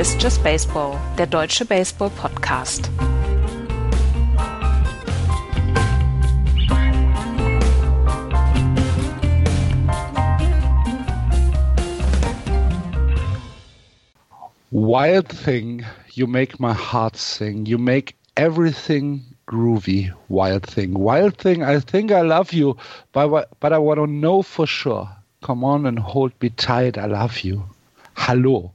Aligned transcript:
Ist 0.00 0.22
Just 0.22 0.42
Baseball, 0.42 0.96
der 1.18 1.26
deutsche 1.26 1.66
Baseball-Podcast. 1.66 2.90
Wild 14.70 15.28
thing, 15.28 15.84
you 16.14 16.26
make 16.26 16.58
my 16.58 16.72
heart 16.72 17.18
sing. 17.18 17.66
You 17.66 17.76
make 17.76 18.14
everything 18.38 19.20
groovy. 19.46 20.10
Wild 20.30 20.62
thing. 20.62 20.94
Wild 20.94 21.36
thing, 21.36 21.62
I 21.62 21.78
think 21.78 22.10
I 22.10 22.22
love 22.22 22.54
you, 22.54 22.78
but 23.12 23.46
I 23.70 23.76
want 23.76 23.98
to 23.98 24.06
know 24.06 24.40
for 24.40 24.66
sure. 24.66 25.10
Come 25.42 25.62
on 25.62 25.84
and 25.84 25.98
hold 25.98 26.32
me 26.40 26.48
tight, 26.48 26.96
I 26.96 27.04
love 27.04 27.40
you. 27.40 27.64
Hallo, 28.14 28.72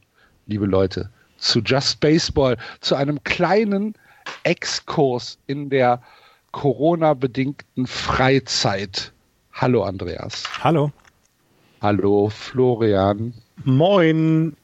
liebe 0.47 0.67
Leute, 0.67 1.09
zu 1.45 1.59
Just 1.59 1.99
Baseball, 1.99 2.57
zu 2.81 2.95
einem 2.95 3.23
kleinen 3.23 3.93
Exkurs 4.43 5.37
in 5.45 5.69
der 5.69 6.01
Corona-bedingten 6.51 7.85
Freizeit. 7.85 9.13
Hallo, 9.53 9.83
Andreas. 9.83 10.43
Hallo. 10.63 10.91
Hallo, 11.81 12.29
Florian. 12.29 13.33
Moin. 13.63 14.55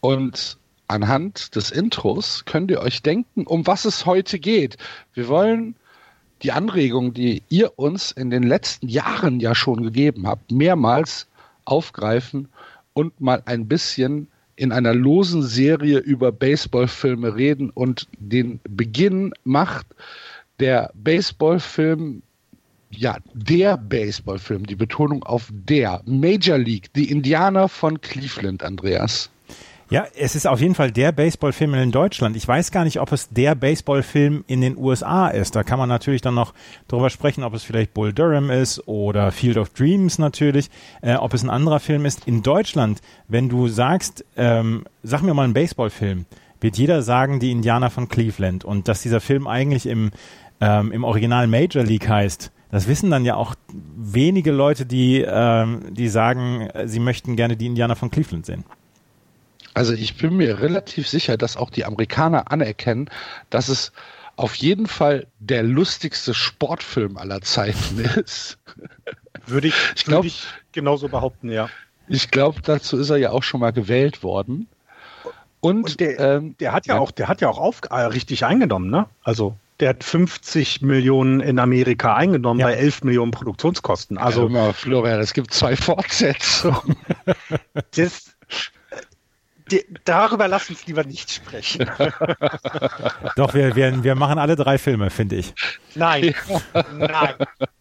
Und 0.00 0.58
anhand 0.88 1.54
des 1.54 1.70
Intros 1.70 2.44
könnt 2.44 2.70
ihr 2.70 2.80
euch 2.80 3.02
denken, 3.02 3.46
um 3.46 3.66
was 3.66 3.84
es 3.84 4.04
heute 4.04 4.40
geht. 4.40 4.76
Wir 5.14 5.28
wollen 5.28 5.76
die 6.42 6.50
Anregung, 6.50 7.14
die 7.14 7.44
ihr 7.48 7.78
uns 7.78 8.10
in 8.10 8.30
den 8.30 8.42
letzten 8.42 8.88
Jahren 8.88 9.38
ja 9.38 9.54
schon 9.54 9.84
gegeben 9.84 10.26
habt, 10.26 10.50
mehrmals 10.50 11.28
aufgreifen 11.64 12.48
und 12.94 13.20
mal 13.20 13.42
ein 13.46 13.68
bisschen 13.68 14.26
in 14.56 14.72
einer 14.72 14.94
losen 14.94 15.42
Serie 15.42 15.98
über 15.98 16.32
Baseballfilme 16.32 17.34
reden 17.36 17.70
und 17.70 18.06
den 18.18 18.60
Beginn 18.68 19.32
macht 19.44 19.86
der 20.60 20.90
Baseballfilm 20.94 22.22
ja, 22.94 23.16
der 23.32 23.78
Baseballfilm, 23.78 24.66
die 24.66 24.74
Betonung 24.74 25.22
auf 25.22 25.48
der 25.50 26.02
Major 26.04 26.58
League, 26.58 26.92
die 26.94 27.10
Indianer 27.10 27.68
von 27.68 28.00
Cleveland, 28.00 28.62
Andreas. 28.62 29.30
Ja, 29.92 30.06
es 30.16 30.34
ist 30.34 30.46
auf 30.46 30.58
jeden 30.58 30.74
Fall 30.74 30.90
der 30.90 31.12
Baseballfilm 31.12 31.74
in 31.74 31.90
Deutschland. 31.90 32.34
Ich 32.34 32.48
weiß 32.48 32.70
gar 32.70 32.84
nicht, 32.84 32.98
ob 32.98 33.12
es 33.12 33.28
der 33.28 33.54
Baseballfilm 33.54 34.42
in 34.46 34.62
den 34.62 34.78
USA 34.78 35.28
ist. 35.28 35.54
Da 35.54 35.64
kann 35.64 35.78
man 35.78 35.90
natürlich 35.90 36.22
dann 36.22 36.32
noch 36.34 36.54
drüber 36.88 37.10
sprechen, 37.10 37.44
ob 37.44 37.52
es 37.52 37.62
vielleicht 37.62 37.92
Bull 37.92 38.14
Durham 38.14 38.48
ist 38.48 38.88
oder 38.88 39.30
Field 39.32 39.58
of 39.58 39.68
Dreams 39.74 40.18
natürlich, 40.18 40.70
äh, 41.02 41.16
ob 41.16 41.34
es 41.34 41.42
ein 41.42 41.50
anderer 41.50 41.78
Film 41.78 42.06
ist. 42.06 42.26
In 42.26 42.42
Deutschland, 42.42 43.02
wenn 43.28 43.50
du 43.50 43.68
sagst, 43.68 44.24
ähm, 44.34 44.84
sag 45.02 45.20
mir 45.20 45.34
mal 45.34 45.44
einen 45.44 45.52
Baseballfilm, 45.52 46.24
wird 46.62 46.78
jeder 46.78 47.02
sagen, 47.02 47.38
die 47.38 47.50
Indianer 47.50 47.90
von 47.90 48.08
Cleveland. 48.08 48.64
Und 48.64 48.88
dass 48.88 49.02
dieser 49.02 49.20
Film 49.20 49.46
eigentlich 49.46 49.84
im, 49.84 50.10
ähm, 50.62 50.90
im 50.90 51.04
Original 51.04 51.46
Major 51.48 51.84
League 51.84 52.08
heißt, 52.08 52.50
das 52.70 52.88
wissen 52.88 53.10
dann 53.10 53.26
ja 53.26 53.34
auch 53.34 53.54
wenige 53.94 54.52
Leute, 54.52 54.86
die, 54.86 55.20
ähm, 55.20 55.92
die 55.92 56.08
sagen, 56.08 56.70
sie 56.86 56.98
möchten 56.98 57.36
gerne 57.36 57.58
die 57.58 57.66
Indianer 57.66 57.94
von 57.94 58.10
Cleveland 58.10 58.46
sehen. 58.46 58.64
Also 59.74 59.94
ich 59.94 60.16
bin 60.16 60.36
mir 60.36 60.60
relativ 60.60 61.08
sicher, 61.08 61.36
dass 61.36 61.56
auch 61.56 61.70
die 61.70 61.84
Amerikaner 61.84 62.50
anerkennen, 62.50 63.08
dass 63.50 63.68
es 63.68 63.92
auf 64.36 64.54
jeden 64.54 64.86
Fall 64.86 65.26
der 65.38 65.62
lustigste 65.62 66.34
Sportfilm 66.34 67.16
aller 67.16 67.40
Zeiten 67.40 67.98
ist. 68.16 68.58
Würde 69.46 69.68
ich, 69.68 69.74
ich, 69.96 70.04
glaub, 70.04 70.24
ich 70.24 70.46
genauso 70.72 71.08
behaupten, 71.08 71.50
ja. 71.50 71.68
Ich 72.08 72.30
glaube, 72.30 72.60
dazu 72.62 72.98
ist 72.98 73.10
er 73.10 73.16
ja 73.16 73.30
auch 73.30 73.42
schon 73.42 73.60
mal 73.60 73.72
gewählt 73.72 74.22
worden. 74.22 74.68
Und, 75.60 75.84
Und 75.84 76.00
der, 76.00 76.18
ähm, 76.18 76.56
der, 76.58 76.72
hat 76.72 76.86
ja, 76.86 76.96
ja, 76.96 77.00
auch, 77.00 77.10
der 77.12 77.28
hat 77.28 77.40
ja 77.40 77.48
auch 77.48 77.58
auf, 77.58 77.80
äh, 77.88 77.94
richtig 77.94 78.44
eingenommen, 78.44 78.90
ne? 78.90 79.06
Also 79.22 79.56
der 79.80 79.90
hat 79.90 80.04
50 80.04 80.82
Millionen 80.82 81.40
in 81.40 81.58
Amerika 81.58 82.14
eingenommen 82.14 82.60
ja. 82.60 82.66
bei 82.66 82.74
11 82.74 83.04
Millionen 83.04 83.30
Produktionskosten. 83.30 84.18
Also 84.18 84.44
ja, 84.44 84.48
mal, 84.48 84.72
Florian, 84.72 85.20
es 85.20 85.32
gibt 85.32 85.52
zwei 85.52 85.76
Fortsetzungen. 85.76 86.96
das, 87.96 88.36
darüber 90.04 90.48
lass 90.48 90.70
uns 90.70 90.86
lieber 90.86 91.04
nicht 91.04 91.30
sprechen. 91.30 91.90
Doch, 93.36 93.54
wir, 93.54 93.74
wir, 93.76 94.04
wir 94.04 94.14
machen 94.14 94.38
alle 94.38 94.56
drei 94.56 94.78
Filme, 94.78 95.10
finde 95.10 95.36
ich. 95.36 95.54
Nein, 95.94 96.34
nein. 96.96 97.34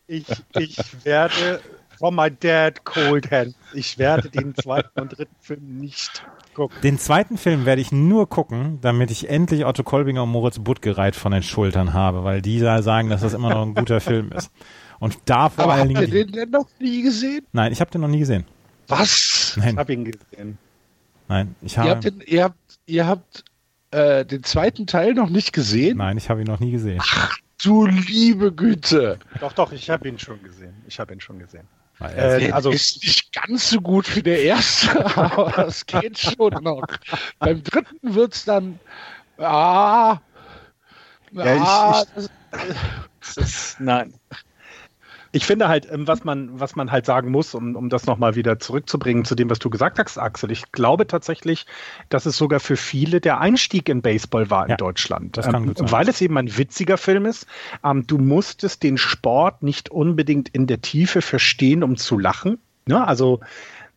Ich, 0.07 0.25
ich 0.57 0.78
werde 1.03 1.62
From 1.97 2.16
My 2.16 2.31
Dad 2.31 2.84
Cold 2.84 3.30
Hands. 3.31 3.56
Ich 3.74 3.97
werde 3.97 4.30
den 4.30 4.56
zweiten 4.56 5.00
und 5.00 5.18
dritten 5.18 5.35
Film 5.40 5.78
nicht 5.78 6.24
gucken. 6.53 6.75
Den 6.81 6.97
zweiten 6.97 7.38
Film 7.38 7.66
werde 7.66 7.81
ich 7.81 7.91
nur 7.91 8.28
gucken, 8.28 8.80
damit 8.81 9.12
ich 9.12 9.30
endlich 9.30 9.66
Otto 9.66 9.84
Kolbinger 9.84 10.24
und 10.24 10.30
Moritz 10.30 10.59
Buttgereit 10.59 11.16
von 11.16 11.31
den 11.31 11.44
Schultern 11.44 11.94
habe, 11.94 12.24
weil 12.24 12.41
die 12.41 12.59
da 12.59 12.81
sagen, 12.81 13.09
dass 13.09 13.22
das 13.22 13.34
immer 13.34 13.50
noch 13.50 13.62
ein 13.62 13.75
guter 13.75 14.01
Film 14.01 14.31
ist. 14.31 14.51
Und 15.00 15.18
da 15.25 15.50
vor 15.50 15.66
Aber 15.66 15.74
allen 15.74 15.88
Dingen. 15.88 16.01
Habt 16.01 16.13
ihr 16.13 16.25
den 16.25 16.34
denn 16.34 16.50
noch 16.50 16.68
nie 16.80 17.03
gesehen? 17.03 17.46
Nein, 17.53 17.72
ich 17.72 17.81
habe 17.81 17.91
den 17.91 18.01
noch 18.01 18.07
nie 18.07 18.19
gesehen. 18.19 18.46
Was? 18.88 19.53
Nein. 19.57 19.74
Ich 19.74 19.78
habe 19.78 19.94
ihn 19.94 20.06
gesehen. 20.06 20.57
Nein, 21.31 21.56
ich 21.62 21.78
habe. 21.78 21.88
Ihr 21.88 21.96
habt, 21.96 22.03
den, 22.03 22.22
ihr 22.25 22.44
habt, 22.44 22.80
ihr 22.88 23.08
habt 23.08 23.44
äh, 23.92 24.25
den 24.25 24.44
zweiten 24.44 24.86
Teil 24.86 25.14
noch 25.14 25.30
nicht 25.30 25.53
gesehen? 25.53 25.97
Nein, 25.97 26.18
ich 26.18 26.30
habe 26.30 26.42
ihn 26.42 26.47
noch 26.47 26.59
nie 26.59 26.72
gesehen. 26.72 27.00
Ach 27.02 27.38
du 27.64 27.86
liebe 27.86 28.52
Güte. 28.52 29.18
Doch, 29.40 29.53
doch, 29.53 29.72
ich 29.72 29.90
habe 29.90 30.09
ihn 30.09 30.19
schon 30.19 30.44
gesehen. 30.44 30.74
Ich 30.88 31.00
habe 31.00 31.14
ihn 31.14 31.22
schon 31.22 31.40
gesehen. 31.40 31.66
Äh, 32.02 32.52
also 32.52 32.72
ist 32.72 33.02
nicht 33.02 33.31
ganz 33.31 33.69
so 33.69 33.80
gut 33.80 34.14
wie 34.14 34.22
der 34.22 34.44
erste, 34.44 35.06
aber 35.16 35.68
es 35.68 35.86
geht 35.86 36.19
schon 36.19 36.52
noch. 36.64 36.86
Beim 37.40 37.63
dritten 37.63 38.13
wird 38.13 38.34
es 38.34 38.44
dann. 38.44 38.78
Ah, 39.38 40.19
ja, 41.31 41.44
ah, 41.44 42.03
ich, 42.18 42.25
ich, 42.25 42.30
das, 43.22 43.38
ist, 43.38 43.80
nein 43.80 44.13
ich 45.31 45.46
finde 45.46 45.68
halt, 45.68 45.88
ähm, 45.92 46.08
was 46.08 46.24
man, 46.24 46.59
was 46.59 46.75
man 46.75 46.92
halt 46.92 47.06
sagen 47.06 47.31
muss, 47.31 47.56
um, 47.56 47.75
um 47.75 47.90
das 47.90 48.06
nochmal 48.06 48.36
wieder 48.36 48.59
zurückzubringen 48.59 49.25
zu 49.25 49.36
dem, 49.36 49.50
was 49.50 49.59
du 49.59 49.69
gesagt 49.69 50.00
hast, 50.00 50.18
Axel. 50.18 50.52
Ich 50.52 50.72
glaube 50.72 51.08
tatsächlich, 51.08 51.66
dass 52.09 52.25
es 52.25 52.38
sogar 52.38 52.59
für 52.59 52.75
viele 52.75 53.22
der 53.22 53.40
Einstieg 53.40 53.88
in 53.90 54.02
Baseball 54.02 54.50
war 54.50 54.66
in 54.66 54.72
ja, 54.72 54.78
Deutschland. 54.78 55.38
Ähm, 55.38 55.74
weil 55.78 56.09
es 56.09 56.22
eben 56.22 56.38
ein 56.38 56.58
witziger 56.58 56.97
Film 56.97 57.25
ist. 57.25 57.47
Ähm, 57.84 58.06
du 58.06 58.18
musstest 58.18 58.84
den 58.84 58.97
Sport 58.97 59.64
nicht 59.64 59.90
unbedingt 59.90 60.50
in 60.50 60.68
der 60.68 60.81
Tiefe 60.81 61.22
verstehen, 61.22 61.84
um 61.84 61.98
zu 61.98 62.18
lachen. 62.18 62.58
Ja, 62.88 63.03
also 63.06 63.40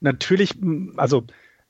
natürlich, 0.01 0.55
also 0.97 1.25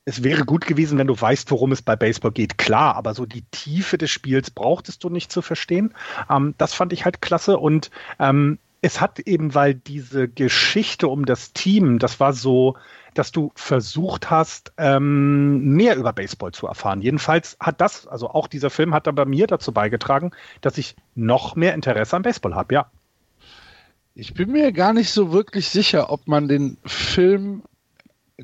es 0.04 0.22
wäre 0.22 0.44
gut 0.44 0.66
gewesen, 0.66 0.98
wenn 0.98 1.06
du 1.06 1.19
weißt, 1.19 1.50
worum 1.50 1.72
es 1.72 1.81
bei 1.81 1.96
Baseball 1.96 2.32
geht. 2.32 2.58
Klar, 2.58 2.96
aber 2.96 3.14
so 3.14 3.25
die 3.25 3.42
Tiefe 3.50 3.96
des 3.96 4.10
Spiels 4.10 4.50
brauchtest 4.50 5.02
du 5.02 5.08
nicht 5.08 5.32
zu 5.32 5.41
verstehen. 5.41 5.94
Ähm, 6.28 6.54
das 6.58 6.75
fand 6.75 6.92
ich 6.92 7.06
halt 7.06 7.22
klasse 7.22 7.56
und 7.58 7.91
ähm, 8.19 8.58
es 8.84 9.00
hat 9.00 9.18
eben, 9.20 9.54
weil 9.54 9.74
diese 9.74 10.28
Geschichte 10.28 11.08
um 11.08 11.24
das 11.24 11.54
Team, 11.54 11.98
das 11.98 12.20
war 12.20 12.34
so, 12.34 12.76
dass 13.14 13.32
du 13.32 13.50
versucht 13.54 14.30
hast, 14.30 14.74
ähm, 14.76 15.72
mehr 15.74 15.96
über 15.96 16.12
Baseball 16.12 16.52
zu 16.52 16.66
erfahren. 16.66 17.00
Jedenfalls 17.00 17.56
hat 17.60 17.80
das, 17.80 18.06
also 18.06 18.28
auch 18.28 18.46
dieser 18.46 18.68
Film 18.68 18.92
hat 18.92 19.06
da 19.06 19.12
bei 19.12 19.24
mir 19.24 19.46
dazu 19.46 19.72
beigetragen, 19.72 20.32
dass 20.60 20.76
ich 20.76 20.96
noch 21.14 21.56
mehr 21.56 21.72
Interesse 21.72 22.14
an 22.14 22.22
Baseball 22.22 22.54
habe, 22.54 22.74
ja. 22.74 22.90
Ich 24.14 24.34
bin 24.34 24.52
mir 24.52 24.70
gar 24.70 24.92
nicht 24.92 25.10
so 25.10 25.32
wirklich 25.32 25.70
sicher, 25.70 26.12
ob 26.12 26.28
man 26.28 26.46
den 26.46 26.76
Film 26.84 27.62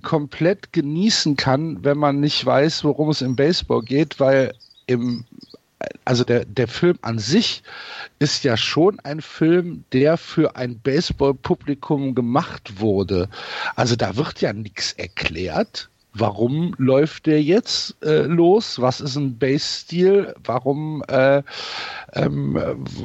komplett 0.01 0.73
genießen 0.73 1.37
kann, 1.37 1.85
wenn 1.85 1.99
man 1.99 2.19
nicht 2.19 2.47
weiß, 2.47 2.83
worum 2.85 3.11
es 3.11 3.21
im 3.21 3.37
Baseball 3.37 3.83
geht, 3.83 4.19
weil 4.19 4.55
im 4.87 5.27
also 6.05 6.25
der, 6.25 6.45
der 6.45 6.69
Film 6.69 6.99
an 7.03 7.19
sich 7.19 7.63
ist 8.19 8.45
ja 8.45 8.57
schon 8.57 9.01
ein 9.01 9.21
Film, 9.21 9.85
der 9.93 10.17
für 10.17 10.57
ein 10.57 10.79
Baseball-Publikum 10.79 12.15
gemacht 12.15 12.81
wurde. 12.81 13.29
Also 13.77 13.97
da 13.97 14.17
wird 14.17 14.41
ja 14.41 14.53
nichts 14.53 14.93
erklärt. 14.93 15.89
Warum 16.13 16.75
läuft 16.77 17.27
der 17.27 17.41
jetzt 17.41 17.97
äh, 18.03 18.23
los? 18.23 18.81
Was 18.81 19.01
ist 19.01 19.15
ein 19.15 19.39
Base-Stil? 19.39 20.35
Warum, 20.43 21.05
äh, 21.07 21.43
ähm, 22.15 22.61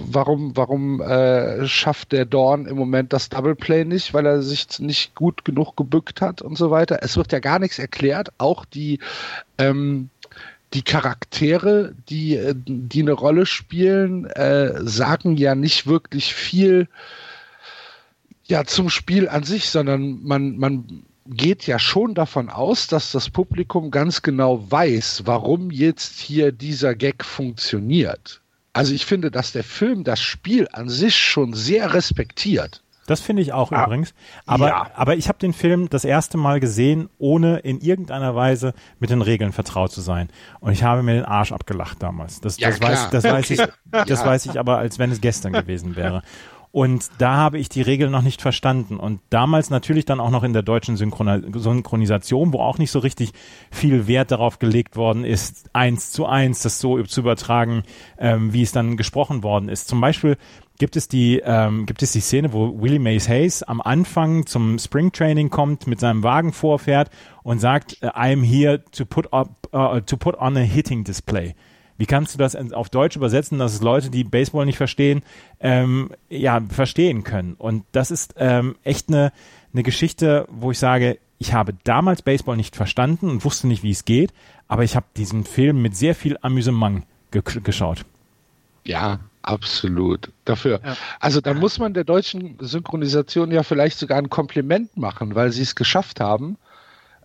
warum, 0.10 0.58
warum 0.58 1.02
äh, 1.02 1.68
schafft 1.68 2.14
der 2.14 2.26
Dorn 2.26 2.66
im 2.66 2.78
Moment 2.78 3.14
das 3.14 3.30
Double 3.30 3.54
Play 3.54 3.86
nicht, 3.86 4.16
weil 4.16 4.26
er 4.26 4.42
sich 4.42 4.80
nicht 4.80 5.14
gut 5.14 5.46
genug 5.46 5.78
gebückt 5.78 6.20
hat 6.20 6.42
und 6.42 6.58
so 6.58 6.72
weiter? 6.72 7.00
Es 7.04 7.16
wird 7.16 7.32
ja 7.32 7.40
gar 7.40 7.60
nichts 7.60 7.78
erklärt. 7.78 8.30
Auch 8.40 8.66
die 8.66 8.98
ähm, 9.60 10.10
die 10.76 10.84
Charaktere, 10.84 11.96
die, 12.10 12.36
äh, 12.36 12.54
die 12.56 13.02
eine 13.02 13.14
Rolle 13.14 13.46
spielen, 13.46 14.26
äh, 14.26 14.74
sagen 14.84 15.38
ja 15.38 15.56
nicht 15.56 15.88
wirklich 15.88 16.36
viel 16.36 16.88
ja, 18.48 18.66
zum 18.66 18.90
Spiel 18.90 19.28
an 19.28 19.44
sich, 19.44 19.70
sondern 19.70 20.22
man, 20.22 20.58
man 20.58 21.04
geht 21.26 21.66
ja 21.66 21.80
schon 21.80 22.14
davon 22.14 22.50
aus, 22.50 22.88
dass 22.88 23.12
das 23.12 23.30
Publikum 23.30 23.90
ganz 23.90 24.22
genau 24.22 24.70
weiß, 24.70 25.24
warum 25.26 25.72
jetzt 25.72 26.20
hier 26.20 26.52
dieser 26.52 26.94
Gag 26.94 27.24
funktioniert. 27.26 28.42
Also 28.74 28.94
ich 28.94 29.06
finde, 29.06 29.32
dass 29.32 29.54
der 29.54 29.64
Film 29.64 30.04
das 30.04 30.22
Spiel 30.22 30.68
an 30.74 30.90
sich 30.90 31.16
schon 31.16 31.54
sehr 31.54 31.94
respektiert. 31.94 32.84
Das 33.06 33.22
finde 33.22 33.42
ich 33.42 33.54
auch 33.54 33.72
ah, 33.72 33.86
übrigens. 33.86 34.14
Aber, 34.46 34.68
ja. 34.68 34.88
aber 34.96 35.16
ich 35.16 35.28
habe 35.28 35.38
den 35.38 35.54
Film 35.54 35.90
das 35.90 36.06
erste 36.06 36.38
Mal 36.38 36.60
gesehen, 36.60 37.10
ohne 37.18 37.60
in 37.60 37.80
irgendeiner 37.80 38.36
Weise 38.36 38.74
mit 39.00 39.10
den 39.10 39.22
Regeln 39.22 39.52
vertraut 39.52 39.92
zu 39.92 40.02
sein. 40.02 40.30
Und 40.60 40.72
ich 40.72 40.84
habe 40.84 41.04
mir 41.04 41.14
den 41.14 41.26
Arsch 41.26 41.52
abgelacht 41.52 42.02
damals. 42.02 42.42
Das, 42.42 42.58
ja, 42.58 42.70
das, 42.70 42.82
weiß, 42.82 43.10
das, 43.12 43.24
weiß, 43.24 43.50
ich, 43.52 43.62
das 43.92 44.10
ja. 44.10 44.26
weiß 44.26 44.46
ich 44.48 44.60
aber, 44.60 44.78
als 44.78 44.98
wenn 44.98 45.12
es 45.12 45.22
gestern 45.22 45.54
gewesen 45.54 45.96
wäre. 45.96 46.24
Und 46.76 47.10
da 47.20 47.38
habe 47.38 47.58
ich 47.58 47.70
die 47.70 47.82
Regeln 47.82 48.12
noch 48.12 48.22
nicht 48.22 48.42
verstanden. 48.42 48.98
Und 48.98 49.22
damals 49.30 49.70
natürlich 49.70 50.04
dann 50.04 50.20
auch 50.20 50.30
noch 50.30 50.44
in 50.44 50.52
der 50.52 50.62
deutschen 50.62 50.98
Synchronisation, 50.98 52.52
wo 52.52 52.60
auch 52.60 52.80
nicht 52.80 52.92
so 52.92 53.00
richtig 53.00 53.32
viel 53.72 54.08
Wert 54.08 54.32
darauf 54.32 54.60
gelegt 54.60 54.98
worden 54.98 55.24
ist, 55.24 55.70
eins 55.72 56.12
zu 56.12 56.26
eins 56.26 56.64
das 56.64 56.82
so 56.82 57.02
zu 57.04 57.22
übertragen, 57.22 57.84
ähm, 58.18 58.52
wie 58.52 58.62
es 58.62 58.74
dann 58.74 58.98
gesprochen 58.98 59.42
worden 59.42 59.70
ist. 59.70 59.88
Zum 59.88 60.02
Beispiel 60.02 60.36
gibt 60.78 60.96
es 60.96 61.08
die 61.08 61.42
ähm, 61.44 61.86
gibt 61.86 62.02
es 62.04 62.12
die 62.12 62.20
Szene, 62.20 62.54
wo 62.54 62.82
Willie 62.82 63.00
Mays 63.00 63.30
Hayes 63.30 63.64
am 63.64 63.82
Anfang 63.82 64.46
zum 64.46 64.80
Spring 64.80 65.12
Training 65.12 65.50
kommt, 65.50 65.88
mit 65.88 66.00
seinem 66.00 66.24
Wagen 66.24 66.54
vorfährt 66.54 67.10
und 67.44 67.60
sagt, 67.60 67.98
I'm 68.02 68.44
here 68.44 68.84
to 68.92 69.06
put 69.06 69.32
up 69.34 69.50
uh, 69.74 70.02
to 70.02 70.18
put 70.18 70.36
on 70.38 70.58
a 70.58 70.62
hitting 70.62 71.04
display. 71.04 71.56
Wie 71.98 72.06
kannst 72.06 72.34
du 72.34 72.38
das 72.38 72.56
auf 72.74 72.90
Deutsch 72.90 73.16
übersetzen, 73.16 73.58
dass 73.58 73.74
es 73.74 73.82
Leute, 73.82 74.10
die 74.10 74.26
Baseball 74.26 74.66
nicht 74.66 74.78
verstehen, 74.78 75.24
ähm, 75.62 76.12
ja 76.30 76.62
verstehen 76.68 77.24
können? 77.24 77.54
Und 77.54 77.86
das 77.94 78.12
ist 78.12 78.36
ähm, 78.38 78.76
echt 78.84 79.08
eine 79.08 79.32
eine 79.76 79.84
Geschichte, 79.84 80.48
wo 80.50 80.72
ich 80.72 80.80
sage, 80.80 81.20
ich 81.38 81.54
habe 81.54 81.74
damals 81.84 82.22
Baseball 82.22 82.56
nicht 82.56 82.78
verstanden 82.78 83.30
und 83.30 83.44
wusste 83.44 83.68
nicht, 83.68 83.84
wie 83.84 83.92
es 83.92 84.06
geht, 84.06 84.34
aber 84.70 84.84
ich 84.84 84.96
habe 84.96 85.06
diesen 85.18 85.44
Film 85.44 85.82
mit 85.82 85.96
sehr 85.96 86.16
viel 86.16 86.38
Amüsement 86.42 87.04
ge 87.32 87.42
geschaut. 87.62 88.06
Ja, 88.86 89.20
Absolut. 89.46 90.32
Dafür. 90.44 90.82
Ja. 90.84 90.98
Also 91.20 91.40
da 91.40 91.54
muss 91.54 91.78
man 91.78 91.94
der 91.94 92.04
deutschen 92.04 92.58
Synchronisation 92.60 93.52
ja 93.52 93.62
vielleicht 93.62 94.00
sogar 94.00 94.18
ein 94.18 94.32
Kompliment 94.32 94.98
machen, 94.98 95.36
weil 95.36 95.52
sie 95.52 95.62
es 95.62 95.76
geschafft 95.76 96.20
haben, 96.20 96.58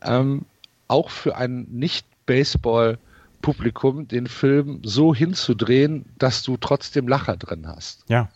ähm, 0.02 0.44
auch 0.86 1.08
für 1.08 1.36
ein 1.36 1.66
Nicht-Baseball-Publikum 1.70 4.06
den 4.06 4.26
Film 4.26 4.82
so 4.84 5.14
hinzudrehen, 5.14 6.04
dass 6.18 6.42
du 6.42 6.58
trotzdem 6.58 7.08
Lacher 7.08 7.38
drin 7.38 7.66
hast. 7.66 8.04
Ja. 8.08 8.28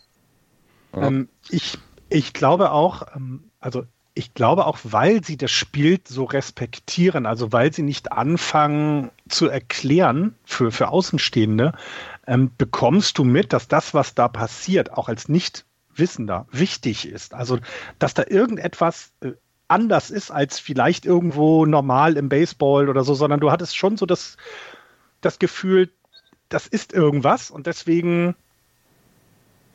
ja. 0.95 1.07
Ähm, 1.07 1.29
ich, 1.49 1.77
ich 2.09 2.33
glaube 2.33 2.71
auch, 2.71 3.03
ähm, 3.15 3.51
also 3.59 3.83
ich 4.17 4.33
glaube 4.33 4.65
auch, 4.65 4.79
weil 4.83 5.23
sie 5.23 5.35
das 5.35 5.51
Spiel 5.51 5.99
so 6.07 6.23
respektieren, 6.23 7.25
also 7.25 7.51
weil 7.51 7.73
sie 7.73 7.83
nicht 7.83 8.13
anfangen 8.13 9.11
zu 9.27 9.49
erklären 9.49 10.35
für, 10.45 10.71
für 10.71 10.87
Außenstehende, 10.87 11.73
ähm, 12.25 12.49
bekommst 12.57 13.17
du 13.17 13.25
mit, 13.25 13.51
dass 13.51 13.67
das, 13.67 13.93
was 13.93 14.15
da 14.15 14.29
passiert, 14.29 14.93
auch 14.93 15.09
als 15.09 15.27
Nichtwissender 15.27 16.47
wichtig 16.49 17.07
ist. 17.07 17.33
Also, 17.33 17.59
dass 17.99 18.13
da 18.13 18.23
irgendetwas 18.25 19.11
äh, 19.19 19.33
anders 19.67 20.11
ist 20.11 20.31
als 20.31 20.59
vielleicht 20.59 21.05
irgendwo 21.05 21.65
normal 21.65 22.15
im 22.15 22.29
Baseball 22.29 22.87
oder 22.87 23.03
so, 23.03 23.15
sondern 23.15 23.41
du 23.41 23.51
hattest 23.51 23.75
schon 23.75 23.97
so 23.97 24.05
das, 24.05 24.37
das 25.19 25.39
Gefühl, 25.39 25.89
das 26.47 26.67
ist 26.67 26.93
irgendwas 26.93 27.51
und 27.51 27.67
deswegen 27.67 28.35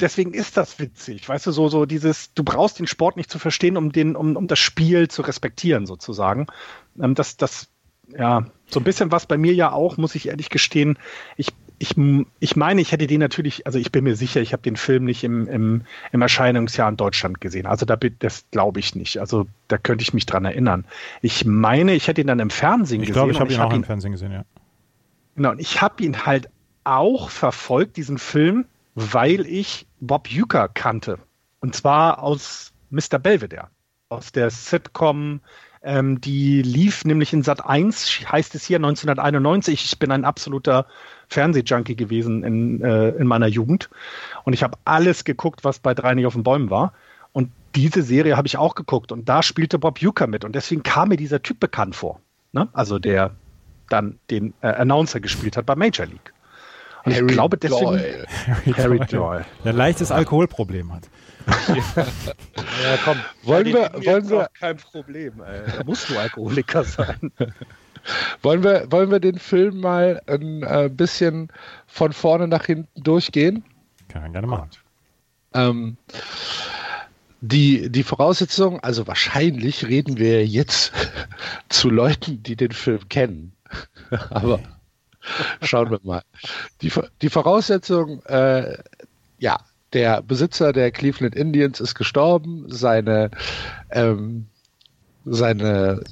deswegen 0.01 0.35
ist 0.35 0.57
das 0.57 0.79
witzig, 0.79 1.29
weißt 1.29 1.47
du, 1.47 1.53
so, 1.53 1.69
so 1.69 1.87
dieses, 1.87 2.33
du 2.35 2.45
brauchst 2.45 2.79
den 2.79 2.87
Sport 2.87 3.17
nicht 3.17 3.31
zu 3.31 3.39
verstehen, 3.39 3.77
um 3.77 3.93
den, 3.93 4.17
um, 4.17 4.37
um 4.37 4.47
das 4.47 4.59
Spiel 4.59 5.09
zu 5.09 5.23
respektieren, 5.23 5.87
sozusagen. 5.87 6.47
Ähm, 7.01 7.15
das, 7.15 7.37
das, 7.37 7.69
ja, 8.09 8.47
so 8.67 8.81
ein 8.81 8.85
bisschen 8.85 9.13
was 9.13 9.27
bei 9.27 9.39
mir 9.39 9.55
ja 9.55 9.73
auch, 9.73 9.97
muss 9.97 10.15
ich 10.15 10.29
ehrlich 10.29 10.51
gestehen. 10.51 10.99
Ich 11.37 11.53
ich, 11.83 11.95
ich 12.41 12.57
meine, 12.57 12.83
ich 12.83 12.93
hätte 12.93 13.07
den 13.07 13.21
natürlich, 13.21 13.65
also 13.67 13.79
ich 13.79 13.91
bin 13.91 14.05
mir 14.05 14.15
sicher, 14.15 14.43
ich 14.43 14.53
habe 14.53 14.63
den 14.63 14.77
Film 14.77 15.07
nicht 15.07 15.25
im, 15.25 15.49
im, 15.49 15.83
im 16.13 16.21
Erscheinungsjahr 16.21 16.91
in 16.91 16.99
Deutschland 16.99 17.41
gesehen. 17.41 17.65
Also 17.65 17.87
da, 17.87 17.97
das 17.97 18.45
glaube 18.51 18.81
ich 18.81 18.95
nicht. 18.95 19.17
Also 19.17 19.47
da 19.67 19.79
könnte 19.79 20.03
ich 20.03 20.13
mich 20.13 20.27
dran 20.27 20.45
erinnern. 20.45 20.85
Ich 21.23 21.47
meine, 21.47 21.95
ich 21.95 22.07
hätte 22.07 22.21
ihn 22.21 22.27
dann 22.27 22.39
im 22.39 22.51
Fernsehen 22.51 23.01
ich 23.01 23.09
gesehen. 23.09 23.15
Glaub, 23.15 23.31
ich 23.31 23.37
glaube, 23.39 23.53
ich 23.53 23.59
habe 23.59 23.69
ihn 23.71 23.73
auch 23.73 23.77
im 23.79 23.85
Fernsehen 23.85 24.13
gesehen, 24.13 24.31
ja. 24.31 24.45
Genau, 25.37 25.53
und 25.53 25.59
ich 25.59 25.81
habe 25.81 26.05
ihn 26.05 26.27
halt 26.27 26.51
auch 26.85 27.31
verfolgt, 27.31 27.97
diesen 27.97 28.19
Film, 28.19 28.67
weil 28.95 29.47
ich 29.47 29.87
Bob 30.01 30.29
Uecker 30.31 30.69
kannte. 30.69 31.19
Und 31.61 31.75
zwar 31.75 32.23
aus 32.23 32.73
Mr. 32.91 33.19
Belvedere, 33.19 33.69
aus 34.09 34.33
der 34.33 34.51
Sitcom 34.51 35.41
ähm, 35.83 36.21
die 36.21 36.61
lief 36.61 37.05
nämlich 37.05 37.33
in 37.33 37.43
Sat 37.43 37.65
1, 37.65 38.31
heißt 38.31 38.55
es 38.55 38.65
hier 38.65 38.77
1991. 38.77 39.85
Ich 39.85 39.99
bin 39.99 40.11
ein 40.11 40.25
absoluter 40.25 40.87
Fernsehjunkie 41.29 41.97
gewesen 41.97 42.45
in, 42.45 42.83
äh, 42.83 43.11
in 43.11 43.27
meiner 43.27 43.47
Jugend. 43.47 43.89
Und 44.45 44.53
ich 44.53 44.63
habe 44.63 44.77
alles 44.85 45.25
geguckt, 45.25 45.65
was 45.65 45.79
bei 45.79 45.95
drei 45.95 46.15
nicht 46.15 46.27
auf 46.27 46.35
den 46.35 46.43
Bäumen 46.43 46.69
war. 46.69 46.93
Und 47.33 47.51
diese 47.75 48.03
Serie 48.03 48.37
habe 48.37 48.47
ich 48.47 48.59
auch 48.59 48.75
geguckt. 48.75 49.11
Und 49.11 49.29
da 49.29 49.43
spielte 49.43 49.79
Bob 49.79 50.03
Euchre 50.03 50.27
mit. 50.27 50.45
Und 50.45 50.55
deswegen 50.55 50.83
kam 50.83 51.09
mir 51.09 51.17
dieser 51.17 51.43
Typ 51.43 51.61
bekannt 51.61 51.97
vor. 51.97 52.21
Ne? 52.53 52.69
Also 52.73 52.99
der 52.99 53.35
dann 53.89 54.19
den 54.29 54.53
äh, 54.61 54.69
Announcer 54.69 55.21
gespielt 55.21 55.57
hat 55.57 55.67
bei 55.67 55.77
Major 55.77 56.07
League. 56.07 56.33
Und 57.05 57.15
Harry 57.15 57.27
ich 57.27 57.33
glaube 57.33 57.57
deswegen 57.57 57.85
Doyle. 57.85 58.27
Harry, 58.47 58.73
Harry 58.73 58.99
Doyle. 59.07 59.45
Der 59.65 59.73
ein 59.73 59.77
leichtes 59.77 60.11
Alkoholproblem 60.11 60.93
hat. 60.93 61.09
ja, 61.97 62.07
komm. 63.05 63.19
Wollen 63.43 63.67
wir, 63.67 63.91
wollen 64.05 64.29
wir 64.29 64.49
kein 64.59 64.77
Problem, 64.77 65.43
ey. 65.43 65.63
Da 65.77 65.85
musst 65.85 66.11
du 66.11 66.19
Alkoholiker 66.19 66.85
sein. 66.85 67.33
wollen 68.43 68.63
wir, 68.63 68.91
wollen 68.91 69.11
wir 69.11 69.21
den 69.21 69.39
Film 69.39 69.81
mal 69.81 70.21
ein 70.27 70.63
äh, 70.63 70.91
bisschen 70.93 71.49
von 71.87 72.13
vorne 72.13 72.49
nach 72.49 72.67
hinten 72.67 73.03
durchgehen? 73.03 73.65
Kann 74.09 74.23
man 74.23 74.33
gerne 74.33 74.47
machen. 74.47 74.71
Ähm, 75.55 75.97
die, 77.41 77.91
die 77.91 78.03
Voraussetzung, 78.03 78.81
also 78.81 79.07
wahrscheinlich 79.07 79.87
reden 79.87 80.19
wir 80.19 80.47
jetzt 80.47 80.93
zu 81.69 81.89
Leuten, 81.89 82.43
die 82.43 82.57
den 82.57 82.73
Film 82.73 83.09
kennen. 83.09 83.53
Aber 84.31 84.61
schauen 85.63 85.91
wir 85.91 86.01
mal. 86.03 86.23
Die, 86.83 86.93
die 87.23 87.31
Voraussetzung, 87.31 88.23
äh, 88.25 88.77
ja, 89.39 89.59
der 89.93 90.23
Besitzer 90.23 90.73
der 90.73 90.91
Cleveland 90.91 91.35
Indians 91.35 91.81
ist 91.81 91.95
gestorben, 91.95 92.65
seine, 92.69 93.31
ähm, 93.91 94.47
seine, 95.25 96.03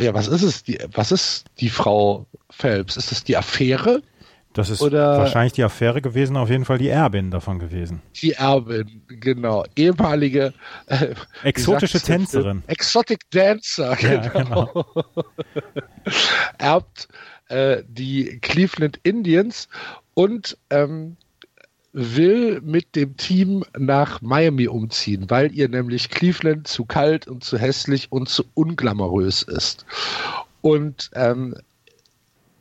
ja, 0.00 0.14
was 0.14 0.28
ist 0.28 0.42
es? 0.42 0.62
Die, 0.64 0.78
was 0.92 1.12
ist 1.12 1.46
die 1.60 1.70
Frau 1.70 2.26
Phelps? 2.50 2.96
Ist 2.96 3.10
das 3.12 3.24
die 3.24 3.36
Affäre? 3.36 4.02
Das 4.56 4.70
ist 4.70 4.80
Oder 4.80 5.18
wahrscheinlich 5.18 5.52
die 5.52 5.62
Affäre 5.62 6.00
gewesen, 6.00 6.34
auf 6.38 6.48
jeden 6.48 6.64
Fall 6.64 6.78
die 6.78 6.88
Erbin 6.88 7.30
davon 7.30 7.58
gewesen. 7.58 8.00
Die 8.22 8.32
Erbin, 8.32 9.02
genau. 9.06 9.66
Ehemalige 9.76 10.54
äh, 10.86 11.08
exotische 11.42 12.00
Tänzerin. 12.00 12.62
Exotic 12.66 13.28
Dancer, 13.30 13.94
genau. 13.96 14.14
Ja, 14.14 14.28
genau. 14.28 14.86
Erbt 16.58 17.06
äh, 17.48 17.82
die 17.88 18.38
Cleveland 18.40 18.98
Indians 19.02 19.68
und 20.14 20.56
ähm, 20.70 21.16
will 21.92 22.60
mit 22.60 22.94
dem 22.94 23.16
Team 23.16 23.64
nach 23.78 24.20
Miami 24.20 24.68
umziehen, 24.68 25.30
weil 25.30 25.52
ihr 25.52 25.68
nämlich 25.68 26.10
Cleveland 26.10 26.68
zu 26.68 26.84
kalt 26.84 27.26
und 27.26 27.42
zu 27.42 27.56
hässlich 27.56 28.12
und 28.12 28.28
zu 28.28 28.44
unglamourös 28.54 29.42
ist. 29.42 29.86
Und 30.60 31.10
ähm, 31.14 31.54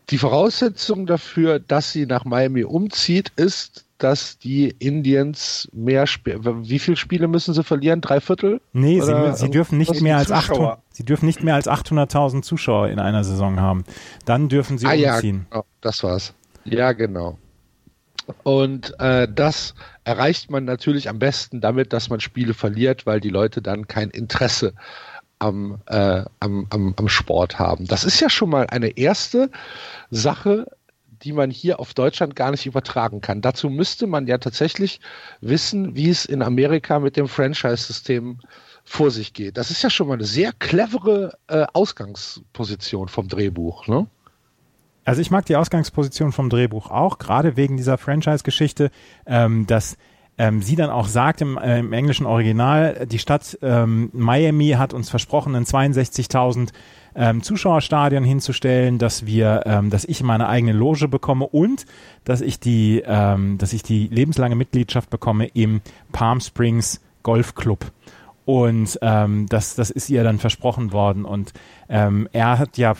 die 0.10 0.18
Voraussetzung 0.18 1.06
dafür, 1.06 1.60
dass 1.60 1.92
sie 1.92 2.06
nach 2.06 2.26
Miami 2.26 2.64
umzieht, 2.64 3.32
ist, 3.36 3.85
dass 3.98 4.38
die 4.38 4.70
Indians 4.80 5.70
mehr 5.72 6.06
Spiele, 6.06 6.40
wie 6.68 6.80
viele 6.80 6.98
Spiele 6.98 7.28
müssen 7.28 7.54
sie 7.54 7.64
verlieren? 7.64 8.02
Drei 8.02 8.20
Viertel? 8.20 8.60
Nee, 8.74 9.00
sie, 9.00 9.34
sie, 9.36 9.50
dürfen 9.50 9.78
nicht 9.78 10.02
mehr 10.02 10.18
als 10.18 10.32
800, 10.32 10.80
sie 10.92 11.04
dürfen 11.04 11.26
nicht 11.26 11.44
mehr 11.44 11.56
als 11.56 11.68
800.000 11.68 12.42
Zuschauer 12.42 12.90
in 12.90 13.00
einer 13.00 13.24
Saison 13.24 13.60
haben. 13.60 13.86
Dann 14.26 14.50
dürfen 14.50 14.78
sie 14.78 14.88
ah, 14.88 14.92
umziehen. 14.92 15.46
Ja, 15.50 15.60
genau, 15.60 15.66
das 15.82 16.04
war's. 16.04 16.34
Ja, 16.66 16.92
genau. 16.92 17.38
Und 18.44 19.00
äh, 19.00 19.28
das 19.34 19.76
erreicht 20.04 20.50
man 20.50 20.66
natürlich 20.66 21.10
am 21.10 21.20
besten 21.20 21.62
damit, 21.62 21.94
dass 21.94 22.10
man 22.10 22.20
Spiele 22.20 22.54
verliert, 22.54 23.06
weil 23.06 23.20
die 23.20 23.30
Leute 23.30 23.62
dann 23.62 23.88
kein 23.88 24.10
Interesse 24.10 24.74
am, 25.40 25.82
äh, 25.88 26.24
am, 26.40 26.68
am, 26.70 26.94
am 26.98 27.08
Sport 27.10 27.60
haben. 27.60 27.86
Das 27.88 28.04
ist 28.04 28.20
ja 28.20 28.30
schon 28.30 28.50
mal 28.50 28.68
eine 28.68 28.98
erste 28.98 29.52
Sache, 30.10 30.66
die 31.26 31.34
man 31.34 31.50
hier 31.50 31.80
auf 31.80 31.94
Deutschland 31.94 32.36
gar 32.36 32.52
nicht 32.52 32.68
übertragen 32.68 33.20
kann. 33.20 33.42
Dazu 33.42 33.70
müsste 33.70 34.06
man 34.06 34.28
ja 34.28 34.38
tatsächlich 34.38 35.00
wissen, 35.42 35.96
wie 35.96 36.10
es 36.10 36.26
in 36.26 36.44
Amerika 36.44 37.00
mit 37.00 37.18
dem 37.18 37.28
Franchise-System 37.28 38.40
vor 38.84 39.10
sich 39.10 39.34
geht. 39.34 39.58
Das 39.58 39.72
ist 39.72 39.82
ja 39.82 39.90
schon 39.90 40.08
mal 40.08 40.14
eine 40.14 40.26
sehr 40.26 40.54
clevere 40.54 41.38
äh, 41.48 41.66
Ausgangsposition 41.74 43.08
vom 43.08 43.28
Drehbuch. 43.28 43.88
Ne? 43.88 44.06
Also 45.04 45.22
ich 45.22 45.32
mag 45.32 45.46
die 45.48 45.56
Ausgangsposition 45.56 46.32
vom 46.32 46.50
Drehbuch 46.50 46.92
auch, 46.92 47.18
gerade 47.18 47.58
wegen 47.58 47.76
dieser 47.76 47.98
Franchise-Geschichte, 47.98 48.92
ähm, 49.26 49.66
dass 49.66 49.98
ähm, 50.38 50.62
sie 50.62 50.76
dann 50.76 50.92
auch 50.92 51.08
sagt 51.08 51.42
im, 51.42 51.58
äh, 51.58 51.80
im 51.80 51.94
englischen 51.94 52.28
Original, 52.28 53.08
die 53.10 53.20
Stadt 53.20 53.58
ähm, 53.64 54.10
Miami 54.14 54.72
hat 54.72 54.94
uns 54.94 55.10
versprochen, 55.10 55.56
ein 55.56 55.66
62.000 55.66 56.70
ähm, 57.16 57.42
Zuschauerstadion 57.42 58.24
hinzustellen, 58.24 58.98
dass 58.98 59.26
wir, 59.26 59.64
ähm, 59.66 59.90
dass 59.90 60.06
ich 60.06 60.22
meine 60.24 60.48
eigene 60.48 60.74
Loge 60.74 61.08
bekomme 61.08 61.48
und 61.48 61.86
dass 62.24 62.42
ich 62.42 62.60
die, 62.60 63.04
ähm, 63.06 63.58
dass 63.58 63.74
ich 63.74 63.84
die 63.84 64.08
lebenslange 64.08 64.56
Mitgliedschaft 64.56 65.10
bekomme 65.10 65.48
im 65.48 65.82
Palm 66.12 66.40
Springs 66.42 67.02
Golfclub. 67.24 67.92
Und 68.46 69.00
ähm, 69.02 69.48
das, 69.50 69.74
das 69.74 69.90
ist 69.90 70.10
ihr 70.10 70.24
dann 70.24 70.38
versprochen 70.38 70.94
worden. 70.94 71.26
Und 71.26 71.52
ähm, 71.90 72.30
er 72.32 72.60
hat 72.60 72.78
ja, 72.78 72.94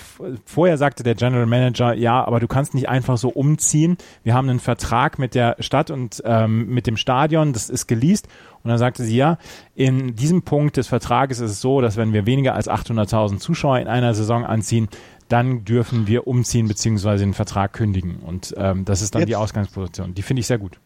vorher 0.44 0.78
sagte 0.78 1.04
der 1.04 1.14
General 1.14 1.46
Manager, 1.46 1.94
ja, 1.94 2.26
aber 2.26 2.40
du 2.40 2.48
kannst 2.48 2.74
nicht 2.74 2.90
einfach 2.90 3.18
so 3.18 3.30
umziehen. 3.30 3.98
Wir 4.24 4.34
haben 4.34 4.50
einen 4.50 4.60
Vertrag 4.60 5.20
mit 5.20 5.36
der 5.36 5.56
Stadt 5.60 5.92
und 5.92 6.22
ähm, 6.26 6.68
mit 6.70 6.88
dem 6.88 6.98
Stadion, 6.98 7.54
das 7.54 7.70
ist 7.70 7.86
geleast. 7.86 8.28
Und 8.64 8.70
dann 8.70 8.80
sagte 8.80 9.04
sie, 9.04 9.16
ja, 9.16 9.38
in 9.76 10.16
diesem 10.16 10.42
Punkt 10.42 10.78
des 10.78 10.88
Vertrages 10.88 11.40
ist 11.40 11.52
es 11.52 11.62
so, 11.62 11.82
dass 11.82 11.98
wenn 11.98 12.14
wir 12.14 12.26
weniger 12.26 12.56
als 12.56 12.68
800.000 12.68 13.38
Zuschauer 13.38 13.78
in 13.78 13.88
einer 13.88 14.16
Saison 14.16 14.44
anziehen, 14.44 14.90
dann 15.28 15.64
dürfen 15.66 16.08
wir 16.08 16.26
umziehen 16.26 16.68
beziehungsweise 16.68 17.24
den 17.24 17.36
Vertrag 17.36 17.74
kündigen. 17.74 18.18
Und 18.18 18.56
ähm, 18.58 18.84
das 18.86 19.04
ist 19.04 19.14
dann 19.14 19.22
Jetzt. 19.22 19.30
die 19.30 19.36
Ausgangsposition. 19.36 20.16
Die 20.16 20.24
finde 20.24 20.40
ich 20.40 20.48
sehr 20.48 20.58
gut. 20.58 20.80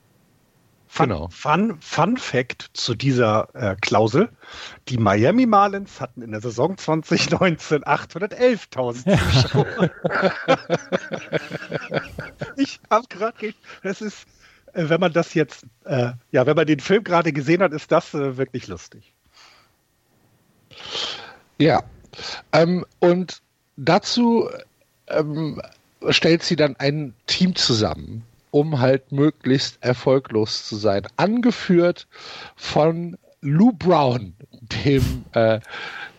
Fun, 0.92 1.10
genau. 1.10 1.28
Fun, 1.30 1.78
Fun 1.82 2.18
Fact 2.18 2.72
zu 2.74 2.96
dieser 2.96 3.48
äh, 3.54 3.76
Klausel. 3.80 4.28
Die 4.88 4.98
Miami 4.98 5.46
Marlins 5.46 6.02
hatten 6.02 6.24
in 6.24 6.32
der 6.32 6.42
Saison 6.42 6.76
2019 6.78 7.84
811.000 7.84 9.20
Zuschauer. 9.44 9.92
ich 12.58 12.80
habe 12.90 13.06
gerade, 13.08 13.54
das 13.84 14.02
ist, 14.02 14.26
äh, 14.74 14.90
wenn 14.90 15.00
man 15.00 15.14
das 15.14 15.36
jetzt, 15.36 15.68
äh, 15.86 16.14
ja, 16.32 16.48
wenn 16.48 16.56
man 16.56 16.66
den 16.66 16.80
Film 16.80 17.04
gerade 17.04 17.32
gesehen 17.34 17.62
hat, 17.62 17.72
ist 17.72 17.92
das 17.92 18.16
äh, 18.16 18.38
wirklich 18.38 18.68
lustig. 18.68 19.14
Ja, 21.60 21.84
ähm, 22.52 22.84
und 22.98 23.44
dazu 23.78 24.50
ähm, 25.08 25.62
stellt 26.10 26.42
sie 26.42 26.56
dann 26.56 26.76
ein 26.78 27.14
Team 27.28 27.56
zusammen 27.56 28.26
um 28.52 28.80
halt 28.80 29.12
möglichst 29.12 29.82
erfolglos 29.84 30.66
zu 30.68 30.76
sein. 30.76 31.04
Angeführt 31.18 32.08
von 32.56 33.18
Lou 33.42 33.72
Brown, 33.72 34.34
dem, 34.86 35.26
äh, 35.34 35.60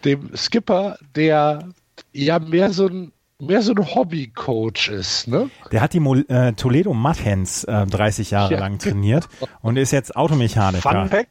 dem 0.04 0.30
Skipper, 0.36 0.98
der 1.14 1.68
ja 2.12 2.38
mehr 2.38 2.70
so 2.72 2.86
ein 2.86 3.12
mehr 3.38 3.62
so 3.62 3.72
ein 3.72 3.94
Hobbycoach 3.94 4.88
ist, 4.88 5.26
ne? 5.26 5.48
Der 5.72 5.80
hat 5.80 5.94
die 5.94 6.00
Mo 6.00 6.14
äh, 6.14 6.52
Toledo 6.52 6.92
Mudhens 6.92 7.64
äh, 7.64 7.86
30 7.86 8.32
Jahre 8.32 8.52
ja. 8.52 8.60
lang 8.60 8.78
trainiert 8.78 9.28
und 9.62 9.76
ist 9.78 9.92
jetzt 9.92 10.14
Automechaniker. 10.14 10.82
Fun 10.82 11.08
Fact, 11.08 11.28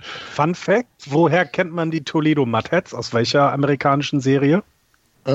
Fun 0.00 0.54
Fact, 0.54 1.10
woher 1.10 1.44
kennt 1.44 1.72
man 1.72 1.90
die 1.90 2.02
Toledo 2.02 2.46
Mudheads? 2.46 2.94
Aus 2.94 3.12
welcher 3.12 3.52
amerikanischen 3.52 4.20
Serie? 4.20 4.62
Äh, 5.26 5.32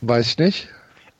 weiß 0.00 0.26
ich 0.26 0.38
nicht. 0.38 0.68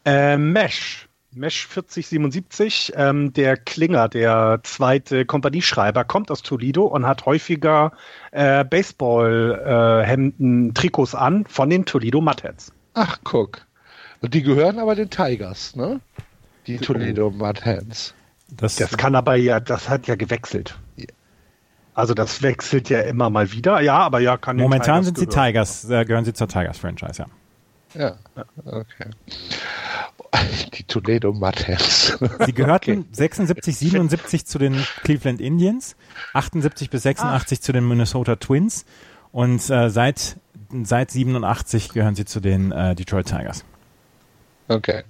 Äh, 0.04 0.36
Mesh. 0.36 1.03
Mesh 1.34 1.66
4077, 1.66 2.92
ähm, 2.96 3.32
der 3.32 3.56
Klinger, 3.56 4.08
der 4.08 4.60
zweite 4.62 5.24
Kompanieschreiber, 5.24 6.04
kommt 6.04 6.30
aus 6.30 6.42
Toledo 6.42 6.84
und 6.84 7.06
hat 7.06 7.26
häufiger 7.26 7.92
äh, 8.30 8.64
Baseball-Hemden, 8.64 10.70
äh, 10.70 10.72
Trikots 10.72 11.14
an 11.14 11.44
von 11.46 11.70
den 11.70 11.84
Toledo 11.84 12.20
Mudheads. 12.20 12.72
Ach, 12.94 13.18
guck. 13.24 13.66
Und 14.20 14.34
die 14.34 14.42
gehören 14.42 14.78
aber 14.78 14.94
den 14.94 15.10
Tigers, 15.10 15.74
ne? 15.74 16.00
Die 16.66 16.78
Toledo 16.78 17.30
Mudheads. 17.30 18.14
Das, 18.48 18.76
das 18.76 18.96
kann 18.96 19.16
aber 19.16 19.34
ja, 19.34 19.60
das 19.60 19.88
hat 19.88 20.06
ja 20.06 20.14
gewechselt. 20.14 20.78
Also 21.94 22.14
das 22.14 22.42
wechselt 22.42 22.88
ja 22.88 23.00
immer 23.00 23.30
mal 23.30 23.52
wieder. 23.52 23.80
Ja, 23.80 23.98
aber 23.98 24.20
ja, 24.20 24.36
kann 24.36 24.56
Momentan 24.56 25.04
sind 25.04 25.18
sie 25.18 25.26
Tigers, 25.26 25.88
äh, 25.88 26.04
gehören 26.04 26.24
sie 26.24 26.32
zur 26.32 26.48
Tigers-Franchise, 26.48 27.22
ja. 27.22 27.26
Ja, 27.94 28.16
okay. 28.64 29.10
Die 30.74 30.82
Toledo 30.84 31.32
Mudheads. 31.32 32.18
Sie 32.44 32.52
gehörten 32.52 33.00
okay. 33.00 33.08
76, 33.12 33.76
77 33.76 34.46
zu 34.46 34.58
den 34.58 34.84
Cleveland 35.02 35.40
Indians, 35.40 35.96
78 36.32 36.90
bis 36.90 37.02
86 37.04 37.58
Ach. 37.58 37.62
zu 37.62 37.72
den 37.72 37.86
Minnesota 37.86 38.36
Twins 38.36 38.84
und 39.30 39.68
äh, 39.70 39.90
seit, 39.90 40.36
seit 40.82 41.10
87 41.12 41.90
gehören 41.90 42.16
sie 42.16 42.24
zu 42.24 42.40
den 42.40 42.72
äh, 42.72 42.94
Detroit 42.94 43.26
Tigers. 43.26 43.64
Okay. 44.68 45.04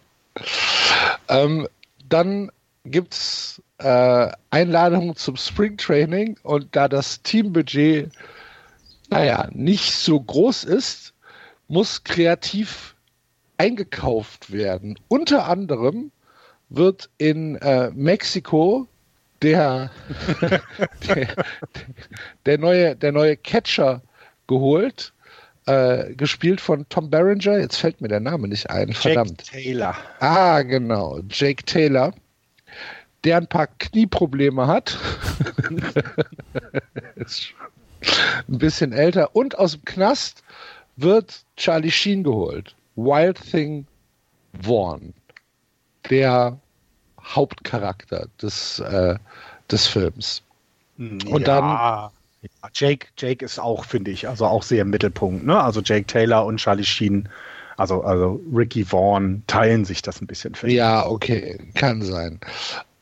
Ähm, 1.28 1.68
dann 2.08 2.50
gibt's 2.84 3.62
äh, 3.78 4.30
Einladungen 4.50 5.16
zum 5.16 5.36
Springtraining 5.36 6.38
und 6.42 6.76
da 6.76 6.88
das 6.88 7.22
Teambudget, 7.22 8.10
naja, 9.08 9.48
nicht 9.52 9.94
so 9.94 10.20
groß 10.20 10.64
ist, 10.64 11.13
muss 11.68 12.04
kreativ 12.04 12.94
eingekauft 13.56 14.52
werden. 14.52 14.98
Unter 15.08 15.46
anderem 15.46 16.10
wird 16.68 17.10
in 17.18 17.56
äh, 17.56 17.90
Mexiko 17.90 18.88
der, 19.42 19.90
der, 21.08 21.28
der, 22.46 22.58
neue, 22.58 22.96
der 22.96 23.12
neue 23.12 23.36
Catcher 23.36 24.02
geholt, 24.46 25.12
äh, 25.66 26.14
gespielt 26.14 26.60
von 26.60 26.88
Tom 26.88 27.10
Berenger. 27.10 27.58
Jetzt 27.58 27.76
fällt 27.76 28.00
mir 28.00 28.08
der 28.08 28.20
Name 28.20 28.48
nicht 28.48 28.70
ein, 28.70 28.92
verdammt. 28.92 29.42
Jake 29.44 29.62
Taylor. 29.62 29.96
Ah, 30.20 30.62
genau, 30.62 31.20
Jake 31.30 31.64
Taylor, 31.64 32.12
der 33.24 33.36
ein 33.38 33.46
paar 33.46 33.66
Knieprobleme 33.66 34.66
hat. 34.66 34.98
ein 38.48 38.58
bisschen 38.58 38.92
älter. 38.92 39.34
Und 39.34 39.58
aus 39.58 39.72
dem 39.72 39.84
Knast 39.84 40.42
wird 40.96 41.44
Charlie 41.56 41.90
Sheen 41.90 42.22
geholt. 42.22 42.74
Wild 42.96 43.40
Thing 43.50 43.86
Vaughn, 44.62 45.12
der 46.10 46.58
Hauptcharakter 47.20 48.28
des, 48.40 48.78
äh, 48.80 49.16
des 49.70 49.86
Films. 49.86 50.42
Und 50.98 51.24
ja, 51.26 51.38
dann. 51.38 51.64
Ja, 51.64 52.12
Jake, 52.74 53.08
Jake 53.16 53.44
ist 53.44 53.58
auch, 53.58 53.84
finde 53.84 54.10
ich, 54.10 54.28
also 54.28 54.44
auch 54.44 54.62
sehr 54.62 54.82
im 54.82 54.90
Mittelpunkt. 54.90 55.46
Ne? 55.46 55.60
Also 55.60 55.80
Jake 55.80 56.06
Taylor 56.06 56.44
und 56.44 56.58
Charlie 56.58 56.84
Sheen, 56.84 57.28
also, 57.78 58.02
also 58.02 58.40
Ricky 58.54 58.84
Vaughn 58.84 59.42
teilen 59.46 59.84
sich 59.84 60.02
das 60.02 60.20
ein 60.20 60.26
bisschen. 60.26 60.54
Ja, 60.66 61.06
okay, 61.06 61.58
kann 61.74 62.02
sein. 62.02 62.38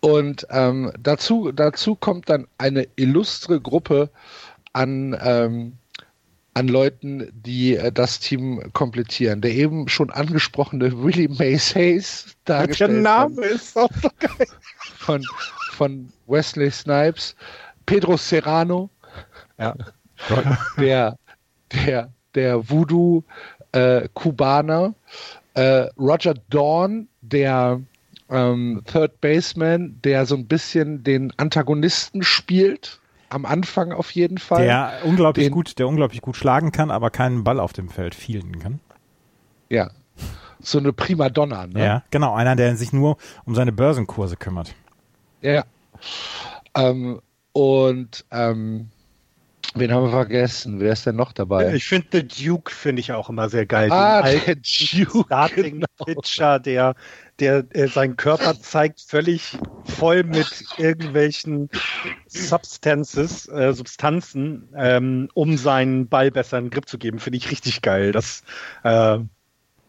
Und 0.01 0.47
ähm, 0.51 0.93
dazu, 1.01 1.53
dazu 1.53 1.97
kommt 1.97 2.29
dann 2.29 2.47
eine 2.59 2.87
illustre 2.97 3.61
Gruppe 3.61 4.11
an 4.73 5.19
ähm, 5.23 5.73
an 6.55 6.69
Leuten, 6.69 7.31
die 7.33 7.77
äh, 7.77 7.93
das 7.93 8.21
Team 8.21 8.63
komplettieren. 8.73 9.41
Der 9.41 9.53
eben 9.53 9.89
schon 9.89 10.11
angesprochene 10.11 11.03
Willie 11.03 11.29
Mays 11.29 11.75
Hayes, 11.75 12.37
dargestellt 12.45 12.93
Der 12.93 13.01
Name 13.01 13.35
von, 13.35 13.45
ist 13.45 13.77
auch 13.77 13.91
so 14.01 14.09
geil. 14.19 14.47
Von, 14.99 15.25
von 15.73 16.13
Wesley 16.27 16.71
Snipes, 16.71 17.35
Pedro 17.87 18.17
Serrano, 18.17 18.91
ja. 19.59 19.75
der, 20.79 21.19
der, 21.73 22.13
der 22.35 22.71
Voodoo 22.71 23.23
äh, 23.73 24.09
Kubaner, 24.15 24.95
äh, 25.55 25.89
Roger 25.99 26.35
Dawn, 26.51 27.09
der 27.23 27.81
ähm, 28.31 28.83
Third 28.91 29.21
Baseman, 29.21 29.99
der 30.05 30.27
so 30.27 30.37
ein 30.37 30.47
bisschen 30.47 31.03
den 31.03 31.33
Antagonisten 31.39 32.23
spielt 32.23 33.01
am 33.33 33.47
Anfang 33.47 33.93
auf 33.93 34.11
jeden 34.13 34.39
Fall. 34.39 34.65
Der 34.65 34.93
unglaublich 35.05 35.47
den, 35.47 35.53
gut, 35.53 35.79
der 35.79 35.89
unglaublich 35.89 36.21
gut 36.23 36.37
schlagen 36.37 36.73
kann, 36.73 36.91
aber 36.91 37.11
keinen 37.11 37.45
Ball 37.45 37.61
auf 37.61 37.73
dem 37.73 37.89
Feld 37.89 38.15
fielden 38.15 38.59
kann. 38.59 38.81
Ja. 39.69 39.91
So 40.61 40.79
eine 40.79 40.93
Primadonna, 40.93 41.67
ne? 41.67 41.85
Ja, 41.85 42.03
genau, 42.11 42.35
einer, 42.35 42.55
der 42.55 42.77
sich 42.77 42.93
nur 42.93 43.17
um 43.45 43.55
seine 43.55 43.73
Börsenkurse 43.73 44.37
kümmert. 44.37 44.75
Ja. 45.41 45.65
Ähm, 46.77 47.21
und 47.53 48.25
ähm, 48.31 48.91
Wen 49.75 49.93
haben 49.93 50.05
wir 50.05 50.11
vergessen? 50.11 50.81
Wer 50.81 50.93
ist 50.93 51.07
denn 51.07 51.17
noch 51.17 51.33
dabei? 51.33 51.75
Ich 51.75 51.87
finde 51.87 52.07
The 52.13 52.27
Duke 52.27 52.71
finde 52.71 53.01
ich 53.01 53.13
auch 53.13 53.31
immer 53.31 53.49
sehr 53.49 53.65
geil. 53.65 53.91
Ah, 53.91 54.23
der 54.23 54.57
Duke. 54.57 55.25
Starting 55.25 55.81
genau. 55.81 55.87
Pitcher, 56.05 56.59
der 56.59 56.95
der, 57.43 57.65
der 57.65 57.89
seinen 57.89 58.17
Körper 58.17 58.59
zeigt, 58.61 59.01
völlig 59.01 59.59
voll 59.85 60.23
mit 60.23 60.65
irgendwelchen 60.79 61.69
Substances, 62.29 63.49
äh, 63.49 63.73
Substanzen, 63.73 64.69
ähm, 64.77 65.29
um 65.35 65.57
seinen 65.57 66.09
Ball 66.09 66.31
besser 66.31 66.59
in 66.59 66.67
den 66.67 66.71
Grip 66.71 66.89
zu 66.89 66.99
geben, 66.99 67.19
finde 67.19 67.39
ich 67.39 67.51
richtig 67.51 67.83
geil. 67.83 68.13
Das, 68.13 68.45
äh, 68.85 69.19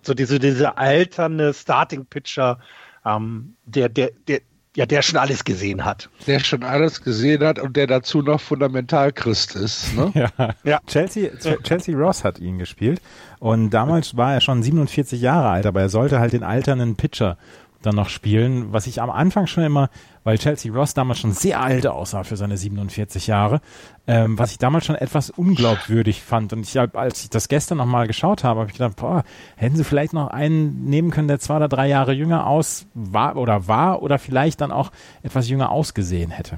so 0.01 0.13
diese, 0.13 0.39
diese 0.39 0.77
alternde 0.77 1.53
Starting-Pitcher, 1.53 2.59
ähm, 3.05 3.55
der, 3.65 3.89
der, 3.89 4.11
der, 4.27 4.41
ja, 4.75 4.86
der 4.88 5.03
schon 5.03 5.20
alles 5.20 5.44
gesehen 5.44 5.86
hat. 5.86 6.10
Der 6.25 6.39
schon 6.39 6.63
alles 6.63 7.03
gesehen 7.03 7.44
hat 7.44 7.60
und 7.60 7.77
der 7.77 7.86
dazu 7.86 8.22
noch 8.22 8.42
Fundamentalchrist 8.42 9.56
ist. 9.56 9.96
Ne? 9.96 10.12
ja. 10.38 10.56
ja. 10.63 10.80
Chelsea, 10.88 11.30
Chelsea 11.63 11.96
Ross 11.96 12.24
hat 12.24 12.39
ihn 12.39 12.58
gespielt 12.58 13.01
und 13.39 13.70
damals 13.70 14.18
war 14.18 14.34
er 14.34 14.42
schon 14.42 14.63
47 14.63 15.22
Jahre 15.22 15.50
alt, 15.50 15.65
aber 15.65 15.82
er 15.82 15.89
sollte 15.89 16.20
halt 16.20 16.34
den 16.34 16.44
alternden 16.44 16.96
Pitcher 16.96 17.38
dann 17.85 17.95
noch 17.95 18.09
spielen, 18.09 18.73
was 18.73 18.87
ich 18.87 19.01
am 19.01 19.09
Anfang 19.09 19.47
schon 19.47 19.63
immer, 19.63 19.89
weil 20.23 20.37
Chelsea 20.37 20.73
Ross 20.73 20.93
damals 20.93 21.19
schon 21.19 21.33
sehr 21.33 21.61
alt 21.61 21.85
aussah 21.85 22.23
für 22.23 22.37
seine 22.37 22.57
47 22.57 23.27
Jahre, 23.27 23.61
ähm, 24.07 24.37
was 24.39 24.51
ich 24.51 24.57
damals 24.57 24.85
schon 24.85 24.95
etwas 24.95 25.29
unglaubwürdig 25.29 26.21
fand. 26.21 26.53
Und 26.53 26.61
ich, 26.61 26.79
als 26.79 27.23
ich 27.23 27.29
das 27.29 27.47
gestern 27.47 27.77
nochmal 27.77 28.07
geschaut 28.07 28.43
habe, 28.43 28.61
habe 28.61 28.69
ich 28.71 28.77
gedacht, 28.77 28.95
boah, 28.95 29.23
hätten 29.55 29.75
sie 29.75 29.83
vielleicht 29.83 30.13
noch 30.13 30.27
einen 30.27 30.85
nehmen 30.85 31.11
können, 31.11 31.27
der 31.27 31.39
zwei 31.39 31.57
oder 31.57 31.67
drei 31.67 31.87
Jahre 31.87 32.13
jünger 32.13 32.47
aus 32.47 32.85
war 32.93 33.35
oder 33.35 33.67
war 33.67 34.01
oder 34.01 34.19
vielleicht 34.19 34.61
dann 34.61 34.71
auch 34.71 34.91
etwas 35.21 35.49
jünger 35.49 35.69
ausgesehen 35.69 36.31
hätte. 36.31 36.57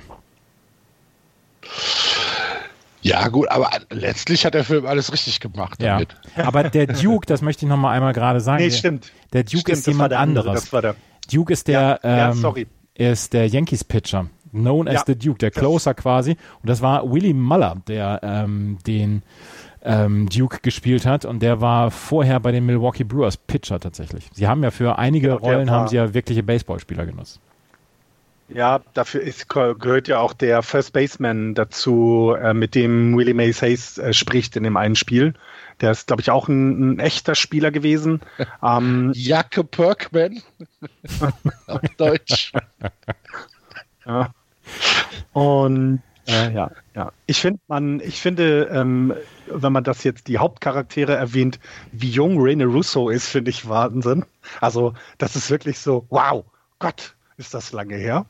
Ja, 3.06 3.28
gut, 3.28 3.48
aber 3.50 3.70
letztlich 3.92 4.46
hat 4.48 4.56
der 4.56 4.64
Film 4.64 4.88
alles 4.88 5.14
richtig 5.14 5.40
gemacht 5.40 5.80
ja. 5.80 5.94
damit. 5.94 6.16
Aber 6.38 6.64
der 6.64 6.88
Duke, 6.88 7.28
das 7.28 7.44
möchte 7.44 7.64
ich 7.64 7.70
noch 7.70 7.78
mal 7.78 7.92
einmal 7.92 8.14
gerade 8.14 8.42
sagen. 8.42 8.64
Nee, 8.64 8.72
stimmt. 8.72 9.12
Der 9.32 9.44
Duke 9.44 9.60
stimmt, 9.60 9.78
ist 9.78 9.88
jemand 9.88 10.14
anderes. 10.14 10.62
Das 10.62 10.74
war 10.74 10.82
der. 10.82 10.96
Duke 11.28 11.54
ist 11.54 11.68
der, 11.68 12.00
ja, 12.04 12.10
ja, 12.10 12.30
ähm, 12.30 12.34
sorry. 12.36 12.68
ist 12.96 13.34
der 13.34 13.48
Yankees-Pitcher. 13.48 14.28
Known 14.52 14.88
as 14.88 15.04
the 15.06 15.18
Duke, 15.18 15.38
der 15.40 15.52
Closer 15.52 15.94
quasi. 15.94 16.38
Und 16.62 16.70
das 16.70 16.82
war 16.82 17.12
Willie 17.12 17.34
Muller, 17.34 17.76
der 17.88 18.22
ähm, 18.24 18.78
den 18.88 19.22
ähm, 19.86 20.28
Duke 20.30 20.60
gespielt 20.62 21.06
hat 21.06 21.26
und 21.26 21.42
der 21.42 21.62
war 21.62 21.92
vorher 21.92 22.40
bei 22.40 22.52
den 22.52 22.66
Milwaukee 22.66 23.04
Brewers 23.04 23.38
Pitcher 23.38 23.80
tatsächlich. 23.80 24.30
Sie 24.34 24.48
haben 24.48 24.64
ja 24.64 24.72
für 24.72 24.98
einige 24.98 25.28
genau, 25.28 25.40
Rollen 25.40 25.70
haben 25.70 25.88
sie 25.88 25.98
ja 25.98 26.14
wirkliche 26.14 26.42
Baseballspieler 26.42 27.06
genutzt. 27.06 27.40
Ja, 28.48 28.82
dafür 28.94 29.22
ist, 29.22 29.50
gehört 29.50 30.08
ja 30.08 30.20
auch 30.20 30.34
der 30.34 30.62
First 30.62 30.94
Baseman 30.94 31.56
dazu, 31.56 32.36
äh, 32.40 32.54
mit 32.54 32.76
dem 32.76 33.18
Willie 33.18 33.34
Mays 33.34 33.62
Hayes 33.62 33.98
äh, 33.98 34.14
spricht 34.14 34.56
in 34.56 34.64
dem 34.64 34.78
einen 34.78 34.96
Spiel. 34.96 35.34
Der 35.82 35.92
ist, 35.92 36.08
glaube 36.08 36.22
ich, 36.22 36.32
auch 36.32 36.48
ein, 36.48 36.94
ein, 36.94 37.00
echter 37.00 37.36
Spieler 37.36 37.72
gewesen. 37.72 38.22
Ähm, 38.64 39.12
Jacke 39.14 39.64
Perkman 39.64 40.42
auf 41.68 41.82
Deutsch. 41.98 42.52
ja. 44.06 44.34
Und 45.34 46.02
äh, 46.28 46.52
ja, 46.54 46.72
ja. 46.96 47.12
Ich 47.28 47.40
finde, 47.40 47.60
man, 47.68 48.00
ich 48.00 48.22
finde, 48.22 48.70
ähm, 48.72 49.14
wenn 49.48 49.74
man 49.74 49.84
das 49.84 50.04
jetzt 50.04 50.28
die 50.28 50.40
Hauptcharaktere 50.40 51.14
erwähnt, 51.16 51.60
wie 51.92 52.10
jung 52.10 52.42
Rene 52.42 52.66
Russo 52.66 53.10
ist, 53.10 53.28
finde 53.28 53.52
ich 53.52 53.70
Wahnsinn. 53.70 54.26
Also, 54.62 54.94
das 55.18 55.36
ist 55.36 55.52
wirklich 55.52 55.80
so, 55.80 56.06
wow, 56.10 56.44
Gott, 56.80 57.16
ist 57.38 57.54
das 57.54 57.72
lange 57.72 57.96
her. 57.96 58.26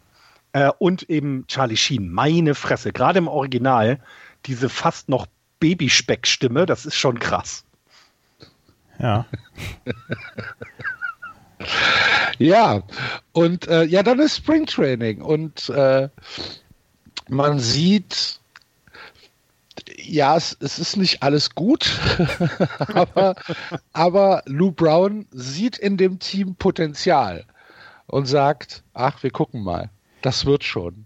Äh, 0.52 0.72
und 0.80 1.10
eben 1.10 1.46
Charlie 1.48 1.78
Sheen, 1.78 2.12
meine 2.12 2.56
Fresse, 2.56 2.92
gerade 2.92 3.20
im 3.20 3.28
Original, 3.28 4.00
diese 4.46 4.70
fast 4.70 5.10
noch 5.10 5.28
Babyspeck-Stimme, 5.66 6.66
das 6.66 6.86
ist 6.86 6.96
schon 6.96 7.20
krass. 7.20 7.64
Ja. 9.00 9.26
ja, 12.38 12.84
und 13.32 13.68
äh, 13.68 13.84
ja, 13.84 14.04
dann 14.04 14.20
ist 14.20 14.38
Springtraining 14.38 15.22
und 15.22 15.70
äh, 15.70 16.10
man 17.28 17.60
sieht, 17.60 18.40
ja, 19.98 20.38
es, 20.38 20.56
es, 20.60 20.78
ist 20.78 20.98
nicht 20.98 21.24
alles 21.24 21.56
gut, 21.56 22.00
aber, 22.94 23.36
aber 23.92 24.44
Lou 24.46 24.72
Brown 24.72 25.26
sieht 25.32 25.78
in 25.78 25.98
dem 25.98 26.20
Team 26.20 26.56
Potenzial 26.56 27.46
und 28.06 28.28
sagt, 28.28 28.84
ach, 28.94 29.24
wir 29.24 29.32
gucken 29.32 29.64
mal 29.64 29.90
das 30.26 30.46
wird 30.46 30.64
schon. 30.64 31.06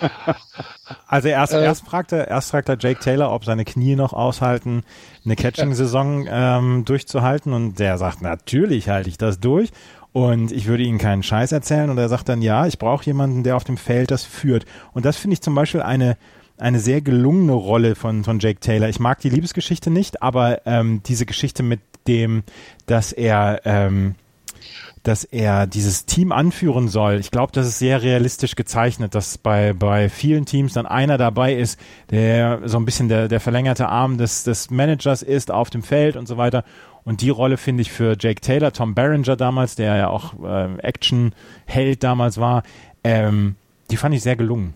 Also 1.06 1.28
erst, 1.28 1.52
äh, 1.52 1.62
erst, 1.62 1.86
fragt 1.86 2.12
er, 2.12 2.28
erst 2.28 2.50
fragt 2.50 2.68
er 2.68 2.76
Jake 2.78 3.00
Taylor, 3.00 3.32
ob 3.32 3.44
seine 3.44 3.64
Knie 3.64 3.96
noch 3.96 4.12
aushalten, 4.12 4.82
eine 5.24 5.36
Catching-Saison 5.36 6.26
ähm, 6.28 6.84
durchzuhalten. 6.84 7.52
Und 7.52 7.78
der 7.78 7.98
sagt, 7.98 8.22
natürlich 8.22 8.88
halte 8.88 9.08
ich 9.08 9.18
das 9.18 9.40
durch. 9.40 9.70
Und 10.12 10.52
ich 10.52 10.66
würde 10.66 10.82
Ihnen 10.82 10.98
keinen 10.98 11.22
Scheiß 11.22 11.52
erzählen. 11.52 11.90
Und 11.90 11.98
er 11.98 12.08
sagt 12.08 12.28
dann, 12.28 12.42
ja, 12.42 12.66
ich 12.66 12.78
brauche 12.78 13.04
jemanden, 13.04 13.42
der 13.42 13.56
auf 13.56 13.64
dem 13.64 13.76
Feld 13.76 14.10
das 14.10 14.24
führt. 14.24 14.64
Und 14.92 15.04
das 15.04 15.16
finde 15.16 15.34
ich 15.34 15.42
zum 15.42 15.54
Beispiel 15.54 15.82
eine, 15.82 16.16
eine 16.58 16.78
sehr 16.78 17.00
gelungene 17.00 17.52
Rolle 17.52 17.94
von, 17.94 18.24
von 18.24 18.38
Jake 18.38 18.60
Taylor. 18.60 18.88
Ich 18.88 19.00
mag 19.00 19.20
die 19.20 19.30
Liebesgeschichte 19.30 19.90
nicht, 19.90 20.22
aber 20.22 20.66
ähm, 20.66 21.02
diese 21.04 21.26
Geschichte 21.26 21.62
mit 21.62 21.80
dem, 22.06 22.42
dass 22.86 23.12
er 23.12 23.62
ähm, 23.64 24.16
dass 25.02 25.24
er 25.24 25.66
dieses 25.66 26.06
Team 26.06 26.32
anführen 26.32 26.88
soll. 26.88 27.18
Ich 27.18 27.30
glaube, 27.30 27.52
das 27.52 27.66
ist 27.66 27.78
sehr 27.78 28.02
realistisch 28.02 28.54
gezeichnet, 28.54 29.14
dass 29.14 29.38
bei, 29.38 29.72
bei 29.72 30.08
vielen 30.08 30.46
Teams 30.46 30.74
dann 30.74 30.86
einer 30.86 31.18
dabei 31.18 31.54
ist, 31.54 31.78
der 32.10 32.60
so 32.64 32.78
ein 32.78 32.84
bisschen 32.84 33.08
der, 33.08 33.28
der 33.28 33.40
verlängerte 33.40 33.88
Arm 33.88 34.18
des, 34.18 34.44
des 34.44 34.70
Managers 34.70 35.22
ist 35.22 35.50
auf 35.50 35.70
dem 35.70 35.82
Feld 35.82 36.16
und 36.16 36.26
so 36.26 36.36
weiter. 36.36 36.64
Und 37.04 37.20
die 37.20 37.30
Rolle 37.30 37.56
finde 37.56 37.82
ich 37.82 37.90
für 37.90 38.16
Jake 38.18 38.40
Taylor, 38.40 38.72
Tom 38.72 38.94
Berenger 38.94 39.36
damals, 39.36 39.74
der 39.74 39.96
ja 39.96 40.08
auch 40.08 40.34
äh, 40.44 40.78
Action-Held 40.78 42.02
damals 42.02 42.38
war, 42.38 42.62
ähm, 43.02 43.56
die 43.90 43.96
fand 43.96 44.14
ich 44.14 44.22
sehr 44.22 44.36
gelungen. 44.36 44.74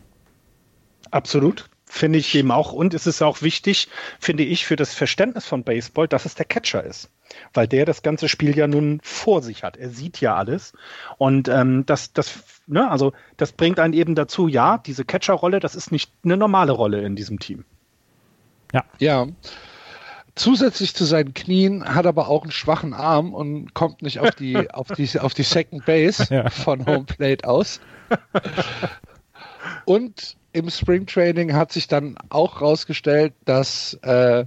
Absolut 1.11 1.69
finde 1.89 2.19
ich 2.19 2.35
eben 2.35 2.51
auch. 2.51 2.73
Und 2.73 2.95
es 2.95 3.07
ist 3.07 3.23
auch 3.23 3.43
wichtig, 3.43 3.89
finde 4.19 4.43
ich, 4.43 4.67
für 4.67 4.75
das 4.75 4.93
Verständnis 4.93 5.47
von 5.47 5.63
Baseball, 5.63 6.09
dass 6.09 6.27
es 6.27 6.35
der 6.35 6.45
Catcher 6.45 6.83
ist 6.83 7.11
weil 7.55 7.67
der 7.67 7.85
das 7.85 8.03
ganze 8.03 8.29
Spiel 8.29 8.57
ja 8.57 8.67
nun 8.67 9.01
vor 9.03 9.43
sich 9.43 9.63
hat. 9.63 9.77
Er 9.77 9.91
sieht 9.91 10.21
ja 10.21 10.37
alles. 10.37 10.73
Und 11.19 11.49
ähm, 11.49 11.85
das, 11.87 12.13
das, 12.13 12.43
ne, 12.67 12.91
also 12.91 13.13
das 13.37 13.53
bringt 13.53 13.79
einen 13.79 13.95
eben 13.95 14.15
dazu, 14.15 14.49
ja, 14.49 14.79
diese 14.79 15.05
Catcher-Rolle, 15.05 15.61
das 15.61 15.75
ist 15.75 15.93
nicht 15.93 16.11
eine 16.25 16.37
normale 16.37 16.73
Rolle 16.73 17.03
in 17.03 17.17
diesem 17.17 17.39
Team. 17.39 17.65
Ja. 18.73 18.85
Ja. 18.99 19.27
Zusätzlich 20.35 20.95
zu 20.95 21.05
seinen 21.05 21.33
Knien 21.33 21.95
hat 21.95 22.05
er 22.05 22.11
aber 22.11 22.29
auch 22.29 22.43
einen 22.43 22.53
schwachen 22.53 22.93
Arm 22.93 23.33
und 23.33 23.73
kommt 23.73 24.03
nicht 24.03 24.21
auf 24.21 24.33
die, 24.33 24.71
auf 24.71 24.89
die, 24.89 25.19
auf 25.19 25.33
die 25.33 25.45
Second 25.45 25.87
Base 25.87 26.27
ja. 26.31 26.51
von 26.51 26.85
Home 26.85 27.05
Plate 27.05 27.49
aus. 27.49 27.81
Und 29.87 30.37
im 30.53 30.71
Spring 30.71 31.07
Training 31.07 31.55
hat 31.55 31.73
sich 31.73 31.87
dann 31.87 32.17
auch 32.29 32.61
rausgestellt, 32.61 33.35
dass 33.45 33.95
äh, 34.03 34.45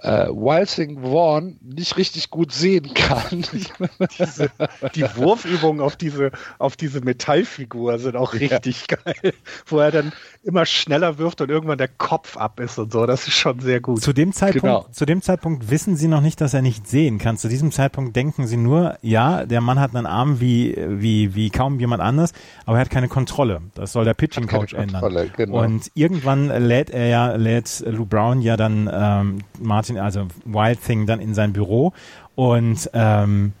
äh, 0.00 0.28
Wilding 0.28 1.02
Vaughn 1.02 1.56
nicht 1.60 1.96
richtig 1.96 2.30
gut 2.30 2.52
sehen 2.52 2.94
kann. 2.94 3.44
diese, 4.18 4.50
die 4.94 5.04
Wurfübungen 5.16 5.80
auf 5.80 5.96
diese, 5.96 6.30
auf 6.58 6.76
diese 6.76 7.00
Metallfigur 7.00 7.98
sind 7.98 8.16
auch 8.16 8.34
richtig 8.34 8.86
ja. 8.90 8.96
geil, 9.04 9.34
wo 9.66 9.78
er 9.78 9.90
dann 9.90 10.12
immer 10.44 10.66
schneller 10.66 11.18
wirft 11.18 11.40
und 11.40 11.50
irgendwann 11.50 11.78
der 11.78 11.88
Kopf 11.88 12.36
ab 12.36 12.60
ist 12.60 12.78
und 12.78 12.92
so. 12.92 13.06
Das 13.06 13.26
ist 13.26 13.34
schon 13.34 13.60
sehr 13.60 13.80
gut. 13.80 14.00
Zu 14.00 14.12
dem 14.12 14.32
Zeitpunkt, 14.32 14.62
genau. 14.62 14.86
zu 14.92 15.04
dem 15.04 15.20
Zeitpunkt 15.20 15.70
wissen 15.70 15.96
sie 15.96 16.08
noch 16.08 16.20
nicht, 16.20 16.40
dass 16.40 16.54
er 16.54 16.62
nicht 16.62 16.86
sehen 16.86 17.18
kann. 17.18 17.36
Zu 17.36 17.48
diesem 17.48 17.72
Zeitpunkt 17.72 18.14
denken 18.14 18.46
sie 18.46 18.56
nur, 18.56 18.96
ja, 19.02 19.44
der 19.46 19.60
Mann 19.60 19.80
hat 19.80 19.94
einen 19.94 20.06
Arm 20.06 20.40
wie, 20.40 20.76
wie, 20.76 21.34
wie 21.34 21.50
kaum 21.50 21.80
jemand 21.80 22.02
anders, 22.02 22.32
aber 22.66 22.78
er 22.78 22.82
hat 22.82 22.90
keine 22.90 23.08
Kontrolle. 23.08 23.60
Das 23.74 23.92
soll 23.92 24.04
der 24.04 24.14
Pitching 24.14 24.46
Coach 24.46 24.74
ändern. 24.74 25.30
Genau. 25.36 25.62
Und 25.62 25.90
irgendwann 25.94 26.48
lädt 26.48 26.90
er 26.90 27.06
ja, 27.08 27.34
lädt 27.34 27.84
Lou 27.86 28.06
Brown 28.06 28.40
ja 28.40 28.56
dann 28.56 28.88
ähm, 28.92 29.38
Martin 29.60 29.87
Martin, 29.88 29.98
also 29.98 30.28
Wild 30.44 30.82
Thing, 30.84 31.06
dann 31.06 31.20
in 31.20 31.34
sein 31.34 31.52
Büro 31.52 31.92
und 32.34 32.90
ähm, 32.92 33.52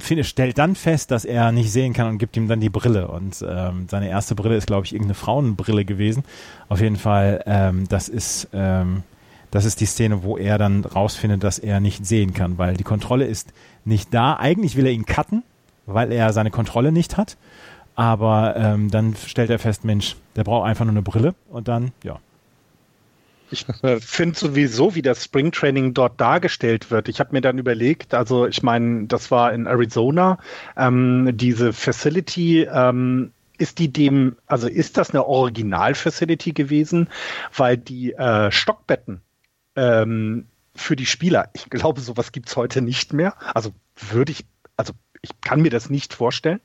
stellt 0.00 0.58
dann 0.58 0.74
fest, 0.74 1.10
dass 1.10 1.24
er 1.24 1.52
nicht 1.52 1.72
sehen 1.72 1.92
kann 1.92 2.08
und 2.08 2.18
gibt 2.18 2.36
ihm 2.36 2.48
dann 2.48 2.60
die 2.60 2.68
Brille. 2.68 3.08
Und 3.08 3.44
ähm, 3.48 3.86
seine 3.90 4.08
erste 4.08 4.34
Brille 4.34 4.56
ist, 4.56 4.66
glaube 4.66 4.84
ich, 4.86 4.92
irgendeine 4.92 5.14
Frauenbrille 5.14 5.84
gewesen. 5.84 6.24
Auf 6.68 6.80
jeden 6.80 6.96
Fall, 6.96 7.42
ähm, 7.46 7.88
das 7.88 8.08
ist 8.08 8.48
ähm, 8.52 9.02
das 9.50 9.64
ist 9.64 9.80
die 9.80 9.86
Szene, 9.86 10.24
wo 10.24 10.36
er 10.36 10.58
dann 10.58 10.84
rausfindet, 10.84 11.44
dass 11.44 11.60
er 11.60 11.78
nicht 11.78 12.04
sehen 12.04 12.34
kann, 12.34 12.58
weil 12.58 12.76
die 12.76 12.82
Kontrolle 12.82 13.24
ist 13.24 13.52
nicht 13.84 14.12
da. 14.12 14.36
Eigentlich 14.36 14.76
will 14.76 14.84
er 14.84 14.92
ihn 14.92 15.06
cutten, 15.06 15.44
weil 15.86 16.10
er 16.10 16.32
seine 16.32 16.50
Kontrolle 16.50 16.90
nicht 16.90 17.16
hat. 17.16 17.36
Aber 17.94 18.56
ähm, 18.56 18.90
dann 18.90 19.14
stellt 19.14 19.50
er 19.50 19.60
fest, 19.60 19.84
Mensch, 19.84 20.16
der 20.34 20.42
braucht 20.42 20.66
einfach 20.66 20.84
nur 20.84 20.92
eine 20.92 21.02
Brille 21.02 21.36
und 21.48 21.68
dann, 21.68 21.92
ja, 22.02 22.18
ich 23.54 23.66
finde 24.04 24.38
sowieso, 24.38 24.94
wie 24.94 25.02
das 25.02 25.24
Springtraining 25.24 25.94
dort 25.94 26.20
dargestellt 26.20 26.90
wird. 26.90 27.08
Ich 27.08 27.20
habe 27.20 27.32
mir 27.32 27.40
dann 27.40 27.58
überlegt, 27.58 28.12
also 28.12 28.46
ich 28.46 28.62
meine, 28.62 29.06
das 29.06 29.30
war 29.30 29.52
in 29.52 29.66
Arizona, 29.66 30.38
ähm, 30.76 31.30
diese 31.34 31.72
Facility, 31.72 32.62
ähm, 32.62 33.32
ist 33.56 33.78
die 33.78 33.92
dem, 33.92 34.36
also 34.46 34.68
ist 34.68 34.96
das 34.96 35.10
eine 35.10 35.26
Original-Facility 35.26 36.52
gewesen, 36.52 37.08
weil 37.56 37.76
die 37.76 38.12
äh, 38.12 38.50
Stockbetten 38.50 39.20
ähm, 39.76 40.46
für 40.74 40.96
die 40.96 41.06
Spieler, 41.06 41.50
ich 41.52 41.70
glaube, 41.70 42.00
sowas 42.00 42.32
gibt 42.32 42.48
es 42.48 42.56
heute 42.56 42.82
nicht 42.82 43.12
mehr. 43.12 43.34
Also 43.54 43.72
würde 44.10 44.32
ich, 44.32 44.44
also 44.76 44.92
ich 45.24 45.40
kann 45.40 45.60
mir 45.60 45.70
das 45.70 45.90
nicht 45.90 46.14
vorstellen. 46.14 46.60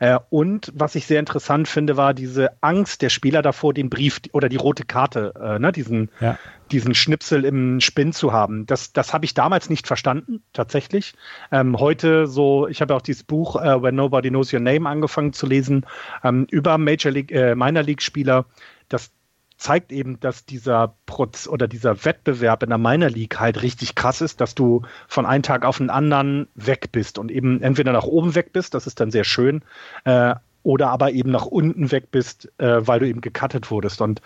Äh, 0.00 0.18
und 0.30 0.72
was 0.74 0.94
ich 0.94 1.06
sehr 1.06 1.20
interessant 1.20 1.68
finde, 1.68 1.96
war 1.96 2.14
diese 2.14 2.50
Angst 2.62 3.02
der 3.02 3.10
Spieler 3.10 3.42
davor, 3.42 3.72
den 3.74 3.90
Brief 3.90 4.20
oder 4.32 4.48
die 4.48 4.56
rote 4.56 4.84
Karte, 4.84 5.34
äh, 5.40 5.58
ne, 5.58 5.70
diesen, 5.70 6.10
ja. 6.20 6.38
diesen 6.72 6.94
Schnipsel 6.94 7.44
im 7.44 7.80
Spin 7.80 8.12
zu 8.12 8.32
haben. 8.32 8.66
Das, 8.66 8.92
das 8.92 9.12
habe 9.12 9.24
ich 9.24 9.34
damals 9.34 9.70
nicht 9.70 9.86
verstanden, 9.86 10.42
tatsächlich. 10.52 11.14
Ähm, 11.52 11.78
heute 11.78 12.26
so, 12.26 12.66
ich 12.66 12.80
habe 12.80 12.94
auch 12.94 13.02
dieses 13.02 13.22
Buch 13.22 13.56
äh, 13.56 13.82
When 13.82 13.94
Nobody 13.94 14.30
Knows 14.30 14.52
Your 14.52 14.60
Name 14.60 14.88
angefangen 14.88 15.32
zu 15.32 15.46
lesen, 15.46 15.86
ähm, 16.24 16.46
über 16.50 16.78
Major 16.78 17.12
League, 17.12 17.30
äh, 17.30 17.54
Minor 17.54 17.82
League 17.82 18.02
Spieler. 18.02 18.46
Das 18.88 19.10
zeigt 19.58 19.92
eben, 19.92 20.18
dass 20.20 20.46
dieser 20.46 20.94
Proz 21.06 21.48
oder 21.48 21.68
dieser 21.68 22.04
Wettbewerb 22.04 22.62
in 22.62 22.70
der 22.70 22.78
Minor 22.78 23.10
League 23.10 23.38
halt 23.38 23.62
richtig 23.62 23.94
krass 23.94 24.20
ist, 24.20 24.40
dass 24.40 24.54
du 24.54 24.82
von 25.08 25.26
einem 25.26 25.42
Tag 25.42 25.64
auf 25.64 25.78
den 25.78 25.90
anderen 25.90 26.48
weg 26.54 26.90
bist 26.92 27.18
und 27.18 27.30
eben 27.30 27.60
entweder 27.60 27.92
nach 27.92 28.04
oben 28.04 28.34
weg 28.34 28.52
bist, 28.52 28.74
das 28.74 28.86
ist 28.86 29.00
dann 29.00 29.10
sehr 29.10 29.24
schön, 29.24 29.62
äh, 30.04 30.34
oder 30.62 30.90
aber 30.90 31.12
eben 31.12 31.30
nach 31.30 31.46
unten 31.46 31.90
weg 31.90 32.10
bist, 32.10 32.50
äh, 32.58 32.86
weil 32.86 33.00
du 33.00 33.08
eben 33.08 33.20
gecuttet 33.20 33.70
wurdest. 33.70 34.00
Und 34.00 34.22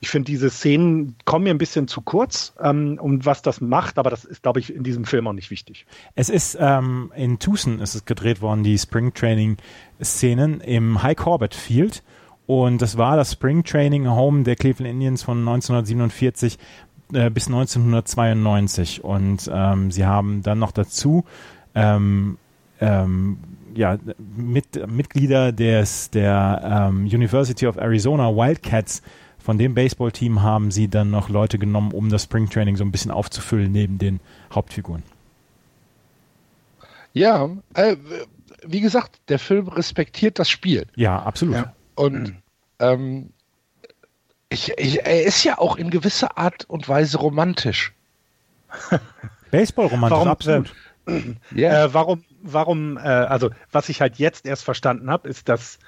ich 0.00 0.10
finde, 0.10 0.26
diese 0.26 0.50
Szenen 0.50 1.16
kommen 1.24 1.44
mir 1.44 1.50
ein 1.50 1.58
bisschen 1.58 1.88
zu 1.88 2.02
kurz, 2.02 2.52
ähm, 2.60 2.98
um 3.00 3.24
was 3.24 3.42
das 3.42 3.60
macht, 3.60 3.96
aber 3.98 4.10
das 4.10 4.24
ist, 4.24 4.42
glaube 4.42 4.60
ich, 4.60 4.74
in 4.74 4.82
diesem 4.82 5.04
Film 5.04 5.26
auch 5.26 5.32
nicht 5.32 5.50
wichtig. 5.50 5.86
Es 6.14 6.28
ist 6.28 6.58
ähm, 6.60 7.12
in 7.16 7.38
Tucson 7.38 7.78
ist 7.80 7.94
es 7.94 8.04
gedreht 8.04 8.42
worden, 8.42 8.64
die 8.64 8.76
Spring 8.76 9.14
Training 9.14 9.56
Szenen 10.02 10.60
im 10.60 11.02
High 11.02 11.16
Corbett 11.16 11.54
Field 11.54 12.02
Und 12.46 12.82
das 12.82 12.98
war 12.98 13.16
das 13.16 13.32
Spring 13.32 13.64
Training 13.64 14.08
Home 14.08 14.42
der 14.42 14.56
Cleveland 14.56 14.90
Indians 14.92 15.22
von 15.22 15.38
1947 15.38 16.58
äh, 17.12 17.30
bis 17.30 17.46
1992. 17.46 19.02
Und 19.02 19.50
ähm, 19.52 19.90
sie 19.90 20.04
haben 20.04 20.42
dann 20.42 20.58
noch 20.58 20.72
dazu 20.72 21.24
ähm, 21.74 22.38
ähm, 22.80 23.38
ja, 23.74 23.98
mit, 24.36 24.86
Mitglieder 24.88 25.52
des, 25.52 26.10
der 26.10 26.88
ähm, 26.90 27.04
University 27.06 27.66
of 27.66 27.76
Arizona 27.76 28.34
Wildcats 28.34 29.02
von 29.38 29.58
dem 29.58 29.74
Baseballteam 29.74 30.42
haben 30.42 30.70
sie 30.70 30.88
dann 30.88 31.10
noch 31.10 31.28
Leute 31.28 31.58
genommen, 31.58 31.92
um 31.92 32.08
das 32.08 32.22
Spring 32.22 32.48
Training 32.48 32.76
so 32.76 32.84
ein 32.84 32.90
bisschen 32.90 33.10
aufzufüllen 33.10 33.70
neben 33.72 33.98
den 33.98 34.20
Hauptfiguren. 34.54 35.02
Ja, 37.12 37.50
äh, 37.74 37.96
wie 38.66 38.80
gesagt, 38.80 39.20
der 39.28 39.38
Film 39.38 39.68
respektiert 39.68 40.38
das 40.38 40.48
Spiel. 40.48 40.86
Ja, 40.96 41.22
absolut. 41.22 41.56
Ja. 41.56 41.74
Und 41.94 42.34
ähm, 42.78 43.30
ich, 44.48 44.72
ich, 44.76 45.04
er 45.04 45.24
ist 45.24 45.44
ja 45.44 45.58
auch 45.58 45.76
in 45.76 45.90
gewisser 45.90 46.38
Art 46.38 46.64
und 46.68 46.88
Weise 46.88 47.18
romantisch. 47.18 47.92
Baseball-romantisch, 49.50 50.16
warum, 50.16 50.28
absolut. 50.28 50.74
Äh, 51.06 51.34
yeah. 51.54 51.84
äh, 51.84 51.92
warum, 51.92 52.24
warum, 52.40 52.96
äh, 52.96 53.00
also 53.02 53.50
was 53.70 53.90
ich 53.90 54.00
halt 54.00 54.16
jetzt 54.16 54.46
erst 54.46 54.64
verstanden 54.64 55.10
habe, 55.10 55.28
ist, 55.28 55.50
dass 55.50 55.78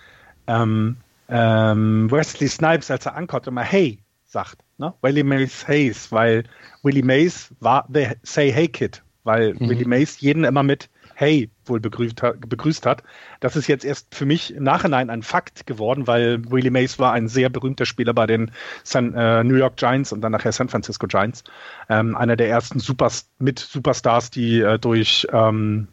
ähm, 0.46 0.98
ähm, 1.30 2.10
Wesley 2.10 2.48
Snipes, 2.48 2.90
als 2.90 3.06
er 3.06 3.16
ankommt, 3.16 3.46
immer 3.46 3.62
Hey 3.62 3.98
sagt. 4.26 4.58
Ne? 4.76 4.92
Willie 5.00 5.24
Mays 5.24 5.66
Hayes, 5.66 6.12
weil 6.12 6.44
Willie 6.82 7.02
Mays 7.02 7.48
war 7.60 7.88
the 7.90 8.08
Say 8.24 8.52
Hey 8.52 8.68
Kid, 8.68 9.02
weil 9.24 9.54
mhm. 9.54 9.70
Willie 9.70 9.86
Mays 9.86 10.20
jeden 10.20 10.44
immer 10.44 10.62
mit 10.62 10.90
Hey 11.18 11.48
wohl 11.64 11.80
begrüßt, 11.80 12.20
begrüßt 12.46 12.84
hat. 12.84 13.02
Das 13.40 13.56
ist 13.56 13.68
jetzt 13.68 13.86
erst 13.86 14.14
für 14.14 14.26
mich 14.26 14.54
im 14.54 14.64
Nachhinein 14.64 15.08
ein 15.08 15.22
Fakt 15.22 15.66
geworden, 15.66 16.06
weil 16.06 16.50
Willie 16.50 16.70
Mays 16.70 16.98
war 16.98 17.12
ein 17.12 17.26
sehr 17.26 17.48
berühmter 17.48 17.86
Spieler 17.86 18.12
bei 18.12 18.26
den 18.26 18.50
San, 18.84 19.14
äh, 19.14 19.42
New 19.42 19.54
York 19.54 19.76
Giants 19.76 20.12
und 20.12 20.20
dann 20.20 20.32
nachher 20.32 20.52
San 20.52 20.68
Francisco 20.68 21.06
Giants. 21.06 21.42
Ähm, 21.88 22.14
einer 22.16 22.36
der 22.36 22.50
ersten 22.50 22.80
Supers 22.80 23.30
mit 23.38 23.58
Superstars, 23.58 24.30
die 24.30 24.60
äh, 24.60 24.78
durch 24.78 25.26
ähm, 25.32 25.88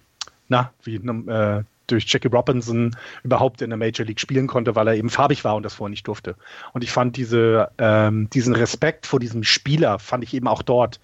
na, 0.50 0.72
wie 0.84 0.96
äh, 0.96 1.64
durch 1.88 2.06
Jackie 2.08 2.28
Robinson 2.28 2.96
überhaupt 3.24 3.62
in 3.62 3.70
der 3.70 3.78
Major 3.78 4.06
League 4.06 4.20
spielen 4.20 4.48
konnte, 4.48 4.76
weil 4.76 4.88
er 4.88 4.96
eben 4.96 5.10
farbig 5.10 5.44
war 5.44 5.56
und 5.56 5.64
das 5.64 5.76
vorher 5.76 5.90
nicht 5.90 6.08
durfte. 6.08 6.36
Und 6.74 6.84
ich 6.84 6.92
fand 6.92 7.18
diese, 7.18 7.72
ähm, 7.78 8.30
diesen 8.30 8.56
Respekt 8.56 9.06
vor 9.06 9.20
diesem 9.20 9.44
Spieler, 9.44 10.00
fand 10.00 10.24
ich 10.24 10.34
eben 10.34 10.48
auch 10.48 10.62
dort 10.62 11.00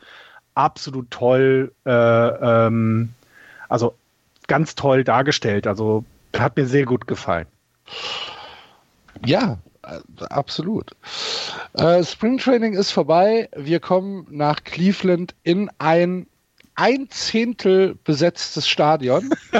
absolut 0.55 1.09
toll, 1.11 1.73
äh, 1.85 1.91
ähm, 1.91 3.09
also 3.67 3.95
ganz 4.49 4.75
toll 4.75 5.05
dargestellt. 5.05 5.65
Also 5.65 6.03
hat 6.37 6.57
mir 6.57 6.67
sehr 6.67 6.85
gut 6.85 7.07
gefallen. 7.07 7.47
Ja, 9.25 9.59
absolut. 10.29 10.91
Äh, 11.73 12.03
Spring 12.03 12.37
Training 12.37 12.73
ist 12.73 12.91
vorbei. 12.91 13.49
Wir 13.55 13.79
kommen 13.79 14.27
nach 14.29 14.63
Cleveland 14.63 15.33
in 15.43 15.69
ein 15.79 16.27
ein 16.75 17.09
Zehntel 17.09 17.95
besetztes 18.05 18.65
Stadion. 18.65 19.31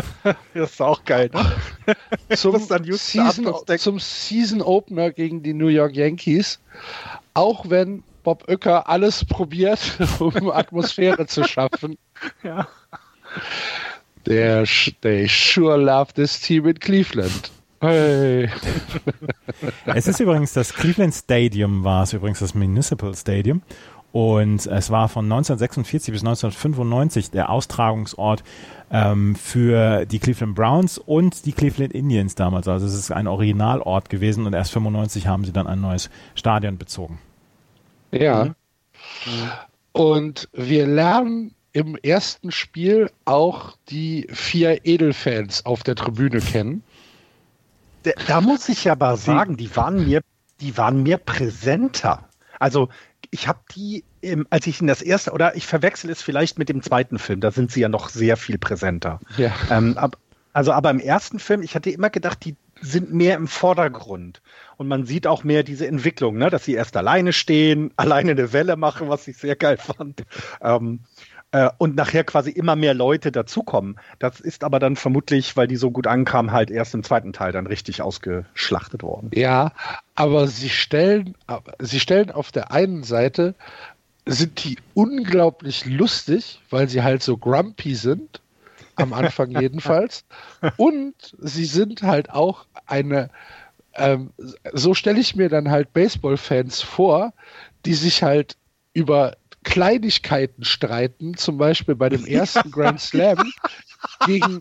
das 0.54 0.72
ist 0.72 0.82
auch 0.82 1.04
geil, 1.04 1.30
ne? 1.34 1.96
zum, 2.38 2.58
Season, 2.94 3.54
zum 3.78 4.00
Season 4.00 4.62
Opener 4.62 5.12
gegen 5.12 5.44
die 5.44 5.54
New 5.54 5.68
York 5.68 5.96
Yankees. 5.96 6.60
Auch 7.34 7.70
wenn 7.70 8.04
Bob 8.24 8.48
Uecker 8.48 8.88
alles 8.88 9.26
probiert, 9.26 9.98
um 10.20 10.50
Atmosphäre 10.50 11.28
zu 11.28 11.44
schaffen. 11.44 11.98
Ja. 12.42 12.70
Der, 14.26 14.66
they 15.02 15.28
sure 15.28 15.78
love 15.78 16.14
this 16.14 16.40
team 16.40 16.68
in 16.68 16.80
Cleveland. 16.80 17.52
Hey. 17.82 18.50
es 19.86 20.08
ist 20.08 20.20
übrigens 20.20 20.54
das 20.54 20.74
Cleveland 20.74 21.14
Stadium, 21.14 21.84
war 21.84 22.04
es 22.04 22.14
übrigens 22.14 22.40
das 22.40 22.54
Municipal 22.54 23.16
Stadium. 23.16 23.62
Und 24.12 24.66
es 24.66 24.90
war 24.90 25.08
von 25.08 25.26
1946 25.26 26.12
bis 26.12 26.22
1995 26.22 27.30
der 27.30 27.50
Austragungsort 27.52 28.44
ähm, 28.92 29.36
für 29.36 30.06
die 30.06 30.18
Cleveland 30.18 30.56
Browns 30.56 30.98
und 30.98 31.46
die 31.46 31.52
Cleveland 31.52 31.94
Indians 31.94 32.34
damals. 32.34 32.68
Also 32.68 32.88
es 32.88 32.96
ist 32.96 33.12
ein 33.12 33.28
Originalort 33.28 34.10
gewesen 34.10 34.48
und 34.48 34.54
erst 34.54 34.72
95 34.72 35.28
haben 35.28 35.46
sie 35.46 35.54
dann 35.54 35.68
ein 35.68 35.80
neues 35.80 36.10
Stadion 36.34 36.78
bezogen. 36.78 37.20
Ja. 38.12 38.46
Mhm. 38.46 38.54
Und 39.92 40.50
wir 40.54 40.88
lernen 40.88 41.54
im 41.72 41.96
ersten 41.96 42.52
Spiel 42.52 43.12
auch 43.26 43.78
die 43.90 44.28
vier 44.32 44.86
Edelfans 44.86 45.66
auf 45.66 45.84
der 45.84 45.96
Tribüne 45.96 46.40
kennen. 46.40 46.84
Da, 48.04 48.12
da 48.28 48.42
muss 48.42 48.70
ich 48.70 48.90
aber 48.90 49.18
sagen, 49.18 49.58
die 49.58 49.76
waren 49.76 50.06
mir, 50.06 50.22
die 50.62 50.78
waren 50.78 51.04
mir 51.04 51.18
präsenter. 51.18 52.28
Also 52.60 52.90
ich 53.32 53.48
habe 53.48 53.60
die, 53.76 54.04
als 54.50 54.68
ich 54.68 54.82
in 54.82 54.88
das 54.88 55.02
erste, 55.02 55.32
oder 55.32 55.56
ich 55.56 55.68
verwechsel 55.68 56.10
es 56.10 56.22
vielleicht 56.22 56.58
mit 56.58 56.70
dem 56.70 56.82
zweiten 56.82 57.20
Film, 57.20 57.42
da 57.42 57.52
sind 57.52 57.72
sie 57.72 57.82
ja 57.82 57.90
noch 57.90 58.10
sehr 58.10 58.38
viel 58.38 58.58
präsenter. 58.58 59.20
Ja. 59.38 59.54
Ähm, 59.70 59.98
ab, 59.98 60.18
also 60.54 60.72
aber 60.72 60.90
im 60.90 61.00
ersten 61.00 61.40
Film, 61.40 61.62
ich 61.62 61.76
hatte 61.76 61.92
immer 61.92 62.10
gedacht, 62.10 62.44
die 62.44 62.56
sind 62.82 63.14
mehr 63.14 63.36
im 63.36 63.48
Vordergrund. 63.48 64.42
Und 64.78 64.88
man 64.88 65.06
sieht 65.06 65.28
auch 65.28 65.44
mehr 65.44 65.64
diese 65.64 65.88
Entwicklung, 65.88 66.38
ne? 66.38 66.50
dass 66.50 66.66
sie 66.66 66.74
erst 66.74 66.96
alleine 66.98 67.34
stehen, 67.34 67.92
alleine 67.98 68.32
eine 68.32 68.54
Welle 68.54 68.76
machen, 68.76 69.10
was 69.10 69.28
ich 69.28 69.38
sehr 69.38 69.56
geil 69.56 69.78
fand. 69.78 70.24
Ähm, 70.62 71.02
äh, 71.52 71.70
und 71.78 71.96
nachher 71.96 72.24
quasi 72.24 72.52
immer 72.52 72.76
mehr 72.76 72.94
Leute 72.94 73.32
dazukommen. 73.32 74.00
Das 74.20 74.40
ist 74.40 74.64
aber 74.64 74.80
dann 74.80 74.96
vermutlich, 74.96 75.58
weil 75.58 75.68
die 75.68 75.78
so 75.78 75.92
gut 75.92 76.08
ankamen, 76.08 76.52
halt 76.52 76.70
erst 76.70 76.94
im 76.94 77.04
zweiten 77.04 77.34
Teil 77.34 77.52
dann 77.52 77.68
richtig 77.68 78.02
ausgeschlachtet 78.02 79.04
worden. 79.04 79.32
Ja, 79.34 79.72
aber 80.16 80.48
sie 80.48 80.70
stellen, 80.70 81.36
sie 81.80 82.00
stellen 82.00 82.32
auf 82.32 82.52
der 82.52 82.72
einen 82.72 83.04
Seite, 83.04 83.56
sind 84.26 84.64
die 84.64 84.78
unglaublich 84.94 85.86
lustig, 85.86 86.62
weil 86.70 86.88
sie 86.88 87.02
halt 87.02 87.24
so 87.24 87.38
grumpy 87.38 87.96
sind, 87.96 88.42
am 88.96 89.14
Anfang 89.14 89.50
jedenfalls. 89.60 90.26
Und 90.78 91.16
sie 91.40 91.66
sind 91.66 92.04
halt 92.04 92.30
auch 92.30 92.66
eine, 92.86 93.30
ähm, 93.96 94.32
so 94.72 94.94
stelle 94.94 95.20
ich 95.20 95.36
mir 95.36 95.50
dann 95.50 95.72
halt 95.72 95.94
Baseball-Fans 95.94 96.82
vor, 96.82 97.34
die 97.86 97.96
sich 97.96 98.22
halt 98.22 98.56
über 98.94 99.36
Kleinigkeiten 99.64 100.64
streiten, 100.64 101.36
zum 101.36 101.58
Beispiel 101.58 101.96
bei 101.96 102.10
dem 102.10 102.26
ersten 102.28 102.72
Grand 102.72 103.00
Slam 103.00 103.52
gegen, 104.26 104.60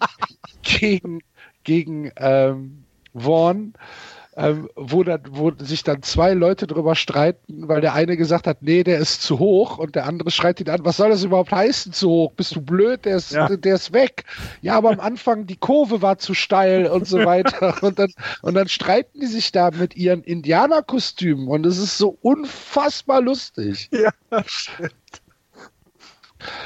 gegen, 0.63 1.21
gegen 1.65 2.13
ähm, 2.17 2.85
Vaughn, 3.15 3.75
ähm, 4.39 4.69
wo, 4.77 5.03
dann, 5.03 5.23
wo 5.31 5.51
sich 5.59 5.83
dann 5.83 6.03
zwei 6.03 6.33
Leute 6.33 6.69
drüber 6.69 6.95
streiten, 6.95 7.67
weil 7.67 7.81
der 7.81 7.95
eine 7.95 8.17
gesagt 8.17 8.47
hat, 8.47 8.63
nee, 8.63 8.85
der 8.85 8.99
ist 8.99 9.21
zu 9.21 9.41
hoch 9.41 9.79
und 9.79 9.97
der 9.97 10.07
andere 10.07 10.31
schreit 10.31 10.61
ihn 10.61 10.71
an, 10.71 10.85
was 10.85 10.99
soll 10.99 11.11
das 11.11 11.25
überhaupt 11.25 11.51
heißen, 11.51 11.93
zu 11.93 12.09
hoch? 12.09 12.33
Bist 12.35 12.55
du 12.55 12.61
blöd? 12.61 13.05
Der 13.05 13.17
ist, 13.17 13.33
ja. 13.33 13.49
der 13.49 13.75
ist 13.75 13.93
weg. 13.93 14.25
Ja, 14.63 14.77
aber 14.77 14.91
am 14.91 15.01
Anfang 15.01 15.47
die 15.47 15.57
Kurve 15.57 16.03
war 16.03 16.19
zu 16.19 16.35
steil 16.35 16.87
und 16.87 17.09
so 17.09 17.25
weiter. 17.25 17.75
und, 17.83 17.99
dann, 17.99 18.13
und 18.43 18.55
dann 18.55 18.69
streiten 18.69 19.19
die 19.19 19.27
sich 19.27 19.51
da 19.51 19.73
mit 19.73 19.97
ihren 19.97 20.23
Indianerkostümen 20.23 21.49
und 21.49 21.67
es 21.67 21.79
ist 21.79 21.99
so 21.99 22.17
unfassbar 22.23 23.21
lustig. 23.21 23.91
Ja. 23.91 24.11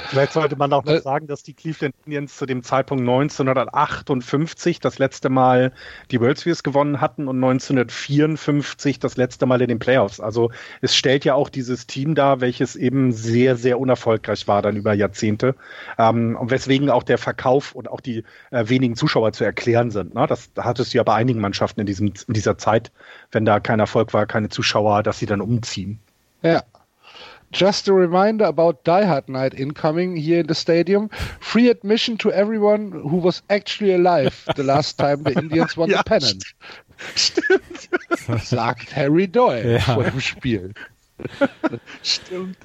Vielleicht 0.08 0.32
sollte 0.32 0.56
man 0.56 0.72
auch 0.72 0.84
noch 0.84 0.92
äh, 0.92 1.00
sagen, 1.00 1.26
dass 1.26 1.42
die 1.42 1.54
Cleveland 1.54 1.94
Indians 2.04 2.36
zu 2.36 2.46
dem 2.46 2.62
Zeitpunkt 2.62 3.02
1958 3.02 4.80
das 4.80 4.98
letzte 4.98 5.30
Mal 5.30 5.72
die 6.10 6.20
World 6.20 6.38
Series 6.38 6.62
gewonnen 6.62 7.00
hatten 7.00 7.28
und 7.28 7.36
1954 7.36 8.98
das 8.98 9.16
letzte 9.16 9.46
Mal 9.46 9.62
in 9.62 9.68
den 9.68 9.78
Playoffs. 9.78 10.20
Also 10.20 10.50
es 10.80 10.94
stellt 10.94 11.24
ja 11.24 11.34
auch 11.34 11.48
dieses 11.48 11.86
Team 11.86 12.14
dar, 12.14 12.40
welches 12.40 12.76
eben 12.76 13.12
sehr, 13.12 13.56
sehr 13.56 13.78
unerfolgreich 13.80 14.46
war 14.46 14.60
dann 14.60 14.76
über 14.76 14.92
Jahrzehnte. 14.92 15.54
Ähm, 15.98 16.36
und 16.36 16.50
weswegen 16.50 16.90
auch 16.90 17.02
der 17.02 17.18
Verkauf 17.18 17.74
und 17.74 17.88
auch 17.88 18.00
die 18.00 18.24
äh, 18.50 18.68
wenigen 18.68 18.96
Zuschauer 18.96 19.32
zu 19.32 19.44
erklären 19.44 19.90
sind. 19.90 20.14
Ne? 20.14 20.26
Das 20.26 20.50
hattest 20.58 20.92
du 20.92 20.98
ja 20.98 21.02
bei 21.02 21.14
einigen 21.14 21.40
Mannschaften 21.40 21.80
in, 21.80 21.86
diesem, 21.86 22.12
in 22.28 22.34
dieser 22.34 22.58
Zeit, 22.58 22.92
wenn 23.30 23.44
da 23.44 23.60
kein 23.60 23.80
Erfolg 23.80 24.12
war, 24.12 24.26
keine 24.26 24.50
Zuschauer, 24.50 25.02
dass 25.02 25.18
sie 25.18 25.26
dann 25.26 25.40
umziehen. 25.40 25.98
Ja, 26.42 26.62
Just 27.52 27.86
a 27.88 27.92
reminder 27.92 28.46
about 28.46 28.82
Die 28.84 29.04
Hard 29.04 29.28
Night 29.28 29.52
incoming 29.54 30.16
here 30.16 30.40
in 30.40 30.46
the 30.46 30.54
stadium. 30.54 31.10
Free 31.40 31.68
admission 31.68 32.16
to 32.18 32.32
everyone 32.32 32.92
who 32.92 33.18
was 33.18 33.42
actually 33.50 33.94
alive 33.94 34.44
the 34.56 34.62
last 34.62 34.98
time 34.98 35.22
the 35.22 35.38
Indians 35.38 35.76
won 35.76 35.90
ja, 35.90 35.98
the 35.98 36.04
pennant. 36.04 36.44
Stimmt. 37.14 37.88
Sagt 38.42 38.96
Harry 38.96 39.26
Doyle 39.26 39.74
ja. 39.74 39.80
vor 39.80 40.04
dem 40.04 40.20
Spiel. 40.20 40.72
Stimmt. 42.02 42.56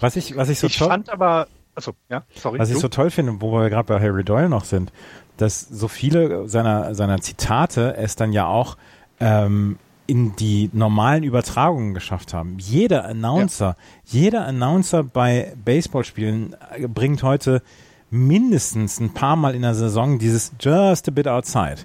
Was 0.00 0.16
ich, 0.16 0.36
was 0.36 0.48
ich 0.48 0.60
so 0.60 0.68
ich 0.68 0.78
toll, 0.78 0.88
fand 0.88 1.10
aber, 1.10 1.48
achso, 1.74 1.92
ja, 2.08 2.22
sorry. 2.36 2.60
Was 2.60 2.68
du? 2.68 2.76
ich 2.76 2.80
so 2.80 2.88
toll 2.88 3.10
finde, 3.10 3.40
wo 3.40 3.52
wir 3.52 3.68
gerade 3.68 3.84
bei 3.84 4.00
Harry 4.00 4.22
Doyle 4.22 4.48
noch 4.48 4.64
sind, 4.64 4.92
dass 5.38 5.60
so 5.60 5.88
viele 5.88 6.48
seiner, 6.48 6.94
seiner 6.94 7.20
Zitate 7.20 7.96
es 7.96 8.14
dann 8.14 8.32
ja 8.32 8.46
auch 8.46 8.76
ähm, 9.18 9.78
in 10.08 10.34
die 10.34 10.70
normalen 10.72 11.22
Übertragungen 11.22 11.94
geschafft 11.94 12.34
haben. 12.34 12.56
Jeder 12.58 13.04
Announcer, 13.04 13.76
ja. 14.06 14.20
jeder 14.20 14.46
Announcer 14.46 15.04
bei 15.04 15.52
Baseballspielen 15.64 16.56
äh, 16.76 16.88
bringt 16.88 17.22
heute 17.22 17.62
mindestens 18.10 18.98
ein 18.98 19.14
paar 19.14 19.36
Mal 19.36 19.54
in 19.54 19.62
der 19.62 19.74
Saison 19.74 20.18
dieses 20.18 20.52
Just 20.58 21.06
a 21.08 21.10
bit 21.12 21.28
outside. 21.28 21.84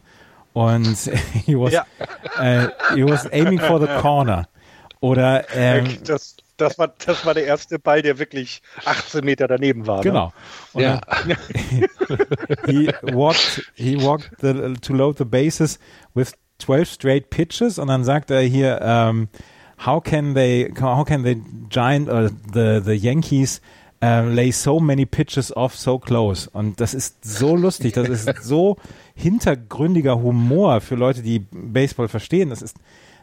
und 0.54 0.98
he 1.46 1.56
was, 1.56 1.74
ja. 1.74 1.86
uh, 2.40 2.70
he 2.96 3.04
was 3.04 3.26
aiming 3.28 3.60
for 3.60 3.80
the 3.80 3.88
corner. 4.02 4.48
Oder 5.02 5.54
ähm, 5.54 5.98
das, 6.06 6.38
das, 6.56 6.80
war, 6.80 6.94
das 7.06 7.26
war 7.26 7.34
der 7.34 7.46
erste 7.46 7.78
Ball, 7.78 8.02
der 8.02 8.20
wirklich 8.20 8.62
18 8.86 9.26
Meter 9.26 9.50
daneben 9.50 9.86
war. 9.86 9.98
Ne? 9.98 10.04
Genau. 10.04 10.34
Ne? 10.74 10.84
ja. 10.84 11.02
he 12.68 12.88
walked, 13.12 13.70
he 13.76 14.02
walked 14.02 14.32
the, 14.40 14.74
to 14.82 14.94
load 14.94 15.18
the 15.18 15.26
bases 15.26 15.78
with 16.14 16.34
12 16.63 16.89
straight 16.89 17.30
pitches 17.30 17.78
und 17.78 17.88
dann 17.88 18.04
sagt 18.04 18.32
er 18.32 18.41
hier, 18.41 18.80
um, 18.82 18.88
ähm, 18.88 19.28
how 19.86 20.02
can 20.02 20.34
they, 20.34 20.73
how 20.80 21.06
can 21.06 21.23
the 21.23 21.41
giant, 21.69 22.10
uh, 22.10 22.30
the, 22.54 22.82
the 22.84 22.93
Yankees 22.93 23.62
uh, 24.02 24.21
lay 24.21 24.52
so 24.52 24.80
many 24.80 25.06
pitches 25.06 25.56
off 25.56 25.76
so 25.76 25.99
close? 25.99 26.49
Und 26.49 26.80
das 26.80 26.93
ist 26.93 27.23
so 27.26 27.56
lustig, 27.56 27.93
das 27.93 28.10
ist 28.10 28.30
so 28.43 28.78
hintergründiger 29.15 30.21
Humor 30.21 30.82
für 30.82 30.95
Leute, 30.95 31.21
die 31.21 31.39
Baseball 31.39 32.08
verstehen. 32.08 32.49
Das 32.49 32.62
ist, 32.62 32.78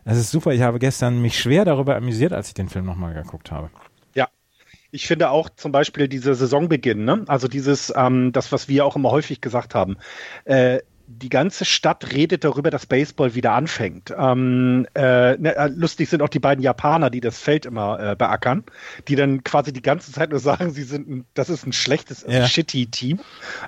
das 0.05 0.19
ist 0.19 0.31
super. 0.31 0.53
Ich 0.53 0.63
habe 0.63 0.79
gestern 0.79 1.21
mich 1.23 1.39
schwer 1.39 1.65
darüber 1.65 1.97
amüsiert, 1.97 2.33
als 2.33 2.49
ich 2.49 2.55
den 2.55 2.69
Film 2.69 2.85
nochmal 2.85 3.15
geguckt 3.15 3.51
habe. 3.51 3.71
Ja, 4.15 4.29
ich 4.91 5.07
finde 5.07 5.31
auch 5.31 5.49
zum 5.51 5.73
Beispiel 5.73 6.09
dieser 6.09 6.35
Saisonbeginn, 6.35 7.05
ne? 7.05 7.25
also 7.27 7.49
dieses, 7.49 7.93
ähm, 7.97 8.33
das, 8.33 8.53
was 8.53 8.69
wir 8.69 8.85
auch 8.85 8.97
immer 8.97 9.11
häufig 9.11 9.41
gesagt 9.41 9.75
haben, 9.75 9.97
äh, 10.45 10.81
die 11.11 11.29
ganze 11.29 11.65
Stadt 11.65 12.13
redet 12.13 12.45
darüber, 12.45 12.71
dass 12.71 12.87
Baseball 12.87 13.35
wieder 13.35 13.53
anfängt. 13.53 14.15
Ähm, 14.17 14.87
äh, 14.95 15.37
ne, 15.37 15.57
äh, 15.57 15.69
lustig 15.69 16.09
sind 16.09 16.23
auch 16.23 16.29
die 16.29 16.39
beiden 16.39 16.63
Japaner, 16.63 17.11
die 17.11 17.21
das 17.21 17.39
Feld 17.39 17.67
immer 17.67 17.99
äh, 18.01 18.17
beackern, 18.17 18.65
die 19.09 19.17
dann 19.17 19.43
quasi 19.43 19.73
die 19.73 19.83
ganze 19.83 20.13
Zeit 20.13 20.31
nur 20.31 20.39
sagen, 20.39 20.71
sie 20.71 20.85
sind, 20.85 21.09
ein, 21.09 21.25
das 21.35 21.51
ist 21.51 21.67
ein 21.67 21.73
schlechtes, 21.73 22.25
ja. 22.27 22.47
shitty 22.47 22.87
Team. 22.87 23.21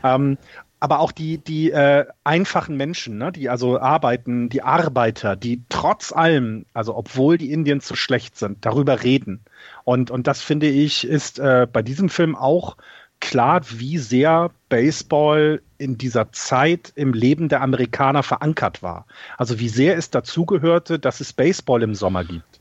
Ähm, 0.04 0.38
aber 0.78 0.98
auch 0.98 1.12
die, 1.12 1.38
die 1.38 1.70
äh, 1.70 2.06
einfachen 2.24 2.76
Menschen, 2.76 3.18
ne, 3.18 3.30
die 3.30 3.48
also 3.48 3.78
arbeiten, 3.78 4.48
die 4.48 4.62
Arbeiter, 4.62 5.36
die 5.36 5.62
trotz 5.68 6.12
allem, 6.12 6.66
also 6.74 6.96
obwohl 6.96 7.38
die 7.38 7.52
Indiens 7.52 7.86
so 7.86 7.94
schlecht 7.94 8.36
sind, 8.36 8.66
darüber 8.66 9.04
reden. 9.04 9.44
Und, 9.84 10.10
und 10.10 10.26
das 10.26 10.42
finde 10.42 10.68
ich, 10.68 11.06
ist 11.06 11.38
äh, 11.38 11.68
bei 11.72 11.82
diesem 11.82 12.08
Film 12.08 12.34
auch 12.34 12.76
klar, 13.22 13.62
wie 13.70 13.98
sehr 13.98 14.50
Baseball 14.68 15.62
in 15.78 15.96
dieser 15.96 16.32
Zeit 16.32 16.92
im 16.96 17.14
Leben 17.14 17.48
der 17.48 17.62
Amerikaner 17.62 18.22
verankert 18.22 18.82
war. 18.82 19.06
Also 19.38 19.58
wie 19.58 19.68
sehr 19.68 19.96
es 19.96 20.10
dazugehörte, 20.10 20.98
dass 20.98 21.20
es 21.20 21.32
Baseball 21.32 21.82
im 21.82 21.94
Sommer 21.94 22.24
gibt. 22.24 22.60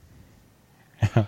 Ja. 1.15 1.25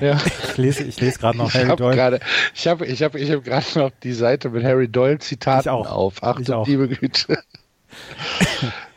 Ja. 0.00 0.18
Ich 0.48 0.56
lese, 0.56 0.84
ich 0.84 0.98
lese 0.98 1.18
gerade 1.18 1.36
noch 1.36 1.48
ich 1.48 1.54
Harry 1.56 1.76
Doyle. 1.76 1.94
Grade, 1.94 2.20
ich 2.54 2.66
habe 2.66 2.86
ich 2.86 3.02
hab, 3.02 3.14
ich 3.14 3.30
hab 3.30 3.44
gerade 3.44 3.78
noch 3.78 3.90
die 4.02 4.14
Seite 4.14 4.48
mit 4.48 4.64
Harry 4.64 4.88
Doyle 4.88 5.18
Zitaten 5.18 5.68
auf. 5.68 6.22
Achtung, 6.22 6.64
liebe 6.64 6.88
Güte. 6.88 7.38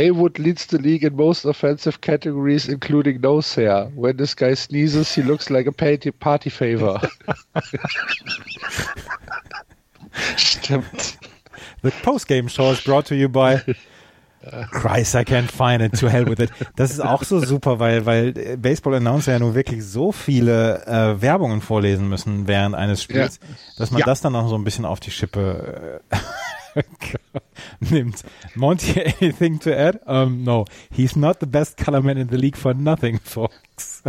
Haywood 0.00 0.38
leads 0.38 0.64
the 0.64 0.78
league 0.78 1.04
in 1.04 1.14
most 1.14 1.44
offensive 1.44 2.00
categories, 2.00 2.68
including 2.68 3.20
nose 3.20 3.54
hair. 3.54 3.84
When 3.94 4.16
this 4.16 4.34
guy 4.34 4.54
sneezes, 4.54 5.14
he 5.14 5.22
looks 5.22 5.50
like 5.50 5.66
a 5.66 5.72
party, 5.72 6.10
party 6.10 6.48
favor. 6.48 6.98
Stimmt. 10.36 11.18
The 11.82 11.90
post-game 12.02 12.48
show 12.48 12.70
is 12.70 12.80
brought 12.80 13.04
to 13.06 13.14
you 13.14 13.28
by 13.28 13.62
Christ, 14.70 15.14
I 15.16 15.24
can't 15.24 15.50
find 15.50 15.82
it. 15.82 15.98
To 15.98 16.08
hell 16.08 16.24
with 16.24 16.40
it. 16.40 16.50
Das 16.76 16.92
ist 16.92 17.00
auch 17.00 17.22
so 17.22 17.40
super, 17.40 17.78
weil, 17.78 18.06
weil 18.06 18.32
Baseball-Announcer 18.56 19.32
ja 19.32 19.38
nun 19.38 19.54
wirklich 19.54 19.84
so 19.84 20.12
viele 20.12 20.86
äh, 20.86 21.20
Werbungen 21.20 21.60
vorlesen 21.60 22.08
müssen 22.08 22.48
während 22.48 22.74
eines 22.74 23.02
Spiels, 23.02 23.38
ja. 23.42 23.48
dass 23.76 23.90
man 23.90 24.00
ja. 24.00 24.06
das 24.06 24.22
dann 24.22 24.34
auch 24.34 24.48
so 24.48 24.56
ein 24.56 24.64
bisschen 24.64 24.86
auf 24.86 24.98
die 24.98 25.10
Schippe 25.10 26.00
äh, 26.10 26.16
nimmt. 27.80 28.22
Monty, 28.54 29.00
anything 29.20 29.60
to 29.60 29.70
add? 29.70 30.00
Um, 30.06 30.44
no, 30.44 30.64
he's 30.90 31.16
not 31.16 31.38
the 31.40 31.46
best 31.46 31.76
colorman 31.76 32.16
in 32.16 32.28
the 32.28 32.36
league 32.36 32.56
for 32.56 32.74
nothing, 32.74 33.20
folks. 33.24 34.02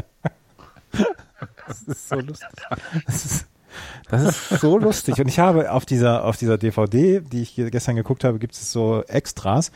das 1.68 1.82
ist 1.84 2.10
so 2.10 2.16
lustig. 2.16 2.50
Das 3.06 3.26
ist, 3.26 3.48
das 4.10 4.52
ist 4.52 4.62
so 4.62 4.78
lustig. 4.78 5.20
Und 5.20 5.28
ich 5.28 5.40
habe 5.40 5.72
auf 5.72 5.86
dieser, 5.86 6.26
auf 6.26 6.38
dieser 6.38 6.58
DVD, 6.58 7.22
die 7.22 7.42
ich 7.42 7.56
gestern 7.56 7.96
geguckt 7.96 8.24
habe, 8.24 8.40
gibt 8.40 8.54
es 8.54 8.72
so 8.72 9.04
Extras. 9.04 9.72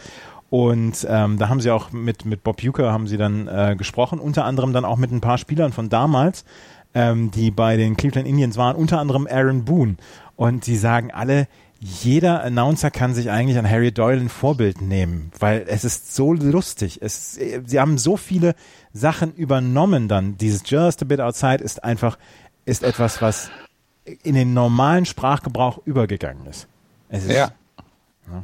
Und 0.50 1.06
ähm, 1.10 1.38
da 1.38 1.50
haben 1.50 1.60
sie 1.60 1.72
auch 1.72 1.92
mit, 1.92 2.26
mit 2.26 2.44
Bob 2.44 2.64
Uecker 2.64 2.92
haben 2.92 3.08
sie 3.08 3.18
dann 3.18 3.48
äh, 3.48 3.76
gesprochen, 3.78 4.20
unter 4.20 4.46
anderem 4.46 4.74
dann 4.74 4.86
auch 4.86 4.98
mit 4.98 5.12
ein 5.12 5.22
paar 5.22 5.38
Spielern 5.38 5.74
von 5.74 5.90
damals, 5.90 6.46
ähm, 6.94 7.32
die 7.32 7.52
bei 7.52 7.78
den 7.78 7.98
Cleveland 7.98 8.28
Indians 8.28 8.56
waren, 8.56 8.76
unter 8.76 9.00
anderem 9.00 9.28
Aaron 9.30 9.66
Boone. 9.66 9.96
Und 10.36 10.68
die 10.68 10.76
sagen 10.78 11.12
alle, 11.12 11.48
jeder 11.80 12.44
Announcer 12.44 12.90
kann 12.90 13.14
sich 13.14 13.30
eigentlich 13.30 13.58
an 13.58 13.70
Harry 13.70 13.92
Doyle 13.92 14.22
ein 14.22 14.30
Vorbild 14.30 14.82
nehmen, 14.82 15.32
weil 15.40 15.66
es 15.68 15.84
ist 15.84 16.16
so 16.16 16.34
lustig. 16.34 17.00
Es, 17.02 17.34
sie 17.34 17.80
haben 17.80 17.98
so 17.98 18.18
viele 18.18 18.56
Sachen 18.94 19.34
übernommen 19.36 20.08
dann. 20.08 20.38
Dieses 20.38 20.70
Just 20.70 21.02
a 21.02 21.06
Bit 21.06 21.20
Outside 21.20 21.64
ist 21.64 21.84
einfach, 21.84 22.18
ist 22.66 22.84
etwas, 22.84 23.22
was 23.22 23.50
in 24.24 24.36
den 24.36 24.54
normalen 24.54 25.06
Sprachgebrauch 25.06 25.80
übergegangen 25.86 26.46
ist. 26.46 26.68
ist 27.10 27.30
ja. 27.30 27.52
ja. 28.32 28.44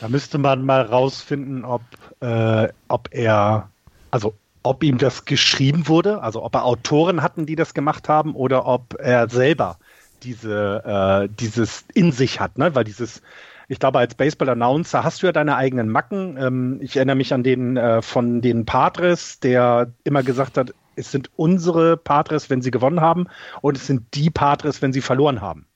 Da 0.00 0.08
müsste 0.08 0.38
man 0.38 0.64
mal 0.64 0.82
rausfinden, 0.82 1.64
ob, 1.64 1.82
äh, 2.20 2.68
ob 2.86 3.08
er, 3.12 3.68
also 4.10 4.34
ob 4.62 4.82
ihm 4.82 4.98
das 4.98 5.24
geschrieben 5.24 5.88
wurde, 5.88 6.22
also 6.22 6.42
ob 6.42 6.54
er 6.54 6.64
Autoren 6.64 7.22
hatten, 7.22 7.46
die 7.46 7.56
das 7.56 7.74
gemacht 7.74 8.08
haben, 8.08 8.34
oder 8.34 8.66
ob 8.66 8.94
er 8.98 9.28
selber 9.28 9.78
diese, 10.22 10.82
äh, 10.84 11.28
dieses 11.38 11.84
in 11.94 12.12
sich 12.12 12.40
hat, 12.40 12.58
ne? 12.58 12.74
Weil 12.74 12.84
dieses, 12.84 13.22
ich 13.68 13.78
glaube, 13.78 13.98
als 13.98 14.14
Baseball-Announcer 14.14 15.04
hast 15.04 15.22
du 15.22 15.26
ja 15.26 15.32
deine 15.32 15.56
eigenen 15.56 15.88
Macken. 15.88 16.36
Ähm, 16.38 16.78
ich 16.80 16.96
erinnere 16.96 17.16
mich 17.16 17.34
an 17.34 17.42
den 17.42 17.76
äh, 17.76 18.02
von 18.02 18.40
den 18.40 18.64
Padres, 18.64 19.40
der 19.40 19.92
immer 20.04 20.22
gesagt 20.22 20.56
hat, 20.56 20.74
es 20.96 21.12
sind 21.12 21.30
unsere 21.36 21.96
Padres, 21.96 22.50
wenn 22.50 22.60
sie 22.60 22.70
gewonnen 22.70 23.00
haben, 23.00 23.26
und 23.60 23.76
es 23.76 23.86
sind 23.86 24.14
die 24.14 24.30
Padres, 24.30 24.82
wenn 24.82 24.92
sie 24.92 25.00
verloren 25.00 25.40
haben. 25.40 25.66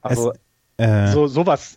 Also 0.00 0.32
es, 0.76 0.86
äh, 0.86 1.12
so 1.12 1.26
sowas 1.26 1.76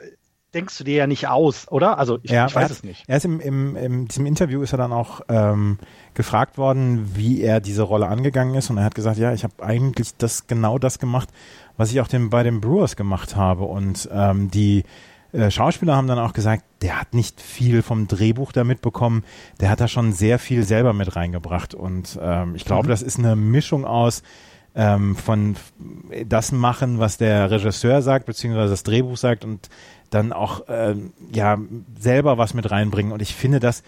denkst 0.56 0.78
du 0.78 0.84
dir 0.86 0.96
ja 0.96 1.08
nicht 1.08 1.28
aus, 1.28 1.70
oder? 1.70 2.00
Also 2.00 2.18
ich, 2.24 2.32
ja, 2.32 2.48
ich 2.48 2.56
weiß 2.56 2.72
es 2.72 2.84
nicht. 2.84 3.04
Er 3.08 3.18
ist 3.18 3.26
im, 3.26 3.42
im, 3.42 3.76
in 3.76 4.08
diesem 4.08 4.26
Interview 4.26 4.62
ist 4.62 4.72
er 4.72 4.78
dann 4.78 4.94
auch 4.94 5.22
ähm, 5.28 5.78
gefragt 6.14 6.58
worden, 6.58 7.12
wie 7.14 7.42
er 7.42 7.60
diese 7.60 7.84
Rolle 7.84 8.08
angegangen 8.08 8.56
ist 8.56 8.70
und 8.70 8.78
er 8.78 8.86
hat 8.86 8.96
gesagt, 8.96 9.18
ja, 9.18 9.34
ich 9.34 9.44
habe 9.44 9.54
eigentlich 9.62 10.16
das 10.18 10.48
genau 10.48 10.80
das 10.80 10.98
gemacht, 10.98 11.30
was 11.78 11.92
ich 11.92 12.02
auch 12.02 12.08
dem, 12.08 12.30
bei 12.30 12.44
den 12.44 12.62
Brewers 12.62 12.96
gemacht 12.96 13.36
habe 13.36 13.64
und 13.64 14.10
ähm, 14.12 14.50
die 14.52 14.84
äh, 15.32 15.52
Schauspieler 15.52 15.96
haben 15.96 16.08
dann 16.08 16.20
auch 16.20 16.34
gesagt, 16.34 16.64
der 16.82 17.00
hat 17.00 17.14
nicht 17.14 17.42
viel 17.42 17.82
vom 17.82 18.08
Drehbuch 18.08 18.52
da 18.52 18.64
mitbekommen, 18.64 19.24
der 19.60 19.70
hat 19.70 19.82
da 19.82 19.88
schon 19.88 20.14
sehr 20.14 20.40
viel 20.40 20.64
selber 20.64 20.94
mit 20.94 21.16
reingebracht 21.16 21.74
und 21.74 22.18
ähm, 22.22 22.56
ich 22.56 22.66
glaube, 22.66 22.88
mhm. 22.88 22.90
das 22.90 23.02
ist 23.02 23.20
eine 23.20 23.36
Mischung 23.36 23.86
aus 23.86 24.24
ähm, 24.76 25.16
von 25.16 25.56
das 26.26 26.52
machen, 26.52 27.00
was 27.00 27.18
der 27.18 27.50
Regisseur 27.50 28.02
sagt, 28.02 28.26
beziehungsweise 28.26 28.72
das 28.72 28.84
Drehbuch 28.84 29.18
sagt 29.18 29.46
und 29.46 29.70
dann 30.10 30.34
auch 30.34 30.68
äh, 30.68 30.96
ja 31.32 31.58
selber 31.98 32.38
was 32.38 32.54
mit 32.54 32.70
reinbringen. 32.70 33.12
Und 33.12 33.22
ich 33.22 33.36
finde, 33.36 33.60
dass 33.60 33.84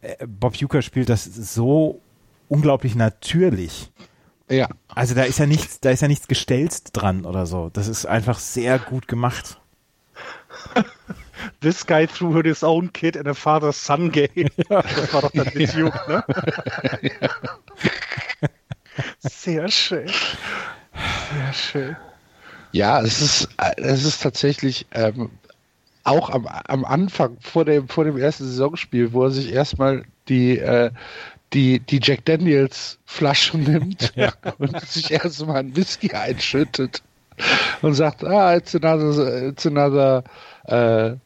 äh, 0.00 0.26
Bob 0.26 0.54
Euchre 0.62 0.82
spielt 0.82 1.08
das 1.08 1.24
so 1.24 2.00
unglaublich 2.48 2.94
natürlich. 2.94 3.90
Ja. 4.48 4.68
Also 4.88 5.14
da 5.14 5.24
ist 5.24 5.38
ja 5.38 5.46
nichts, 5.46 5.80
da 5.80 5.90
ist 5.90 6.02
ja 6.02 6.08
nichts 6.08 6.28
gestellt 6.28 6.84
dran 6.92 7.24
oder 7.24 7.46
so. 7.46 7.70
Das 7.72 7.88
ist 7.88 8.06
einfach 8.06 8.38
sehr 8.38 8.78
gut 8.78 9.08
gemacht. 9.08 9.60
This 11.60 11.86
guy 11.86 12.06
threw 12.06 12.42
his 12.42 12.62
own 12.64 12.92
kid 12.92 13.16
in 13.16 13.26
a 13.28 13.34
father-son 13.34 14.10
game. 14.10 14.28
Ja. 14.68 14.82
Das 14.82 15.12
war 15.12 15.22
doch 15.22 15.30
dann 15.32 15.50
mit 15.54 15.74
ja. 15.74 15.84
Ne? 16.08 16.24
Ja. 17.02 17.28
Sehr 19.20 19.68
schön. 19.68 20.08
Sehr 20.08 21.52
schön. 21.52 21.96
Ja, 22.72 23.00
es 23.00 23.20
ist, 23.20 23.48
es 23.76 24.04
ist 24.04 24.22
tatsächlich 24.22 24.86
ähm, 24.90 25.30
auch 26.04 26.30
am, 26.30 26.46
am 26.46 26.84
Anfang 26.84 27.36
vor 27.40 27.64
dem, 27.64 27.88
vor 27.88 28.04
dem 28.04 28.16
ersten 28.16 28.44
Saisonspiel, 28.44 29.12
wo 29.12 29.24
er 29.24 29.30
sich 29.30 29.52
erstmal 29.52 30.04
die, 30.28 30.58
äh, 30.58 30.90
die, 31.52 31.80
die 31.80 32.00
Jack 32.02 32.24
Daniels 32.24 32.98
Flaschen 33.04 33.64
nimmt 33.64 34.12
ja. 34.16 34.32
und 34.58 34.80
sich 34.80 35.10
erstmal 35.10 35.58
einen 35.58 35.76
Whisky 35.76 36.12
einschüttet 36.12 37.02
und 37.82 37.94
sagt, 37.94 38.24
ah, 38.24 38.56
it's 38.56 38.74
another, 38.74 39.48
it's 39.48 39.66
another 39.66 40.24
uh, 40.68 41.16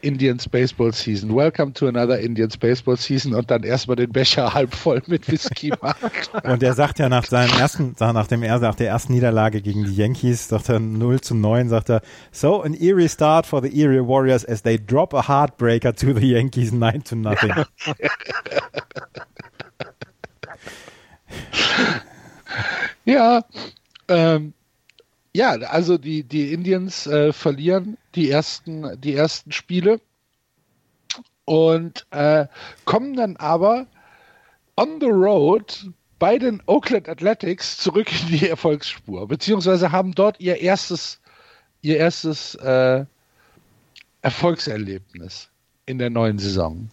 Indians 0.00 0.48
Baseball 0.48 0.92
Season. 0.92 1.34
Welcome 1.34 1.72
to 1.74 1.88
another 1.88 2.18
Indians 2.18 2.56
Baseball 2.56 2.96
Season 2.96 3.34
und 3.34 3.50
dann 3.50 3.62
erstmal 3.62 3.96
den 3.96 4.10
Becher 4.10 4.54
halb 4.54 4.74
voll 4.74 5.02
mit 5.06 5.30
Whisky 5.30 5.72
macht. 5.80 6.30
und 6.44 6.62
er 6.62 6.74
sagt 6.74 6.98
ja 6.98 7.08
nach 7.08 7.24
seinem 7.24 7.56
ersten, 7.58 7.94
nach 7.98 8.26
dem 8.26 8.40
nach 8.40 8.74
der 8.74 8.88
ersten 8.88 9.12
Niederlage 9.12 9.60
gegen 9.60 9.84
die 9.84 9.94
Yankees, 9.94 10.48
sagt 10.48 10.68
er 10.68 10.78
0 10.78 11.20
zu 11.20 11.34
9, 11.34 11.68
sagt 11.68 11.90
er, 11.90 12.02
so 12.30 12.62
an 12.62 12.74
eerie 12.74 13.08
start 13.08 13.46
for 13.46 13.62
the 13.62 13.68
Erie 13.68 14.06
Warriors 14.06 14.44
as 14.44 14.62
they 14.62 14.78
drop 14.78 15.14
a 15.14 15.26
heartbreaker 15.26 15.94
to 15.94 16.14
the 16.14 16.32
Yankees 16.32 16.72
9 16.72 17.04
to 17.04 17.16
nothing. 17.16 17.52
ja, 23.04 23.42
ähm, 24.08 24.54
ja, 25.38 25.50
also 25.52 25.98
die, 25.98 26.24
die 26.24 26.52
Indians 26.52 27.06
äh, 27.06 27.32
verlieren 27.32 27.96
die 28.16 28.28
ersten, 28.28 29.00
die 29.00 29.14
ersten 29.14 29.52
Spiele. 29.52 30.00
und 31.44 32.06
äh, 32.10 32.46
kommen 32.84 33.14
dann 33.14 33.36
aber 33.36 33.86
on 34.76 34.98
the 35.00 35.06
road 35.06 35.90
bei 36.18 36.38
den 36.38 36.60
Oakland 36.66 37.08
Athletics 37.08 37.78
zurück 37.78 38.08
in 38.20 38.36
die 38.36 38.48
Erfolgsspur, 38.54 39.28
beziehungsweise 39.28 39.92
haben 39.92 40.12
dort 40.12 40.40
ihr 40.40 40.60
erstes, 40.60 41.20
ihr 41.82 41.98
erstes 41.98 42.56
äh, 42.56 43.04
Erfolgserlebnis 44.22 45.50
in 45.86 45.98
der 45.98 46.10
neuen 46.10 46.40
Saison. 46.40 46.90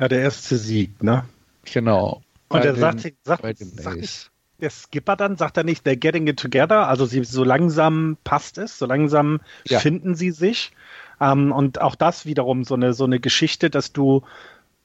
Ja, 0.00 0.08
der 0.08 0.20
erste 0.20 0.56
Sieg, 0.56 1.02
ne? 1.02 1.26
Genau. 1.70 2.22
Und 2.48 2.64
er 2.64 2.76
sagt, 2.76 3.12
sagt, 3.24 3.58
sagt 3.58 4.30
der 4.60 4.70
Skipper 4.70 5.16
dann, 5.16 5.36
sagt 5.36 5.56
er 5.56 5.64
nicht, 5.64 5.86
they're 5.86 5.96
getting 5.96 6.26
it 6.26 6.38
together, 6.38 6.88
also 6.88 7.06
sie, 7.06 7.24
so 7.24 7.44
langsam 7.44 8.16
passt 8.24 8.58
es, 8.58 8.78
so 8.78 8.86
langsam 8.86 9.40
ja. 9.66 9.78
finden 9.78 10.14
sie 10.14 10.30
sich. 10.30 10.72
Ähm, 11.20 11.52
und 11.52 11.80
auch 11.80 11.94
das 11.94 12.26
wiederum 12.26 12.64
so 12.64 12.74
eine, 12.74 12.94
so 12.94 13.04
eine 13.04 13.20
Geschichte, 13.20 13.70
dass 13.70 13.92
du 13.92 14.22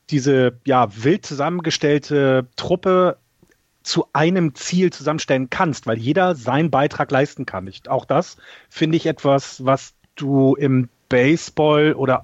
diese 0.10 0.58
ja 0.66 0.90
wild 1.04 1.26
zusammengestellte 1.26 2.48
Truppe 2.56 3.18
zu 3.84 4.06
einem 4.14 4.54
Ziel 4.56 4.92
zusammenstellen 4.92 5.50
kannst, 5.50 5.88
weil 5.88 5.98
jeder 5.98 6.36
seinen 6.36 6.70
Beitrag 6.70 7.10
leisten 7.12 7.46
kann. 7.46 7.68
Ich, 7.68 7.90
auch 7.90 8.06
das 8.06 8.38
finde 8.70 8.98
ich 8.98 9.06
etwas, 9.06 9.66
was 9.66 9.94
du 10.16 10.56
im 10.56 10.90
Baseball 11.10 11.94
oder 11.94 12.24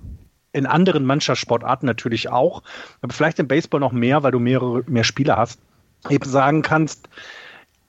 in 0.53 0.65
anderen 0.65 1.05
Mannschaftssportarten 1.05 1.85
natürlich 1.85 2.29
auch, 2.29 2.63
aber 3.01 3.13
vielleicht 3.13 3.39
im 3.39 3.47
Baseball 3.47 3.79
noch 3.79 3.91
mehr, 3.91 4.23
weil 4.23 4.31
du 4.31 4.39
mehrere 4.39 4.83
mehr 4.87 5.03
Spieler 5.03 5.37
hast, 5.37 5.59
eben 6.09 6.29
sagen 6.29 6.61
kannst, 6.61 7.09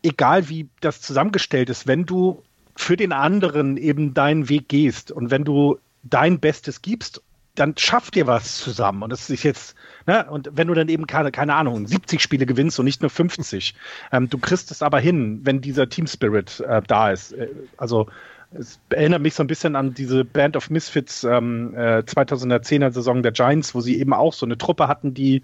egal 0.03 0.49
wie 0.49 0.69
das 0.81 1.01
zusammengestellt 1.01 1.71
ist, 1.71 1.87
wenn 1.87 2.05
du 2.05 2.43
für 2.77 2.97
den 2.97 3.13
anderen 3.13 3.77
eben 3.77 4.15
deinen 4.15 4.49
Weg 4.49 4.69
gehst 4.69 5.11
und 5.11 5.31
wenn 5.31 5.45
du 5.45 5.79
dein 6.05 6.39
Bestes 6.39 6.83
gibst 6.83 7.23
dann 7.59 7.75
schafft 7.77 8.17
ihr 8.17 8.27
was 8.27 8.59
zusammen. 8.59 9.03
Und 9.03 9.11
das 9.11 9.29
ist 9.31 9.43
jetzt, 9.43 9.75
ne, 10.07 10.27
und 10.31 10.51
wenn 10.53 10.69
du 10.69 10.75
dann 10.75 10.89
eben 10.89 11.07
keine, 11.07 11.33
keine 11.33 11.55
Ahnung, 11.55 11.87
70 11.87 12.23
Spiele 12.23 12.47
gewinnst 12.47 12.79
und 12.79 12.85
nicht 12.85 13.03
nur 13.03 13.11
50, 13.11 13.75
ähm, 14.13 14.31
du 14.31 14.39
kriegst 14.39 14.71
es 14.71 14.83
aber 14.83 15.01
hin, 15.01 15.41
wenn 15.43 15.61
dieser 15.61 15.89
Team 15.89 16.07
Spirit 16.07 16.61
äh, 16.61 16.83
da 16.87 17.11
ist. 17.11 17.33
Äh, 17.33 17.49
also 17.77 18.07
es 18.53 18.79
erinnert 18.91 19.23
mich 19.23 19.35
so 19.35 19.43
ein 19.43 19.47
bisschen 19.49 19.77
an 19.77 19.93
diese 19.93 20.25
Band 20.25 20.57
of 20.57 20.71
Misfits 20.71 21.25
ähm, 21.25 21.75
äh, 21.75 21.99
2010er 21.99 22.93
Saison 22.93 23.23
der 23.23 23.33
Giants, 23.33 23.75
wo 23.75 23.81
sie 23.81 23.99
eben 23.99 24.13
auch 24.13 24.33
so 24.33 24.47
eine 24.47 24.57
Truppe 24.57 24.89
hatten, 24.89 25.13
die 25.13 25.43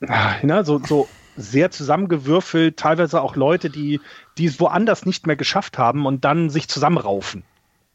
äh, 0.00 0.46
ne, 0.46 0.64
so, 0.64 0.78
so 0.78 1.08
sehr 1.40 1.70
zusammengewürfelt, 1.70 2.76
teilweise 2.76 3.20
auch 3.22 3.36
Leute, 3.36 3.70
die, 3.70 4.00
die 4.38 4.46
es 4.46 4.60
woanders 4.60 5.06
nicht 5.06 5.26
mehr 5.26 5.36
geschafft 5.36 5.78
haben 5.78 6.06
und 6.06 6.24
dann 6.24 6.50
sich 6.50 6.68
zusammenraufen. 6.68 7.42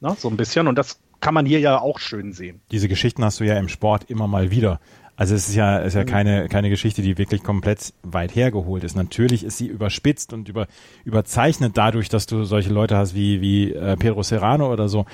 Ne, 0.01 0.15
so 0.17 0.29
ein 0.29 0.37
bisschen. 0.37 0.67
Und 0.67 0.77
das 0.77 0.99
kann 1.21 1.33
man 1.33 1.45
hier 1.45 1.59
ja 1.59 1.79
auch 1.79 1.99
schön 1.99 2.33
sehen. 2.33 2.61
Diese 2.71 2.87
Geschichten 2.87 3.23
hast 3.23 3.39
du 3.39 3.45
ja 3.45 3.57
im 3.57 3.69
Sport 3.69 4.05
immer 4.09 4.27
mal 4.27 4.51
wieder. 4.51 4.79
Also 5.17 5.33
es 5.33 5.47
ist 5.47 5.55
ja, 5.55 5.79
es 5.79 5.87
ist 5.87 5.93
ja 5.95 6.01
mhm. 6.01 6.07
keine, 6.07 6.49
keine 6.49 6.69
Geschichte, 6.69 7.01
die 7.01 7.17
wirklich 7.17 7.41
komplett 7.41 7.93
weit 8.03 8.35
hergeholt 8.35 8.83
ist. 8.83 8.95
Natürlich 8.95 9.45
ist 9.45 9.57
sie 9.57 9.67
überspitzt 9.67 10.33
und 10.33 10.49
über, 10.49 10.67
überzeichnet 11.05 11.77
dadurch, 11.77 12.09
dass 12.09 12.25
du 12.25 12.43
solche 12.43 12.69
Leute 12.69 12.97
hast 12.97 13.15
wie, 13.15 13.39
wie 13.39 13.73
äh, 13.73 13.95
Pedro 13.95 14.23
Serrano 14.23 14.71
oder 14.71 14.89
so. 14.89 15.05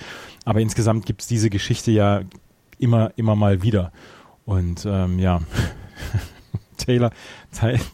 Aber 0.44 0.60
insgesamt 0.60 1.06
gibt's 1.06 1.28
diese 1.28 1.52
Geschichte 1.52 1.92
ja 1.92 2.22
immer, 2.80 3.12
immer 3.16 3.36
mal 3.36 3.62
wieder. 3.62 3.92
Und 4.44 4.88
ähm, 4.88 5.20
ja, 5.20 5.42
Taylor, 6.86 7.12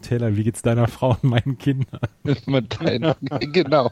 Taylor, 0.02 0.36
wie 0.36 0.44
geht's 0.44 0.62
deiner 0.62 0.88
Frau 0.88 1.12
und 1.12 1.24
meinen 1.24 1.58
Kindern? 1.58 2.00
genau. 3.54 3.90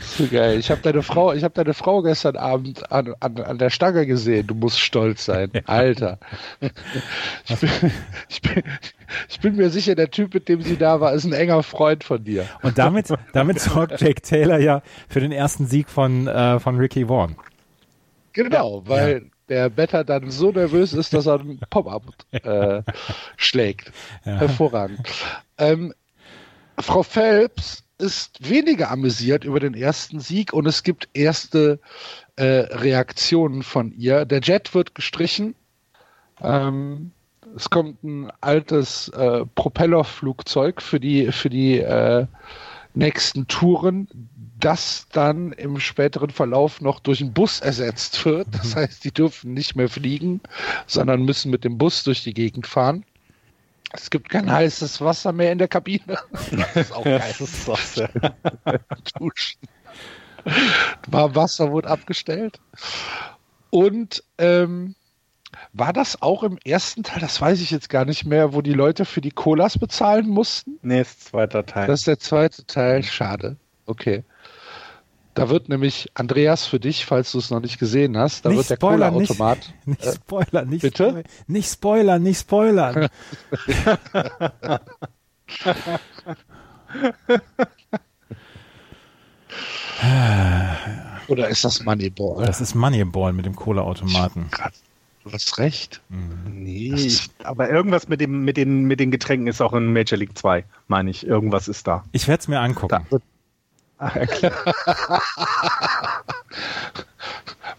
So 0.00 0.26
geil. 0.26 0.58
Ich 0.58 0.70
habe 0.70 0.80
deine 0.80 1.02
Frau, 1.02 1.32
ich 1.32 1.44
habe 1.44 1.54
deine 1.54 1.74
Frau 1.74 2.02
gestern 2.02 2.36
Abend 2.36 2.90
an, 2.90 3.14
an, 3.20 3.38
an 3.38 3.58
der 3.58 3.70
Stange 3.70 4.06
gesehen. 4.06 4.46
Du 4.46 4.54
musst 4.54 4.80
stolz 4.80 5.24
sein, 5.24 5.50
Alter. 5.66 6.18
Ich 6.60 7.60
bin, 7.60 7.70
ich, 8.28 8.42
bin, 8.42 8.62
ich 9.28 9.40
bin 9.40 9.56
mir 9.56 9.70
sicher, 9.70 9.94
der 9.94 10.10
Typ, 10.10 10.34
mit 10.34 10.48
dem 10.48 10.62
sie 10.62 10.76
da 10.76 11.00
war, 11.00 11.12
ist 11.12 11.24
ein 11.24 11.32
enger 11.32 11.62
Freund 11.62 12.04
von 12.04 12.22
dir. 12.22 12.46
Und 12.62 12.78
damit, 12.78 13.12
damit 13.32 13.60
sorgt 13.60 14.00
Jake 14.00 14.22
Taylor 14.22 14.58
ja 14.58 14.82
für 15.08 15.20
den 15.20 15.32
ersten 15.32 15.66
Sieg 15.66 15.88
von, 15.88 16.26
äh, 16.26 16.58
von 16.58 16.76
Ricky 16.76 17.06
Vaughn. 17.06 17.36
Genau, 18.32 18.82
ja. 18.84 18.88
weil 18.88 19.12
ja. 19.12 19.20
Der 19.48 19.70
Better 19.70 20.04
dann 20.04 20.30
so 20.30 20.50
nervös 20.50 20.92
ist, 20.92 21.12
dass 21.14 21.26
er 21.26 21.40
ein 21.40 21.60
Pop-up 21.70 22.04
äh, 22.32 22.82
schlägt. 23.36 23.92
Ja. 24.24 24.36
Hervorragend. 24.36 25.00
Ähm, 25.56 25.92
Frau 26.78 27.02
Phelps 27.02 27.84
ist 27.98 28.48
weniger 28.48 28.90
amüsiert 28.90 29.44
über 29.44 29.58
den 29.58 29.74
ersten 29.74 30.20
Sieg 30.20 30.52
und 30.52 30.66
es 30.66 30.82
gibt 30.84 31.08
erste 31.14 31.80
äh, 32.36 32.44
Reaktionen 32.44 33.62
von 33.62 33.92
ihr. 33.92 34.24
Der 34.24 34.40
Jet 34.40 34.74
wird 34.74 34.94
gestrichen. 34.94 35.54
Ähm, 36.40 37.10
es 37.56 37.70
kommt 37.70 38.04
ein 38.04 38.30
altes 38.40 39.08
äh, 39.08 39.44
Propellerflugzeug 39.54 40.80
für 40.80 41.00
die, 41.00 41.32
für 41.32 41.50
die 41.50 41.78
äh, 41.78 42.26
nächsten 42.94 43.46
Touren, 43.46 44.08
das 44.58 45.06
dann 45.12 45.52
im 45.52 45.78
späteren 45.78 46.30
Verlauf 46.30 46.80
noch 46.80 47.00
durch 47.00 47.20
einen 47.20 47.32
Bus 47.32 47.60
ersetzt 47.60 48.24
wird. 48.24 48.48
Das 48.52 48.74
mhm. 48.74 48.80
heißt, 48.80 49.04
die 49.04 49.12
dürfen 49.12 49.54
nicht 49.54 49.76
mehr 49.76 49.88
fliegen, 49.88 50.40
sondern 50.86 51.24
müssen 51.24 51.50
mit 51.50 51.64
dem 51.64 51.78
Bus 51.78 52.02
durch 52.02 52.22
die 52.24 52.34
Gegend 52.34 52.66
fahren. 52.66 53.04
Es 53.92 54.10
gibt 54.10 54.28
kein 54.28 54.50
heißes 54.50 55.00
Wasser 55.00 55.32
mehr 55.32 55.52
in 55.52 55.58
der 55.58 55.68
Kabine. 55.68 56.18
Das 56.50 56.76
ist 56.76 56.92
auch 56.92 57.04
geil. 57.04 57.22
das 57.38 57.40
ist 57.40 57.70
auch 57.70 57.78
sehr 57.78 58.10
Duschen. 59.18 59.60
War 61.06 61.34
Wasser 61.34 61.70
wurde 61.70 61.88
abgestellt. 61.88 62.60
Und 63.70 64.22
ähm, 64.36 64.94
war 65.72 65.92
das 65.92 66.22
auch 66.22 66.42
im 66.42 66.58
ersten 66.64 67.02
Teil, 67.02 67.20
das 67.20 67.40
weiß 67.40 67.60
ich 67.60 67.70
jetzt 67.70 67.88
gar 67.88 68.04
nicht 68.04 68.24
mehr, 68.24 68.52
wo 68.52 68.62
die 68.62 68.72
Leute 68.72 69.04
für 69.04 69.20
die 69.20 69.30
Colas 69.30 69.78
bezahlen 69.78 70.28
mussten? 70.28 70.78
Nee, 70.82 71.00
ist 71.00 71.24
zweiter 71.24 71.64
Teil. 71.64 71.86
Das 71.86 72.00
ist 72.00 72.06
der 72.06 72.18
zweite 72.18 72.66
Teil, 72.66 73.02
schade. 73.02 73.56
Okay. 73.86 74.24
Da 75.34 75.48
wird 75.48 75.68
nämlich, 75.68 76.10
Andreas, 76.14 76.66
für 76.66 76.80
dich, 76.80 77.06
falls 77.06 77.32
du 77.32 77.38
es 77.38 77.50
noch 77.50 77.60
nicht 77.60 77.78
gesehen 77.78 78.18
hast, 78.18 78.44
da 78.44 78.48
nicht 78.48 78.58
wird 78.58 78.70
der 78.70 78.76
Cola-Automat. 78.78 79.72
Nicht, 79.84 79.86
nicht 80.00 80.04
äh, 80.04 80.14
spoilern, 80.14 80.68
nicht 80.68 80.82
Bitte? 80.82 81.10
Spoil 81.10 81.24
nicht 81.46 81.72
spoilern, 81.72 82.22
nicht 82.22 82.40
spoilern. 82.40 83.08
Oder 91.28 91.48
ist 91.48 91.64
das 91.64 91.84
Moneyball? 91.84 92.44
Das 92.44 92.60
ist 92.60 92.74
Moneyball 92.74 93.32
mit 93.32 93.46
dem 93.46 93.54
Cola-Automaten. 93.54 94.50
Du 95.28 95.34
hast 95.34 95.58
recht. 95.58 96.00
Mhm. 96.08 96.62
Nee, 96.62 96.94
ich, 96.94 97.28
aber 97.44 97.68
irgendwas 97.68 98.08
mit, 98.08 98.22
dem, 98.22 98.44
mit, 98.44 98.56
den, 98.56 98.84
mit 98.84 98.98
den 98.98 99.10
Getränken 99.10 99.46
ist 99.46 99.60
auch 99.60 99.74
in 99.74 99.92
Major 99.92 100.18
League 100.18 100.38
2, 100.38 100.64
meine 100.86 101.10
ich. 101.10 101.26
Irgendwas 101.26 101.68
ist 101.68 101.86
da. 101.86 102.02
Ich 102.12 102.26
werde 102.28 102.40
es 102.40 102.48
mir 102.48 102.60
angucken. 102.60 102.88
Da 102.88 103.10
wird, 103.10 103.22
Ach, 103.98 104.16
ja, 104.16 104.26
klar. 104.26 104.52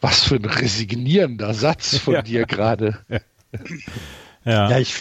Was 0.01 0.25
für 0.25 0.35
ein 0.35 0.45
resignierender 0.45 1.55
Satz 1.55 1.97
von 1.97 2.13
ja. 2.13 2.21
dir 2.21 2.45
gerade. 2.45 2.99
Ja. 4.45 4.69
ja, 4.69 4.77
ich, 4.77 4.95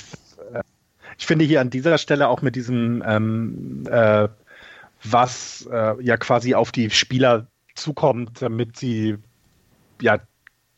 ich 1.18 1.26
finde 1.26 1.44
hier 1.44 1.60
an 1.60 1.68
dieser 1.68 1.98
Stelle 1.98 2.28
auch 2.28 2.40
mit 2.40 2.56
diesem, 2.56 3.02
ähm, 3.06 3.84
äh, 3.90 4.28
was 5.04 5.68
äh, 5.70 6.02
ja 6.02 6.16
quasi 6.16 6.54
auf 6.54 6.72
die 6.72 6.90
Spieler 6.90 7.46
zukommt, 7.74 8.42
damit 8.42 8.76
sie 8.78 9.18
ja 10.00 10.18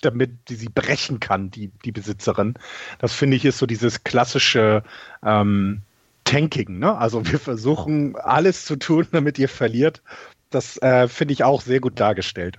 damit 0.01 0.49
die 0.49 0.55
sie 0.55 0.69
brechen 0.69 1.21
kann, 1.21 1.51
die, 1.51 1.71
die 1.85 1.93
Besitzerin. 1.93 2.55
Das 2.99 3.13
finde 3.13 3.37
ich 3.37 3.45
ist 3.45 3.59
so 3.59 3.67
dieses 3.67 4.05
klassische 4.05 4.83
ähm, 5.25 5.83
Tanking. 6.25 6.79
Ne? 6.79 6.97
Also 6.97 7.27
wir 7.27 7.39
versuchen 7.39 8.17
alles 8.17 8.65
zu 8.65 8.77
tun, 8.77 9.07
damit 9.13 9.39
ihr 9.39 9.49
verliert. 9.49 10.03
Das 10.51 10.77
äh, 10.79 11.09
finde 11.09 11.33
ich 11.33 11.45
auch 11.45 11.61
sehr 11.63 11.81
gut 11.81 12.01
dargestellt. 12.01 12.59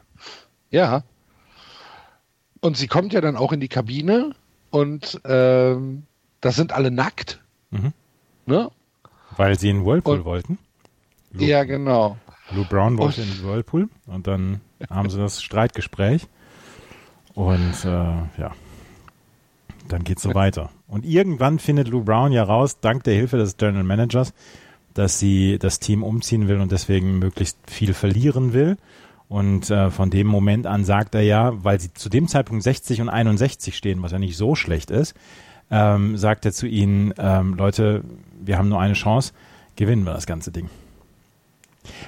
Ja. 0.70 1.04
Und 2.62 2.78
sie 2.78 2.88
kommt 2.88 3.14
ja 3.14 3.22
dann 3.22 3.36
auch 3.36 3.52
in 3.52 3.60
die 3.60 3.68
Kabine 3.68 4.34
und 4.70 5.20
ähm, 5.26 6.04
da 6.40 6.52
sind 6.52 6.72
alle 6.72 6.92
nackt. 6.92 7.42
Mhm. 7.72 7.94
Ne? 8.46 8.72
Weil 9.36 9.60
sie 9.60 9.70
in 9.70 9.86
Whirlpool 9.86 10.20
und, 10.20 10.26
wollten. 10.26 10.58
Lou, 11.32 11.44
ja, 11.44 11.64
genau. 11.64 12.18
Lou 12.52 12.66
Brown 12.66 12.98
wollte 12.98 13.22
und, 13.22 13.30
in 13.30 13.44
Whirlpool 13.44 13.90
und 14.08 14.28
dann 14.28 14.62
haben 14.90 15.10
sie 15.10 15.18
das 15.18 15.42
Streitgespräch. 15.42 16.28
Und 17.34 17.86
äh, 17.86 17.88
ja, 17.88 18.52
dann 19.88 20.04
geht's 20.04 20.22
so 20.22 20.34
weiter. 20.34 20.70
Und 20.88 21.06
irgendwann 21.06 21.60
findet 21.60 21.88
Lou 21.88 22.04
Brown 22.04 22.32
ja 22.32 22.44
raus, 22.44 22.80
dank 22.80 23.04
der 23.04 23.16
Hilfe 23.16 23.38
des 23.38 23.58
General 23.58 23.84
Managers, 23.84 24.34
dass 24.94 25.20
sie 25.20 25.58
das 25.58 25.80
Team 25.80 26.04
umziehen 26.04 26.48
will 26.48 26.60
und 26.60 26.72
deswegen 26.72 27.20
möglichst 27.20 27.58
viel 27.68 27.94
verlieren 27.94 28.54
will. 28.54 28.78
Und 29.30 29.70
äh, 29.70 29.90
von 29.90 30.10
dem 30.10 30.28
Moment 30.28 30.68
an 30.68 30.84
sagt 30.84 31.16
er 31.16 31.22
ja, 31.22 31.54
weil 31.64 31.80
sie 31.80 31.94
zu 31.94 32.10
dem 32.10 32.28
Zeitpunkt 32.28 32.64
60 32.64 33.00
und 33.00 33.10
61 33.10 33.78
stehen, 33.78 34.02
was 34.02 34.12
ja 34.12 34.20
nicht 34.20 34.36
so 34.36 34.56
schlecht 34.56 34.92
ist, 34.92 35.16
ähm, 35.70 36.18
sagt 36.18 36.46
er 36.46 36.52
zu 36.52 36.68
ihnen, 36.68 37.14
ähm, 37.18 37.54
Leute, 37.56 38.04
wir 38.42 38.58
haben 38.58 38.68
nur 38.68 38.82
eine 38.82 38.94
Chance, 38.94 39.32
gewinnen 39.78 40.06
wir 40.06 40.14
das 40.14 40.26
ganze 40.26 40.52
Ding. 40.52 40.70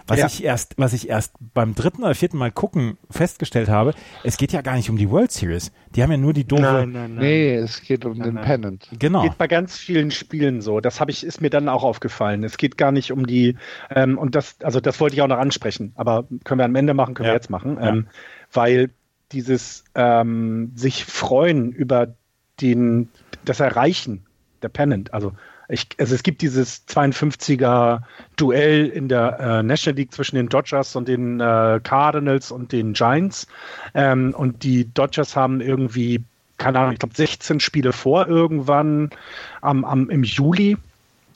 Was 0.07 0.19
ja. 0.19 0.25
ich 0.27 0.43
erst, 0.43 0.75
was 0.77 0.93
ich 0.93 1.09
erst 1.09 1.33
beim 1.53 1.75
dritten 1.75 2.03
oder 2.03 2.15
vierten 2.15 2.37
Mal 2.37 2.51
gucken 2.51 2.97
festgestellt 3.09 3.69
habe, 3.69 3.93
es 4.23 4.37
geht 4.37 4.51
ja 4.51 4.61
gar 4.61 4.75
nicht 4.75 4.89
um 4.89 4.97
die 4.97 5.09
World 5.09 5.31
Series. 5.31 5.71
Die 5.95 6.03
haben 6.03 6.11
ja 6.11 6.17
nur 6.17 6.33
die 6.33 6.45
doofe. 6.45 6.61
Nein, 6.61 6.91
nein, 6.91 7.15
nein. 7.15 7.23
Nee, 7.23 7.55
es 7.55 7.81
geht 7.81 8.05
um 8.05 8.17
nein, 8.17 8.35
den 8.35 8.43
Pennant. 8.43 8.89
Genau. 8.99 9.23
Geht 9.23 9.37
bei 9.37 9.47
ganz 9.47 9.77
vielen 9.77 10.11
Spielen 10.11 10.61
so. 10.61 10.79
Das 10.79 10.99
habe 10.99 11.11
ich, 11.11 11.25
ist 11.25 11.41
mir 11.41 11.49
dann 11.49 11.69
auch 11.69 11.83
aufgefallen. 11.83 12.43
Es 12.43 12.57
geht 12.57 12.77
gar 12.77 12.91
nicht 12.91 13.11
um 13.11 13.25
die, 13.27 13.57
ähm, 13.89 14.17
und 14.17 14.35
das, 14.35 14.55
also 14.61 14.79
das 14.79 14.99
wollte 14.99 15.15
ich 15.15 15.21
auch 15.21 15.27
noch 15.27 15.37
ansprechen, 15.37 15.93
aber 15.95 16.27
können 16.43 16.59
wir 16.59 16.65
am 16.65 16.75
Ende 16.75 16.93
machen, 16.93 17.13
können 17.13 17.27
ja. 17.27 17.33
wir 17.33 17.37
jetzt 17.37 17.49
machen. 17.49 17.77
Ja. 17.79 17.89
Ähm, 17.89 18.07
weil 18.51 18.89
dieses 19.31 19.83
ähm, 19.95 20.71
sich 20.75 21.05
freuen 21.05 21.71
über 21.71 22.15
den, 22.61 23.09
das 23.45 23.59
Erreichen 23.59 24.25
der 24.61 24.69
Pennant, 24.69 25.13
also 25.13 25.33
ich, 25.69 25.87
also 25.97 26.15
es 26.15 26.23
gibt 26.23 26.41
dieses 26.41 26.87
52er 26.87 28.01
Duell 28.35 28.87
in 28.87 29.07
der 29.07 29.39
äh, 29.39 29.63
National 29.63 29.97
League 29.97 30.13
zwischen 30.13 30.35
den 30.35 30.49
Dodgers 30.49 30.95
und 30.95 31.07
den 31.07 31.39
äh, 31.39 31.79
Cardinals 31.83 32.51
und 32.51 32.71
den 32.71 32.93
Giants. 32.93 33.47
Ähm, 33.93 34.33
und 34.37 34.63
die 34.63 34.91
Dodgers 34.93 35.35
haben 35.35 35.61
irgendwie, 35.61 36.23
keine 36.57 36.79
Ahnung, 36.79 36.93
ich 36.93 36.99
glaube 36.99 37.15
16 37.15 37.59
Spiele 37.59 37.93
vor 37.93 38.27
irgendwann 38.27 39.09
am, 39.61 39.85
am, 39.85 40.09
im 40.09 40.23
Juli 40.23 40.77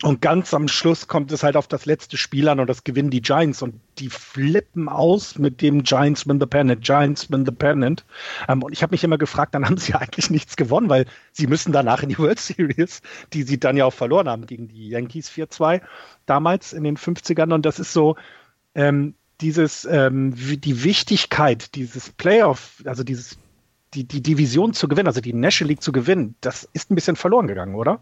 und 0.03 0.21
ganz 0.21 0.53
am 0.53 0.67
Schluss 0.67 1.07
kommt 1.07 1.31
es 1.31 1.41
halt 1.41 1.57
auf 1.57 1.67
das 1.67 1.85
letzte 1.85 2.17
Spiel 2.17 2.49
an 2.49 2.59
und 2.59 2.67
das 2.67 2.83
gewinnen 2.83 3.09
die 3.09 3.21
Giants 3.21 3.63
und 3.63 3.79
die 3.97 4.09
flippen 4.09 4.89
aus 4.89 5.39
mit 5.39 5.61
dem 5.61 5.81
Giants 5.81 6.27
win 6.27 6.39
the 6.39 6.45
pennant, 6.45 6.83
Giants 6.83 7.31
win 7.31 7.45
the 7.45 7.51
pennant. 7.51 8.05
Ähm, 8.47 8.61
und 8.61 8.73
ich 8.73 8.83
habe 8.83 8.91
mich 8.91 9.03
immer 9.03 9.17
gefragt, 9.17 9.55
dann 9.55 9.65
haben 9.65 9.77
sie 9.77 9.93
ja 9.93 9.97
eigentlich 9.99 10.29
nichts 10.29 10.55
gewonnen, 10.55 10.89
weil 10.89 11.05
sie 11.31 11.47
müssen 11.47 11.71
danach 11.71 12.03
in 12.03 12.09
die 12.09 12.19
World 12.19 12.39
Series, 12.39 13.01
die 13.33 13.41
sie 13.41 13.59
dann 13.59 13.75
ja 13.75 13.85
auch 13.85 13.93
verloren 13.93 14.29
haben 14.29 14.45
gegen 14.45 14.67
die 14.67 14.89
Yankees 14.89 15.31
4-2 15.31 15.81
damals 16.27 16.73
in 16.73 16.83
den 16.83 16.97
50ern. 16.97 17.51
Und 17.51 17.65
das 17.65 17.79
ist 17.79 17.91
so 17.91 18.17
ähm, 18.75 19.15
dieses, 19.41 19.85
ähm, 19.85 20.35
die 20.35 20.83
Wichtigkeit 20.83 21.73
dieses 21.73 22.11
Playoff, 22.11 22.83
also 22.85 23.03
dieses, 23.03 23.39
die, 23.95 24.03
die 24.03 24.21
Division 24.21 24.73
zu 24.73 24.87
gewinnen, 24.87 25.07
also 25.07 25.21
die 25.21 25.33
National 25.33 25.69
League 25.69 25.81
zu 25.81 25.91
gewinnen, 25.91 26.35
das 26.41 26.69
ist 26.73 26.91
ein 26.91 26.95
bisschen 26.95 27.15
verloren 27.15 27.47
gegangen, 27.47 27.73
oder? 27.73 27.99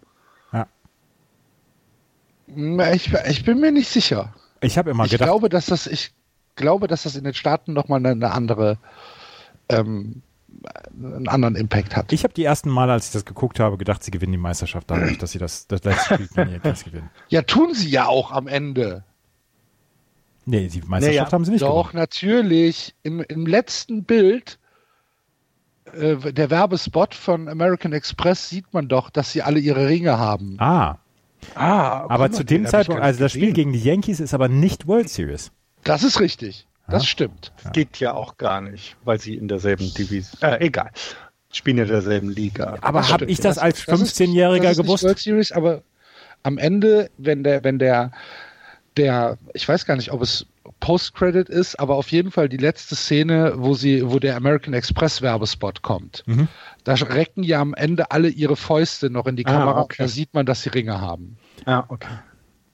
Ich, 2.48 3.12
ich 3.14 3.44
bin 3.44 3.60
mir 3.60 3.72
nicht 3.72 3.90
sicher. 3.90 4.34
Ich 4.62 4.78
habe 4.78 4.92
immer 4.92 5.06
ich 5.06 5.12
gedacht. 5.12 5.28
Glaube, 5.28 5.50
dass 5.50 5.66
das, 5.66 5.88
ich 5.88 6.14
glaube, 6.56 6.88
dass 6.88 7.04
das 7.04 7.16
in 7.16 7.24
den 7.24 7.34
Staaten 7.34 7.74
nochmal 7.74 8.00
eine, 8.00 8.12
eine 8.12 8.32
andere, 8.32 8.78
ähm, 9.70 10.22
einen 10.98 11.28
anderen 11.28 11.56
Impact 11.56 11.96
hat. 11.96 12.14
Ich 12.14 12.24
habe 12.24 12.34
die 12.34 12.44
ersten 12.44 12.70
Male, 12.70 12.94
als 12.94 13.08
ich 13.08 13.14
das 13.14 13.26
geguckt 13.26 13.60
habe, 13.60 13.78
gedacht, 13.78 14.04
sie 14.04 14.12
gewinnen 14.12 14.32
die 14.32 14.38
Meisterschaft 14.38 14.90
dadurch, 14.90 15.18
dass 15.18 15.32
sie 15.32 15.40
das, 15.40 15.68
das 15.68 15.84
letzte 15.84 16.16
Spiel 16.16 16.28
gewinnen. 16.36 17.10
Ja, 17.30 17.42
tun 17.42 17.74
sie 17.74 17.90
ja 17.90 18.08
auch 18.08 18.32
am 18.32 18.48
Ende. 18.48 19.04
Nee, 20.46 20.68
die 20.68 20.82
Meisterschaft 20.82 21.18
naja, 21.18 21.32
haben 21.32 21.46
sie 21.46 21.52
nicht 21.52 21.64
Doch, 21.64 21.90
gewonnen. 21.90 22.00
natürlich. 22.00 22.94
Im, 23.02 23.22
Im 23.22 23.48
letzten 23.48 24.04
Bild 24.04 24.60
äh, 25.94 26.16
der 26.32 26.50
Werbespot 26.50 27.16
von 27.16 27.48
American 27.48 27.94
Express 27.94 28.50
sieht 28.50 28.74
man 28.74 28.88
doch, 28.88 29.10
dass 29.10 29.32
sie 29.32 29.42
alle 29.42 29.60
ihre 29.60 29.88
Ringe 29.88 30.18
haben. 30.18 30.58
Ah. 30.60 31.00
Ah, 31.54 32.06
aber 32.10 32.32
zu 32.32 32.44
dem 32.44 32.66
Zeitpunkt, 32.66 33.02
also 33.02 33.20
das 33.20 33.34
Spiel 33.34 33.54
gegen 33.54 33.74
die 33.74 33.84
Yankees 33.84 34.20
ist 34.20 34.34
aber 34.34 34.48
nicht 34.48 34.88
World 34.88 35.10
Series. 35.10 35.52
Das 35.84 36.04
ist 36.04 36.20
richtig. 36.20 36.68
Das 36.88 37.04
ja? 37.04 37.08
stimmt. 37.08 37.52
Das 37.64 37.74
geht 37.74 38.00
ja 38.00 38.14
auch 38.14 38.38
gar 38.38 38.62
nicht, 38.62 38.96
weil 39.04 39.20
sie 39.20 39.36
in 39.36 39.48
derselben 39.48 39.94
Division, 39.94 40.42
äh, 40.42 40.66
egal. 40.66 40.92
Spielen 41.52 41.78
in 41.78 41.88
derselben 41.88 42.30
Liga. 42.30 42.78
Aber 42.82 43.08
habe 43.10 43.26
ich 43.26 43.40
das 43.40 43.58
als 43.58 43.82
15-Jähriger 43.82 44.76
gewusst? 44.76 45.04
World 45.04 45.20
Series, 45.20 45.52
aber 45.52 45.84
am 46.44 46.58
Ende, 46.58 47.10
wenn 47.18 47.44
der, 47.44 47.64
wenn 47.64 47.80
der, 47.80 48.12
der, 48.98 49.38
ich 49.54 49.68
weiß 49.68 49.86
gar 49.86 49.96
nicht, 49.96 50.12
ob 50.12 50.22
es 50.22 50.46
Post-Credit 50.86 51.50
ist, 51.50 51.80
aber 51.80 51.96
auf 51.96 52.12
jeden 52.12 52.30
Fall 52.30 52.48
die 52.48 52.58
letzte 52.58 52.96
Szene, 52.96 53.56
wo 53.58 53.74
sie, 53.74 54.08
wo 54.08 54.20
der 54.20 54.36
American 54.36 54.76
Express 54.76 55.24
Werbespot 55.24 55.82
kommt. 55.82 56.22
Mhm. 56.28 56.48
Da 56.84 56.94
recken 56.94 57.42
ja 57.42 57.60
am 57.60 57.74
Ende 57.74 58.12
alle 58.12 58.30
ihre 58.30 58.56
Fäuste 58.56 59.10
noch 59.10 59.26
in 59.26 59.36
die 59.36 59.48
ah, 59.48 59.52
Kamera. 59.52 59.82
Okay. 59.82 59.96
Da 60.04 60.08
sieht 60.08 60.36
man, 60.36 60.46
dass 60.46 60.62
sie 60.62 60.70
Ringe 60.70 61.02
haben. 61.02 61.40
Ja, 61.66 61.86
okay. 61.88 62.20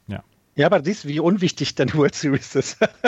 Ja. 0.07 0.25
Ja, 0.55 0.65
aber 0.65 0.83
siehst 0.83 1.07
wie 1.07 1.21
unwichtig 1.21 1.75
dann 1.75 1.93
World 1.93 2.13
Series 2.13 2.53
ist. 2.53 2.81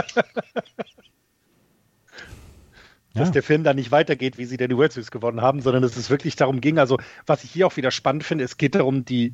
dass 3.13 3.27
ja. 3.27 3.29
der 3.29 3.43
Film 3.43 3.65
dann 3.65 3.75
nicht 3.75 3.91
weitergeht, 3.91 4.37
wie 4.37 4.45
sie 4.45 4.55
denn 4.55 4.69
die 4.69 4.77
World 4.77 4.93
Series 4.93 5.11
gewonnen 5.11 5.41
haben, 5.41 5.59
sondern 5.59 5.83
dass 5.83 5.97
es 5.97 6.09
wirklich 6.09 6.37
darum 6.37 6.61
ging, 6.61 6.79
also 6.79 6.97
was 7.25 7.43
ich 7.43 7.51
hier 7.51 7.67
auch 7.67 7.75
wieder 7.75 7.91
spannend 7.91 8.23
finde, 8.23 8.45
es 8.45 8.55
geht 8.55 8.75
darum, 8.75 9.03
die 9.03 9.33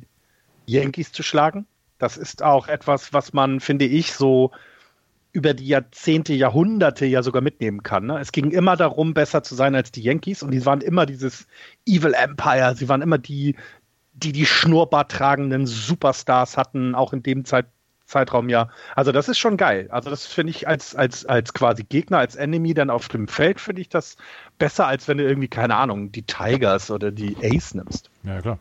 Yankees 0.66 1.12
zu 1.12 1.22
schlagen. 1.22 1.68
Das 1.98 2.16
ist 2.16 2.42
auch 2.42 2.66
etwas, 2.66 3.12
was 3.12 3.32
man, 3.32 3.60
finde 3.60 3.84
ich, 3.84 4.14
so 4.14 4.50
über 5.32 5.54
die 5.54 5.66
Jahrzehnte, 5.66 6.34
Jahrhunderte 6.34 7.06
ja 7.06 7.22
sogar 7.22 7.42
mitnehmen 7.42 7.82
kann. 7.82 8.06
Ne? 8.06 8.18
Es 8.18 8.32
ging 8.32 8.50
immer 8.50 8.76
darum, 8.76 9.14
besser 9.14 9.42
zu 9.42 9.54
sein 9.54 9.74
als 9.74 9.92
die 9.92 10.02
Yankees 10.02 10.42
und 10.42 10.50
die 10.50 10.66
waren 10.66 10.80
immer 10.80 11.06
dieses 11.06 11.46
Evil 11.86 12.14
Empire. 12.14 12.74
Sie 12.74 12.88
waren 12.88 13.02
immer 13.02 13.18
die, 13.18 13.54
die 14.12 14.32
die 14.32 14.46
Schnurrbart 14.46 15.10
tragenden 15.10 15.66
Superstars 15.66 16.56
hatten, 16.56 16.94
auch 16.94 17.12
in 17.12 17.22
dem 17.22 17.44
Zeit, 17.44 17.66
Zeitraum 18.06 18.48
ja. 18.48 18.70
Also 18.96 19.12
das 19.12 19.28
ist 19.28 19.38
schon 19.38 19.56
geil. 19.56 19.88
Also 19.90 20.10
das 20.10 20.26
finde 20.26 20.50
ich 20.50 20.66
als, 20.66 20.96
als, 20.96 21.24
als 21.24 21.54
quasi 21.54 21.84
Gegner, 21.84 22.18
als 22.18 22.34
Enemy 22.34 22.74
dann 22.74 22.90
auf 22.90 23.06
dem 23.08 23.28
Feld, 23.28 23.60
finde 23.60 23.82
ich 23.82 23.88
das 23.88 24.16
besser, 24.58 24.88
als 24.88 25.06
wenn 25.06 25.18
du 25.18 25.24
irgendwie, 25.24 25.48
keine 25.48 25.76
Ahnung, 25.76 26.10
die 26.10 26.22
Tigers 26.22 26.90
oder 26.90 27.12
die 27.12 27.36
Ace 27.40 27.74
nimmst. 27.74 28.10
Ja, 28.24 28.40
klar. 28.40 28.58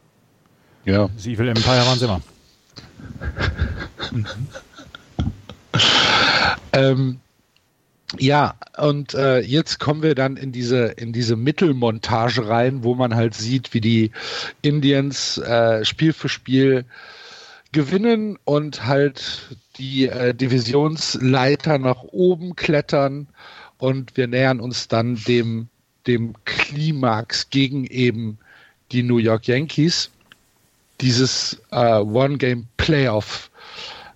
Ja. 0.86 1.10
Das 1.16 1.26
Evil 1.26 1.48
Empire 1.48 1.86
waren 1.86 1.98
sie 1.98 2.06
immer. 2.06 2.22
ähm, 6.80 7.20
ja, 8.18 8.56
und 8.78 9.14
äh, 9.14 9.40
jetzt 9.40 9.80
kommen 9.80 10.02
wir 10.02 10.16
dann 10.16 10.36
in 10.36 10.52
diese, 10.52 10.86
in 10.86 11.14
diese 11.14 11.36
Mittelmontage 11.36 12.48
rein, 12.48 12.84
wo 12.84 12.96
man 12.96 13.16
halt 13.16 13.36
sieht, 13.36 13.74
wie 13.74 13.82
die 13.82 14.12
Indians 14.64 15.38
äh, 15.38 15.86
Spiel 15.86 16.14
für 16.14 16.30
Spiel 16.30 16.86
gewinnen 17.72 18.40
und 18.46 18.88
halt 18.88 19.56
die 19.78 20.08
äh, 20.08 20.34
Divisionsleiter 20.34 21.78
nach 21.78 22.02
oben 22.04 22.56
klettern 22.56 23.28
und 23.78 24.18
wir 24.18 24.28
nähern 24.28 24.60
uns 24.60 24.88
dann 24.88 25.16
dem, 25.28 25.68
dem 26.08 26.34
Klimax 26.46 27.52
gegen 27.52 27.86
eben 27.86 28.40
die 28.92 29.04
New 29.04 29.18
York 29.18 29.48
Yankees. 29.48 30.10
Dieses 31.00 31.62
äh, 31.72 32.00
One-Game-Playoff 32.00 33.52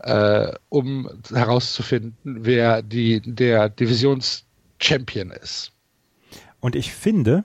äh, 0.03 0.53
um 0.69 1.09
herauszufinden, 1.31 2.15
wer 2.23 2.81
die, 2.81 3.21
der 3.21 3.69
Divisionschampion 3.69 5.31
ist. 5.31 5.71
Und 6.59 6.75
ich 6.75 6.93
finde, 6.93 7.43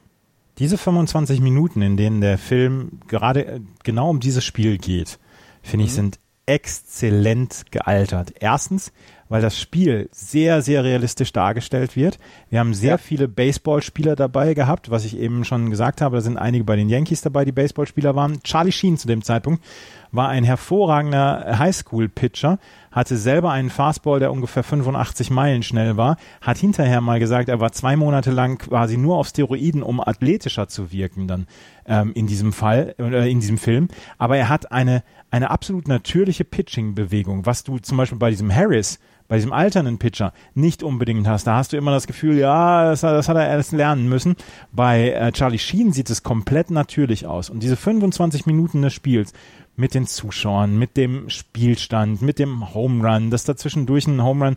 diese 0.59 0.77
25 0.77 1.41
Minuten, 1.41 1.83
in 1.83 1.97
denen 1.97 2.21
der 2.21 2.37
Film 2.37 3.01
gerade 3.07 3.47
äh, 3.47 3.61
genau 3.85 4.11
um 4.11 4.21
dieses 4.21 4.45
Spiel 4.45 4.79
geht, 4.79 5.19
finde 5.63 5.85
mhm. 5.85 5.87
ich, 5.87 5.95
sind 5.95 6.19
exzellent 6.47 7.67
gealtert. 7.71 8.33
Erstens, 8.41 8.93
weil 9.29 9.43
das 9.43 9.59
Spiel 9.59 10.09
sehr, 10.13 10.63
sehr 10.63 10.85
realistisch 10.85 11.33
dargestellt 11.33 11.97
wird. 11.97 12.19
Wir 12.51 12.61
haben 12.61 12.75
sehr 12.75 12.93
ja. 12.93 12.99
viele 12.99 13.29
Baseballspieler 13.29 14.17
dabei 14.17 14.55
gehabt, 14.55 14.91
was 14.91 15.05
ich 15.05 15.19
eben 15.19 15.45
schon 15.45 15.71
gesagt 15.71 16.01
habe. 16.01 16.17
Da 16.17 16.21
sind 16.23 16.37
einige 16.37 16.65
bei 16.65 16.77
den 16.77 16.89
Yankees 16.89 17.23
dabei, 17.23 17.45
die 17.45 17.53
Baseballspieler 17.53 18.15
waren. 18.15 18.43
Charlie 18.43 18.73
Sheen 18.73 18.97
zu 18.97 19.07
dem 19.07 19.23
Zeitpunkt 19.23 19.63
war 20.11 20.29
ein 20.29 20.45
hervorragender 20.45 21.59
Highschool-Pitcher, 21.59 22.59
hatte 22.91 23.17
selber 23.17 23.51
einen 23.53 23.71
Fastball, 23.71 24.21
der 24.21 24.33
ungefähr 24.33 24.63
85 24.63 25.31
Meilen 25.31 25.63
schnell 25.63 25.97
war, 25.97 26.17
hat 26.41 26.59
hinterher 26.59 27.01
mal 27.01 27.21
gesagt, 27.21 27.49
er 27.49 27.61
war 27.61 27.73
zwei 27.73 27.97
Monate 27.97 28.31
lang 28.31 28.59
quasi 28.59 28.97
nur 28.97 29.19
auf 29.19 29.29
Steroiden, 29.29 29.83
um 29.83 30.01
athletischer 30.01 30.69
zu 30.69 30.93
wirken 30.93 31.29
dann 31.29 31.47
ähm, 31.87 32.13
in 32.15 32.27
diesem 32.27 32.53
Fall, 32.53 32.95
äh, 32.99 33.31
in 33.31 33.41
diesem 33.41 33.59
Film. 33.59 33.89
Aber 34.17 34.37
er 34.37 34.49
hat 34.49 34.73
eine, 34.73 35.03
eine 35.31 35.51
absolut 35.51 35.89
natürliche 35.89 36.45
Pitching-Bewegung, 36.45 37.47
was 37.47 37.65
du 37.65 37.79
zum 37.79 37.99
Beispiel 37.99 38.19
bei 38.19 38.31
diesem 38.31 38.55
Harris 38.55 38.99
bei 39.29 39.37
diesem 39.37 39.53
alternden 39.53 39.99
Pitcher 39.99 40.33
nicht 40.55 40.83
unbedingt 40.83 41.29
hast. 41.29 41.47
Da 41.47 41.57
hast 41.57 41.73
du 41.73 41.77
immer 41.77 41.93
das 41.93 42.07
Gefühl, 42.07 42.39
ja, 42.39 42.87
das, 42.87 43.03
das 43.03 43.29
hat 43.29 43.37
er 43.37 43.47
erst 43.47 43.73
lernen 43.73 44.09
müssen. 44.09 44.37
Bei 44.73 45.11
äh, 45.11 45.33
Charlie 45.33 45.59
Sheen 45.59 45.93
sieht 45.93 46.11
es 46.11 46.23
komplett 46.23 46.71
natürlich 46.71 47.27
aus. 47.27 47.51
Und 47.51 47.63
diese 47.63 47.77
25 47.77 48.47
Minuten 48.47 48.83
des 48.83 48.95
Spiels 48.95 49.35
mit 49.77 49.95
den 49.95 50.07
Zuschauern, 50.07 50.79
mit 50.79 50.97
dem 50.97 51.29
Spielstand, 51.29 52.23
mit 52.23 52.39
dem 52.39 52.75
Home 52.75 53.07
Run, 53.07 53.31
dass 53.31 53.45
dazwischendurch 53.45 54.07
ein 54.07 54.23
Home 54.23 54.47
Run 54.47 54.57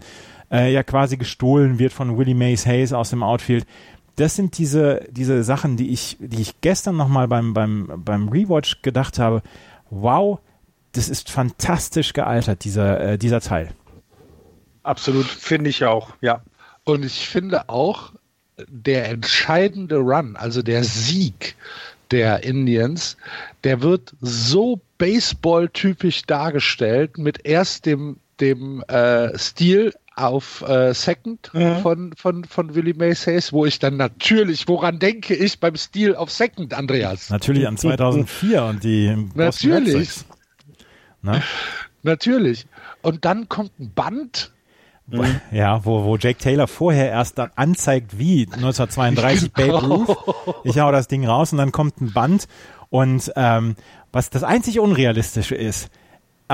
äh, 0.52 0.72
ja 0.72 0.84
quasi 0.84 1.18
gestohlen 1.18 1.78
wird 1.78 1.94
von 1.94 2.18
Willie 2.18 2.36
Mays 2.36 2.66
Hayes 2.66 2.94
aus 2.94 3.12
dem 3.12 3.24
Outfield. 3.24 3.66
Das 4.16 4.36
sind 4.36 4.58
diese, 4.58 5.06
diese 5.12 5.44
Sachen, 5.44 5.78
die 5.78 5.90
ich, 5.90 6.18
die 6.20 6.42
ich 6.42 6.62
gestern 6.62 6.96
nochmal 6.96 7.28
beim, 7.28 7.54
beim, 7.54 7.92
beim 8.04 8.30
Rewatch 8.30 8.82
gedacht 8.82 9.20
habe. 9.20 9.42
Wow, 9.90 10.40
das 10.94 11.10
ist 11.10 11.30
fantastisch 11.30 12.14
gealtert, 12.14 12.64
dieser, 12.64 13.00
äh, 13.00 13.18
dieser 13.18 13.42
Teil. 13.42 13.70
Absolut, 14.84 15.26
finde 15.26 15.70
ich 15.70 15.86
auch, 15.86 16.14
ja. 16.22 16.42
Und 16.84 17.06
ich 17.06 17.28
finde 17.28 17.70
auch, 17.70 18.12
der 18.68 19.10
entscheidende 19.10 19.98
Run, 19.98 20.36
also 20.36 20.62
der 20.62 20.84
Sieg 20.84 21.56
der 22.12 22.44
Indians, 22.44 23.18
der 23.64 23.82
wird 23.82 24.14
so 24.20 24.82
Baseball-typisch 24.98 26.24
dargestellt 26.24 27.18
mit 27.18 27.46
erst 27.46 27.86
dem, 27.86 28.18
dem 28.40 28.84
äh, 28.88 29.38
Stil 29.38 29.94
auf 30.18 30.62
äh, 30.68 30.94
Second 30.94 31.50
mhm. 31.54 31.78
von, 31.78 32.14
von, 32.18 32.44
von 32.44 32.76
Willie 32.76 32.94
Mays 32.94 33.26
Hayes, 33.26 33.54
wo 33.54 33.66
ich 33.66 33.80
dann 33.80 33.96
natürlich, 33.96 34.68
woran 34.68 35.00
denke 35.00 35.34
ich 35.34 35.60
beim 35.60 35.78
Stil 35.78 36.16
auf 36.16 36.30
Second, 36.30 36.74
Andreas? 36.74 37.30
Natürlich 37.30 37.66
an 37.66 37.78
2004 37.78 38.64
und 38.64 38.84
die 38.84 39.30
Natürlich. 39.34 40.10
Natürlich. 42.04 42.68
Und 43.02 43.24
dann 43.26 43.48
kommt 43.48 43.80
ein 43.80 43.94
Band 43.94 44.52
Mhm. 45.20 45.42
Ja, 45.52 45.84
wo, 45.86 46.04
wo 46.04 46.18
Jake 46.18 46.40
Taylor 46.40 46.68
vorher 46.68 47.10
erst 47.10 47.38
dann 47.38 47.52
anzeigt, 47.56 48.18
wie 48.18 48.42
1932 48.52 49.52
Babe 49.54 49.86
Ruth. 49.86 50.18
Ich 50.64 50.80
hau 50.80 50.92
das 50.92 51.08
Ding 51.08 51.26
raus 51.26 51.52
und 51.52 51.58
dann 51.58 51.72
kommt 51.72 52.00
ein 52.02 52.14
Band 52.14 52.48
und 52.90 53.32
ähm, 53.36 53.76
was 54.12 54.30
das 54.30 54.44
einzig 54.44 54.80
Unrealistische 54.80 55.56
ist, 55.56 55.90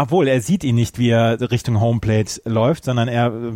obwohl 0.01 0.27
er 0.27 0.41
sieht 0.41 0.63
ihn 0.63 0.75
nicht, 0.75 0.97
wie 0.97 1.09
er 1.09 1.39
Richtung 1.51 1.79
Homeplate 1.79 2.41
läuft, 2.45 2.85
sondern 2.85 3.07
er 3.07 3.27
äh, 3.27 3.51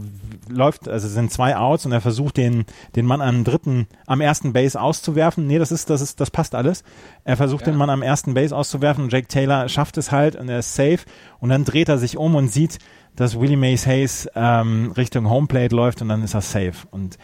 läuft, 0.49 0.87
also 0.87 1.07
es 1.07 1.13
sind 1.13 1.31
zwei 1.31 1.55
Outs 1.55 1.85
und 1.85 1.91
er 1.91 2.01
versucht 2.01 2.37
den 2.37 2.65
den 2.95 3.05
Mann 3.05 3.21
am 3.21 3.43
dritten, 3.43 3.87
am 4.05 4.21
ersten 4.21 4.53
Base 4.53 4.79
auszuwerfen. 4.79 5.47
Nee, 5.47 5.59
das 5.59 5.71
ist 5.71 5.89
das 5.89 6.01
ist 6.01 6.19
das 6.19 6.31
passt 6.31 6.55
alles. 6.55 6.83
Er 7.23 7.37
versucht 7.37 7.65
ja. 7.65 7.71
den 7.71 7.77
Mann 7.77 7.89
am 7.89 8.01
ersten 8.01 8.33
Base 8.33 8.55
auszuwerfen 8.55 9.05
und 9.05 9.13
Jake 9.13 9.27
Taylor 9.27 9.69
schafft 9.69 9.97
es 9.97 10.11
halt 10.11 10.35
und 10.35 10.49
er 10.49 10.59
ist 10.59 10.75
safe 10.75 10.99
und 11.39 11.49
dann 11.49 11.63
dreht 11.63 11.89
er 11.89 11.97
sich 11.97 12.17
um 12.17 12.35
und 12.35 12.49
sieht 12.49 12.79
dass 13.15 13.39
Willie 13.39 13.57
Mays 13.57 13.85
Hayes 13.85 14.29
ähm, 14.35 14.93
Richtung 14.95 15.29
Homeplate 15.29 15.75
läuft 15.75 16.01
und 16.01 16.09
dann 16.09 16.23
ist 16.23 16.33
er 16.33 16.41
safe. 16.41 16.87
Und 16.91 17.17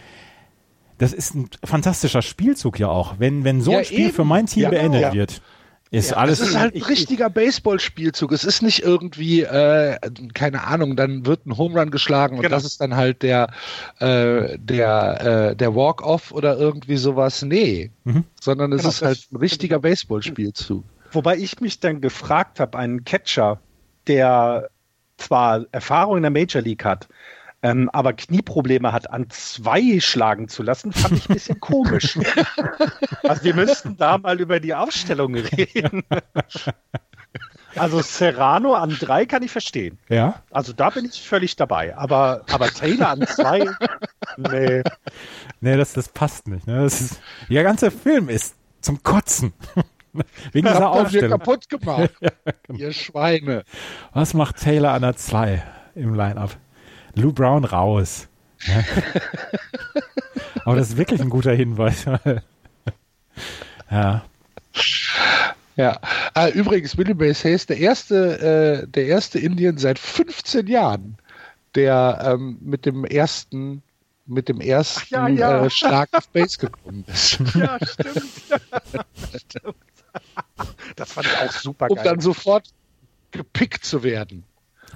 das 0.98 1.12
ist 1.12 1.34
ein 1.34 1.48
fantastischer 1.64 2.22
Spielzug 2.22 2.78
ja 2.78 2.88
auch. 2.88 3.14
Wenn, 3.18 3.44
wenn 3.44 3.60
so 3.60 3.72
ja, 3.72 3.78
ein 3.78 3.84
Spiel 3.84 4.06
eben. 4.06 4.14
für 4.14 4.24
mein 4.24 4.46
Team 4.46 4.64
ja, 4.64 4.70
beendet 4.70 5.02
ja. 5.02 5.12
wird, 5.12 5.40
ist 5.90 6.10
ja, 6.10 6.16
alles. 6.18 6.40
Es 6.40 6.50
ist 6.50 6.58
halt 6.58 6.74
ein 6.74 6.82
richtiger 6.82 7.30
Baseballspielzug. 7.30 8.32
Es 8.32 8.44
ist 8.44 8.62
nicht 8.62 8.82
irgendwie, 8.82 9.42
äh, 9.42 9.98
keine 10.34 10.64
Ahnung, 10.64 10.96
dann 10.96 11.24
wird 11.24 11.46
ein 11.46 11.56
Home 11.56 11.80
Run 11.80 11.90
geschlagen 11.90 12.36
und 12.36 12.42
genau. 12.42 12.54
das 12.54 12.64
ist 12.64 12.80
dann 12.80 12.96
halt 12.96 13.22
der, 13.22 13.48
äh, 13.98 14.58
der, 14.58 15.50
äh, 15.50 15.56
der 15.56 15.74
Walk-Off 15.74 16.32
oder 16.32 16.58
irgendwie 16.58 16.96
sowas. 16.96 17.42
Nee. 17.42 17.90
Mhm. 18.04 18.24
Sondern 18.40 18.72
es 18.72 18.82
genau, 18.82 18.90
ist 18.90 19.02
halt 19.02 19.28
ein 19.32 19.36
richtiger 19.36 19.78
Baseballspielzug. 19.78 20.84
Wobei 21.12 21.36
ich 21.36 21.60
mich 21.60 21.80
dann 21.80 22.00
gefragt 22.00 22.60
habe, 22.60 22.76
einen 22.78 23.04
Catcher, 23.04 23.60
der 24.06 24.68
zwar 25.16 25.64
Erfahrung 25.72 26.18
in 26.18 26.22
der 26.22 26.30
Major 26.30 26.62
League 26.62 26.84
hat, 26.84 27.08
ähm, 27.62 27.90
aber 27.92 28.12
Knieprobleme 28.12 28.92
hat, 28.92 29.10
an 29.10 29.28
zwei 29.30 29.98
schlagen 30.00 30.48
zu 30.48 30.62
lassen, 30.62 30.92
fand 30.92 31.18
ich 31.18 31.28
ein 31.28 31.34
bisschen 31.34 31.60
komisch. 31.60 32.18
also 33.24 33.42
wir 33.42 33.54
müssten 33.54 33.96
da 33.96 34.18
mal 34.18 34.40
über 34.40 34.60
die 34.60 34.74
Aufstellung 34.74 35.34
reden. 35.34 36.04
Also 37.76 38.00
Serrano 38.00 38.74
an 38.74 38.96
drei 38.98 39.26
kann 39.26 39.42
ich 39.42 39.52
verstehen. 39.52 39.98
Ja. 40.08 40.42
Also 40.50 40.72
da 40.72 40.90
bin 40.90 41.04
ich 41.04 41.22
völlig 41.22 41.54
dabei. 41.54 41.96
Aber, 41.96 42.42
aber 42.50 42.68
Taylor 42.68 43.10
an 43.10 43.24
zwei, 43.26 43.70
nee. 44.36 44.82
Nee, 45.60 45.76
das, 45.76 45.92
das 45.92 46.08
passt 46.08 46.48
nicht. 46.48 46.66
Ne? 46.66 46.80
Das 46.80 47.00
ist, 47.00 47.20
der 47.48 47.62
ganze 47.62 47.90
Film 47.92 48.30
ist 48.30 48.56
zum 48.80 49.02
Kotzen. 49.02 49.52
Wegen 50.52 50.66
dieser 50.66 50.80
Habt 50.80 50.96
Aufstellung. 50.96 51.38
kaputt 51.38 51.68
gemacht, 51.68 52.10
ja, 52.20 52.30
genau. 52.62 52.78
ihr 52.78 52.92
Schweine. 52.92 53.64
Was 54.12 54.34
macht 54.34 54.56
Taylor 54.56 54.92
an 54.94 55.02
der 55.02 55.16
2 55.16 55.62
im 55.94 56.14
Line-Up? 56.14 56.56
Lou 57.14 57.32
Brown 57.32 57.64
raus. 57.64 58.28
Aber 60.64 60.76
das 60.76 60.90
ist 60.90 60.96
wirklich 60.96 61.20
ein 61.20 61.30
guter 61.30 61.54
Hinweis. 61.54 62.04
ja. 63.90 64.24
Ja. 65.76 66.00
Ah, 66.34 66.48
übrigens, 66.48 66.98
Willie 66.98 67.14
Mays 67.14 67.44
Hayes, 67.44 67.66
der 67.66 67.78
erste, 67.78 68.82
äh, 68.82 68.88
der 68.88 69.06
erste 69.06 69.38
Indian 69.38 69.78
seit 69.78 69.98
15 69.98 70.66
Jahren, 70.66 71.16
der 71.74 72.34
ähm, 72.34 72.58
mit 72.60 72.84
dem 72.84 73.04
ersten 73.04 73.82
mit 74.26 74.48
dem 74.48 74.60
ersten 74.60 75.14
ja, 75.14 75.28
ja. 75.28 75.64
Äh, 75.64 75.70
Schlag 75.70 76.10
auf 76.12 76.28
Base 76.28 76.58
gekommen 76.58 77.04
ist. 77.06 77.38
Ja, 77.54 77.78
stimmt. 77.82 78.22
stimmt. 79.48 79.76
Das 80.96 81.12
fand 81.12 81.26
ich 81.28 81.36
auch 81.38 81.52
super 81.52 81.88
geil. 81.88 81.96
Um 81.96 82.04
dann 82.04 82.20
sofort 82.20 82.68
gepickt 83.30 83.84
zu 83.84 84.02
werden. 84.02 84.44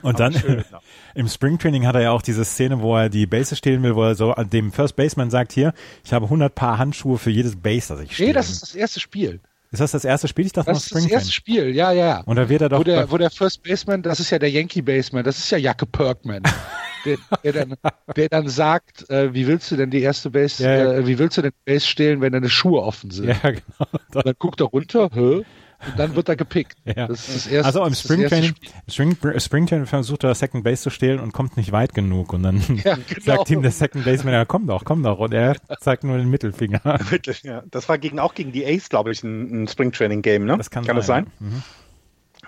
Und 0.03 0.21
dann 0.21 0.33
schön, 0.33 0.65
ja. 0.73 0.81
im 1.15 1.29
Springtraining 1.29 1.87
hat 1.87 1.95
er 1.95 2.03
ja 2.03 2.11
auch 2.11 2.23
diese 2.23 2.45
Szene, 2.45 2.81
wo 2.81 2.97
er 2.97 3.09
die 3.09 3.27
Base 3.27 3.57
stehlen 3.57 3.83
will, 3.83 3.95
wo 3.95 4.05
er 4.05 4.15
so 4.15 4.33
an 4.33 4.51
dem 4.51 4.73
First 4.73 4.97
Baseman 4.97 5.31
sagt, 5.31 5.53
hier, 5.53 5.73
ich 6.05 6.13
habe 6.13 6.27
100 6.27 6.55
Paar 6.55 6.79
Handschuhe 6.79 7.19
für 7.19 7.31
jedes 7.31 7.57
Base, 7.57 7.95
das 7.95 8.01
ich 8.01 8.15
stehe. 8.15 8.29
Nee, 8.29 8.33
das 8.35 8.51
ist 8.51 8.63
das 8.63 8.75
erste 8.75 9.01
Spiel. 9.01 9.41
Ist 9.73 9.81
das 9.81 9.93
das 9.93 10.05
erste 10.05 10.29
Spiel? 10.29 10.45
Ich 10.45 10.53
dachte 10.53 10.71
das 10.71 10.91
noch 10.91 10.99
ist 10.99 11.07
das 11.07 11.11
erste 11.11 11.33
Spiel, 11.33 11.75
ja, 11.75 11.93
ja. 11.93 12.21
Und 12.27 12.37
da 12.37 12.47
wird 12.47 12.61
er 12.61 12.69
doch. 12.69 12.81
Wo 12.81 12.85
der, 12.85 13.11
wo 13.11 13.17
der 13.17 13.31
First 13.31 13.63
Baseman, 13.63 14.03
das 14.03 14.21
ist 14.21 14.31
ja 14.31 14.39
der 14.39 14.51
Yankee 14.51 14.83
Baseman, 14.83 15.25
das 15.25 15.39
ist 15.39 15.51
ja 15.51 15.57
Jacke 15.57 15.87
Perkman. 15.87 16.43
der, 17.07 17.17
der, 17.43 17.53
dann, 17.53 17.75
der 18.15 18.29
dann 18.29 18.49
sagt, 18.49 19.09
äh, 19.09 19.33
wie 19.33 19.47
willst 19.47 19.71
du 19.71 19.77
denn 19.77 19.91
die 19.91 20.03
erste 20.03 20.29
Base, 20.29 20.63
ja, 20.63 20.77
ja. 20.77 20.93
Äh, 20.93 21.07
wie 21.07 21.19
willst 21.19 21.39
du 21.39 21.43
denn 21.43 21.53
Base 21.65 21.87
stehlen, 21.87 22.21
wenn 22.21 22.33
deine 22.33 22.51
Schuhe 22.51 22.83
offen 22.83 23.11
sind? 23.11 23.29
Ja, 23.29 23.39
genau. 23.51 24.23
dann 24.23 24.35
guckt 24.39 24.61
er 24.61 24.67
runter, 24.67 25.09
hä? 25.15 25.43
Und 25.87 25.99
dann 25.99 26.15
wird 26.15 26.29
er 26.29 26.37
gepickt. 26.37 26.77
Ja. 26.95 27.07
Das 27.07 27.29
ist 27.29 27.37
das 27.37 27.47
erste, 27.47 27.67
also 27.67 27.87
im 27.87 27.95
Spring 27.95 28.29
Training, 28.29 28.55
Spring, 28.89 29.17
Spring 29.39 29.67
Training 29.67 29.87
versucht 29.87 30.25
er 30.25 30.35
Second 30.35 30.63
Base 30.63 30.83
zu 30.83 30.91
stehlen 30.91 31.21
und 31.21 31.33
kommt 31.33 31.57
nicht 31.57 31.73
weit 31.73 31.95
genug. 31.95 32.33
Und 32.33 32.43
dann 32.43 32.61
ja, 32.85 32.97
genau. 32.97 33.21
sagt 33.21 33.51
ihm 33.51 33.63
der 33.63 33.71
Second 33.71 34.05
Baseman, 34.05 34.35
ja 34.35 34.45
komm 34.45 34.67
doch, 34.67 34.85
komm 34.85 35.03
doch. 35.03 35.19
Und 35.19 35.33
er 35.33 35.57
zeigt 35.81 36.05
nur 36.05 36.19
den 36.19 36.29
Mittelfinger. 36.29 36.99
ja. 37.43 37.63
Das 37.71 37.89
war 37.89 37.97
gegen, 37.99 38.19
auch 38.19 38.35
gegen 38.35 38.53
die 38.53 38.67
Ace, 38.67 38.91
glaube 38.91 39.13
ich, 39.13 39.23
ein, 39.23 39.63
ein 39.63 39.69
Spring 39.69 39.93
Training 39.93 40.21
Game, 40.21 40.45
ne? 40.45 40.59
Das 40.59 40.71
kann, 40.71 40.85
kann 40.85 41.01
sein. 41.01 41.27
das 41.31 41.39
sein? 41.41 41.51
Mhm. 41.51 41.63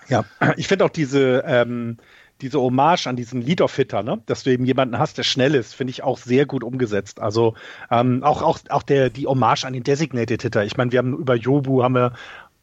Ja, 0.09 0.25
ich 0.57 0.69
finde 0.69 0.85
auch 0.85 0.91
diese, 0.91 1.45
ähm, 1.47 1.97
diese 2.41 2.61
Hommage 2.61 3.07
an 3.07 3.17
diesen 3.17 3.41
Lead-Off-Hitter, 3.41 4.03
ne? 4.03 4.21
dass 4.27 4.43
du 4.43 4.51
eben 4.51 4.65
jemanden 4.65 4.99
hast, 4.99 5.19
der 5.19 5.23
schnell 5.23 5.55
ist, 5.55 5.75
finde 5.75 5.93
ich 5.93 6.03
auch 6.03 6.19
sehr 6.19 6.47
gut 6.47 6.65
umgesetzt. 6.65 7.21
Also 7.21 7.55
ähm, 7.91 8.23
auch, 8.23 8.43
auch, 8.43 8.59
auch 8.71 8.83
der, 8.83 9.11
die 9.11 9.27
Hommage 9.27 9.65
an 9.65 9.73
den 9.73 9.85
Designated-Hitter. 9.85 10.65
Ich 10.65 10.77
meine, 10.77 10.93
wir 10.93 10.99
haben 10.99 11.17
über 11.17 11.37
Jobu 11.37 11.83
haben 11.83 11.95
wir 11.95 12.13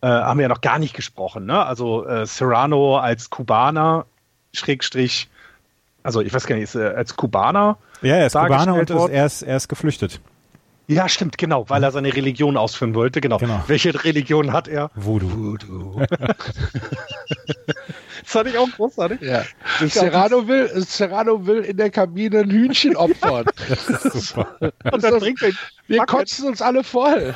äh, 0.01 0.07
haben 0.07 0.37
wir 0.39 0.43
ja 0.43 0.49
noch 0.49 0.61
gar 0.61 0.79
nicht 0.79 0.93
gesprochen. 0.93 1.45
Ne? 1.45 1.65
Also 1.65 2.05
äh, 2.05 2.25
Serrano 2.25 2.97
als 2.97 3.29
Kubaner, 3.29 4.05
Schrägstrich, 4.53 5.29
also 6.03 6.21
ich 6.21 6.33
weiß 6.33 6.47
gar 6.47 6.55
nicht, 6.55 6.65
ist 6.65 6.75
er 6.75 6.97
als 6.97 7.15
Kubaner. 7.15 7.77
Ja, 8.01 8.15
er 8.15 8.27
ist 8.27 8.33
Kubaner 8.33 8.75
und 8.75 8.89
ist, 8.89 9.09
er, 9.09 9.25
ist, 9.25 9.41
er 9.43 9.57
ist 9.57 9.67
geflüchtet. 9.67 10.19
Ja, 10.87 11.07
stimmt, 11.07 11.37
genau, 11.37 11.69
weil 11.69 11.83
er 11.83 11.91
seine 11.91 12.13
Religion 12.13 12.57
ausführen 12.57 12.95
wollte. 12.95 13.21
Genau. 13.21 13.37
genau. 13.37 13.63
Welche 13.67 14.03
Religion 14.03 14.51
hat 14.51 14.67
er? 14.67 14.91
Voodoo. 14.95 15.29
Voodoo. 15.31 16.01
Das 18.31 18.39
fand 18.39 18.47
ich 18.47 18.57
auch 18.57 18.71
großartig. 18.71 19.19
Ja. 19.19 19.43
Serrano, 19.89 20.47
will, 20.47 20.69
Serrano 20.85 21.45
will 21.45 21.65
in 21.65 21.75
der 21.75 21.89
Kabine 21.89 22.39
ein 22.39 22.49
Hühnchen 22.49 22.95
opfern. 22.95 23.45
Und 24.89 25.03
dann 25.03 25.19
bringt 25.19 25.41
er 25.41 25.51
wir 25.91 26.05
kotzen 26.05 26.47
uns 26.47 26.61
alle 26.61 26.83
voll. 26.83 27.35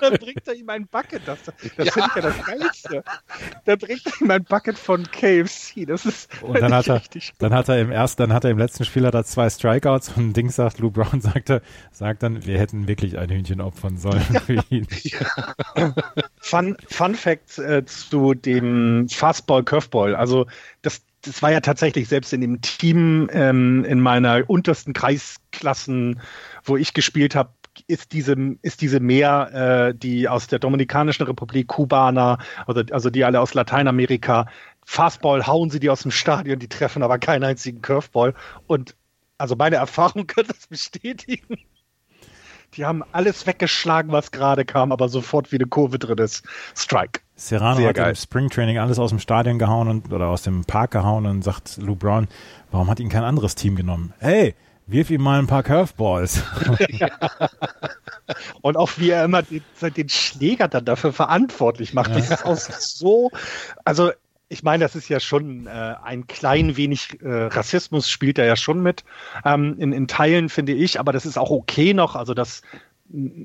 Dann 0.00 0.14
bringt 0.14 0.46
er 0.46 0.54
ihm 0.54 0.68
ein 0.70 0.86
Bucket. 0.86 1.22
Das, 1.26 1.38
das 1.44 1.86
ja. 1.86 1.92
finde 1.92 2.08
ich 2.08 2.16
ja 2.16 2.22
das 2.22 2.44
Geilste. 2.44 3.04
Dann 3.64 3.78
bringt 3.78 4.02
er 4.06 4.20
ihm 4.20 4.30
ein 4.30 4.44
Bucket 4.44 4.78
von 4.78 5.02
KFC. 5.10 5.86
Das 5.86 6.06
ist 6.06 6.30
und 6.42 6.60
dann 6.60 6.72
hat 6.72 6.86
er, 6.88 7.02
dann 7.38 7.52
hat 7.52 7.68
er 7.68 7.80
im 7.80 7.90
ersten, 7.90 8.22
dann 8.22 8.32
hat 8.32 8.44
er 8.44 8.50
im 8.50 8.58
letzten 8.58 8.84
Spiel 8.84 9.04
hat 9.06 9.14
er 9.14 9.24
zwei 9.24 9.50
Strikeouts 9.50 10.12
und 10.16 10.34
Ding 10.34 10.50
sagt, 10.50 10.78
Lou 10.78 10.90
Brown 10.90 11.20
sagte, 11.20 11.62
sagt 11.90 12.22
dann, 12.22 12.46
wir 12.46 12.58
hätten 12.58 12.86
wirklich 12.86 13.18
ein 13.18 13.28
Hühnchen 13.28 13.60
opfern 13.60 13.98
sollen 13.98 14.20
für 14.20 14.62
ihn. 14.70 14.86
Ja. 15.06 15.94
Fun, 16.40 16.76
Fun 16.88 17.14
Fact 17.14 17.58
äh, 17.58 17.84
zu 17.84 18.34
dem 18.34 19.08
Fastball 19.08 19.62
Curveball. 19.62 20.16
Also 20.36 20.46
das, 20.82 21.02
das 21.22 21.42
war 21.42 21.50
ja 21.50 21.60
tatsächlich 21.60 22.08
selbst 22.08 22.32
in 22.32 22.40
dem 22.40 22.60
Team 22.60 23.28
ähm, 23.32 23.84
in 23.84 24.00
meiner 24.00 24.48
untersten 24.48 24.92
Kreisklassen, 24.92 26.20
wo 26.64 26.76
ich 26.76 26.92
gespielt 26.92 27.34
habe, 27.34 27.50
ist 27.86 28.12
diese, 28.12 28.36
ist 28.62 28.80
diese 28.80 29.00
mehr, 29.00 29.90
äh, 29.92 29.94
die 29.94 30.28
aus 30.28 30.46
der 30.46 30.58
Dominikanischen 30.58 31.26
Republik, 31.26 31.68
Kubaner, 31.68 32.38
oder, 32.66 32.84
also 32.90 33.10
die 33.10 33.24
alle 33.24 33.40
aus 33.40 33.54
Lateinamerika, 33.54 34.46
Fastball 34.84 35.46
hauen 35.46 35.68
sie 35.70 35.80
die 35.80 35.90
aus 35.90 36.02
dem 36.02 36.10
Stadion, 36.10 36.58
die 36.58 36.68
treffen 36.68 37.02
aber 37.02 37.18
keinen 37.18 37.44
einzigen 37.44 37.82
Curveball. 37.82 38.34
Und 38.66 38.94
also 39.36 39.56
meine 39.56 39.76
Erfahrung 39.76 40.26
könnte 40.26 40.52
das 40.52 40.66
bestätigen. 40.68 41.58
Die 42.74 42.84
haben 42.84 43.02
alles 43.12 43.46
weggeschlagen, 43.46 44.12
was 44.12 44.30
gerade 44.30 44.64
kam, 44.64 44.92
aber 44.92 45.08
sofort 45.08 45.50
wie 45.50 45.56
eine 45.56 45.66
Kurve 45.66 45.98
drin 45.98 46.18
ist. 46.18 46.44
Strike. 46.74 47.20
Serrano 47.36 47.76
Sehr 47.76 47.88
hat 47.90 47.96
geil. 47.96 48.10
im 48.10 48.16
Springtraining 48.16 48.78
alles 48.78 48.98
aus 48.98 49.10
dem 49.10 49.18
Stadion 49.18 49.58
gehauen 49.58 49.88
und, 49.88 50.12
oder 50.12 50.28
aus 50.28 50.42
dem 50.42 50.64
Park 50.64 50.92
gehauen 50.92 51.26
und 51.26 51.42
sagt 51.42 51.76
Lou 51.76 51.94
Brown, 51.94 52.28
warum 52.70 52.88
hat 52.88 52.98
ihn 52.98 53.10
kein 53.10 53.24
anderes 53.24 53.54
Team 53.54 53.76
genommen? 53.76 54.14
Hey, 54.18 54.54
wirf 54.86 55.10
ihm 55.10 55.22
mal 55.22 55.38
ein 55.38 55.46
paar 55.46 55.62
Curveballs. 55.62 56.42
Ja. 56.88 57.10
Und 58.60 58.76
auch 58.76 58.90
wie 58.96 59.10
er 59.10 59.24
immer 59.24 59.42
den, 59.42 59.62
den, 59.96 60.08
Schläger 60.08 60.66
dann 60.66 60.84
dafür 60.84 61.12
verantwortlich 61.12 61.94
macht. 61.94 62.10
Ja. 62.10 62.16
Das 62.16 62.30
ist 62.30 62.44
auch 62.44 62.56
so, 62.56 63.30
also 63.84 64.10
ich 64.48 64.62
meine, 64.62 64.84
das 64.84 64.96
ist 64.96 65.08
ja 65.08 65.20
schon 65.20 65.66
äh, 65.66 65.94
ein 66.02 66.26
klein 66.26 66.76
wenig 66.76 67.20
äh, 67.22 67.44
Rassismus 67.44 68.08
spielt 68.08 68.38
er 68.38 68.46
ja 68.46 68.56
schon 68.56 68.82
mit. 68.82 69.04
Ähm, 69.44 69.76
in, 69.78 69.92
in 69.92 70.08
Teilen 70.08 70.48
finde 70.48 70.72
ich, 70.72 70.98
aber 70.98 71.12
das 71.12 71.26
ist 71.26 71.36
auch 71.38 71.50
okay 71.50 71.94
noch. 71.94 72.16
Also 72.16 72.34
das 72.34 72.62
mm, 73.08 73.44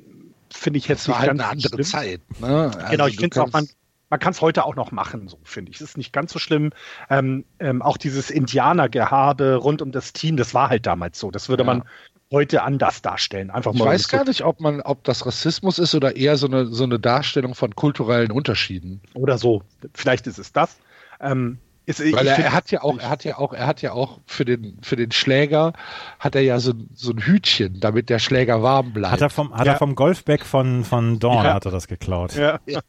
finde 0.51 0.77
ich 0.77 0.87
jetzt 0.87 1.07
das 1.07 1.09
war 1.09 1.19
halt 1.19 1.29
eine 1.31 1.45
andere 1.45 1.73
schlimm. 1.73 1.85
Zeit. 1.85 2.21
Ne? 2.39 2.71
Also 2.75 2.91
genau, 2.91 3.07
ich 3.07 3.17
finde 3.17 3.35
es 3.35 3.37
auch 3.37 3.51
man, 3.51 3.67
man 4.12 4.20
kann 4.20 4.32
es 4.34 4.41
heute 4.41 4.66
auch 4.66 4.76
noch 4.76 4.91
machen, 4.91 5.30
so 5.30 5.39
finde 5.43 5.72
ich. 5.72 5.78
Es 5.78 5.82
ist 5.82 5.97
nicht 5.97 6.12
ganz 6.12 6.34
so 6.34 6.38
schlimm. 6.38 6.72
Ähm, 7.09 7.45
ähm, 7.59 7.82
auch 7.82 7.95
dieses 7.95 8.30
Indianergehabe 8.30 9.55
rund 9.55 9.82
um 9.82 9.93
das 9.93 10.12
Team, 10.12 10.36
das 10.36 10.53
war 10.53 10.70
halt 10.70 10.86
damals 10.86 11.18
so. 11.18 11.32
Das 11.32 11.47
würde 11.47 11.64
ja. 11.64 11.68
man 11.68 11.84
heute 12.30 12.62
anders 12.64 13.01
darstellen. 13.01 13.49
Einfach 13.49 13.72
mal 13.72 13.80
ich 13.80 13.86
weiß 13.86 14.09
gar 14.09 14.26
nicht, 14.26 14.43
ob 14.43 14.59
man, 14.59 14.82
ob 14.82 15.05
das 15.05 15.26
Rassismus 15.26 15.80
ist 15.80 15.95
oder 15.95 16.18
eher 16.18 16.36
so 16.36 16.47
eine, 16.47 16.66
so 16.66 16.84
eine 16.84 16.99
Darstellung 16.99 17.55
von 17.55 17.74
kulturellen 17.74 18.32
Unterschieden. 18.32 18.99
Oder 19.14 19.38
so. 19.38 19.64
Vielleicht 19.93 20.28
ist 20.28 20.39
es 20.39 20.51
das. 20.51 20.78
Ähm, 21.22 21.57
ist, 21.99 22.15
Weil 22.15 22.27
er, 22.27 22.37
er, 22.37 22.53
hat 22.53 22.71
ja 22.71 22.81
auch, 22.81 22.97
er 22.97 23.09
hat 23.09 23.23
ja 23.23 23.37
auch, 23.37 23.53
er 23.53 23.67
hat 23.67 23.81
ja 23.81 23.91
auch 23.93 24.19
für 24.25 24.45
den, 24.45 24.77
für 24.81 24.95
den 24.95 25.11
Schläger 25.11 25.73
hat 26.19 26.35
er 26.35 26.41
ja 26.41 26.59
so, 26.59 26.73
so 26.93 27.11
ein 27.11 27.19
Hütchen, 27.19 27.79
damit 27.79 28.09
der 28.09 28.19
Schläger 28.19 28.63
warm 28.63 28.93
bleibt. 28.93 29.13
Hat 29.13 29.21
er 29.21 29.29
vom, 29.29 29.53
hat 29.55 29.65
ja. 29.65 29.73
er 29.73 29.77
vom 29.77 29.95
Golfback 29.95 30.45
von, 30.45 30.83
von 30.83 31.19
Dawn 31.19 31.45
ja. 31.45 31.53
hat 31.53 31.65
er 31.65 31.71
das 31.71 31.87
geklaut. 31.87 32.35
Ja. 32.35 32.59
ja. 32.65 32.81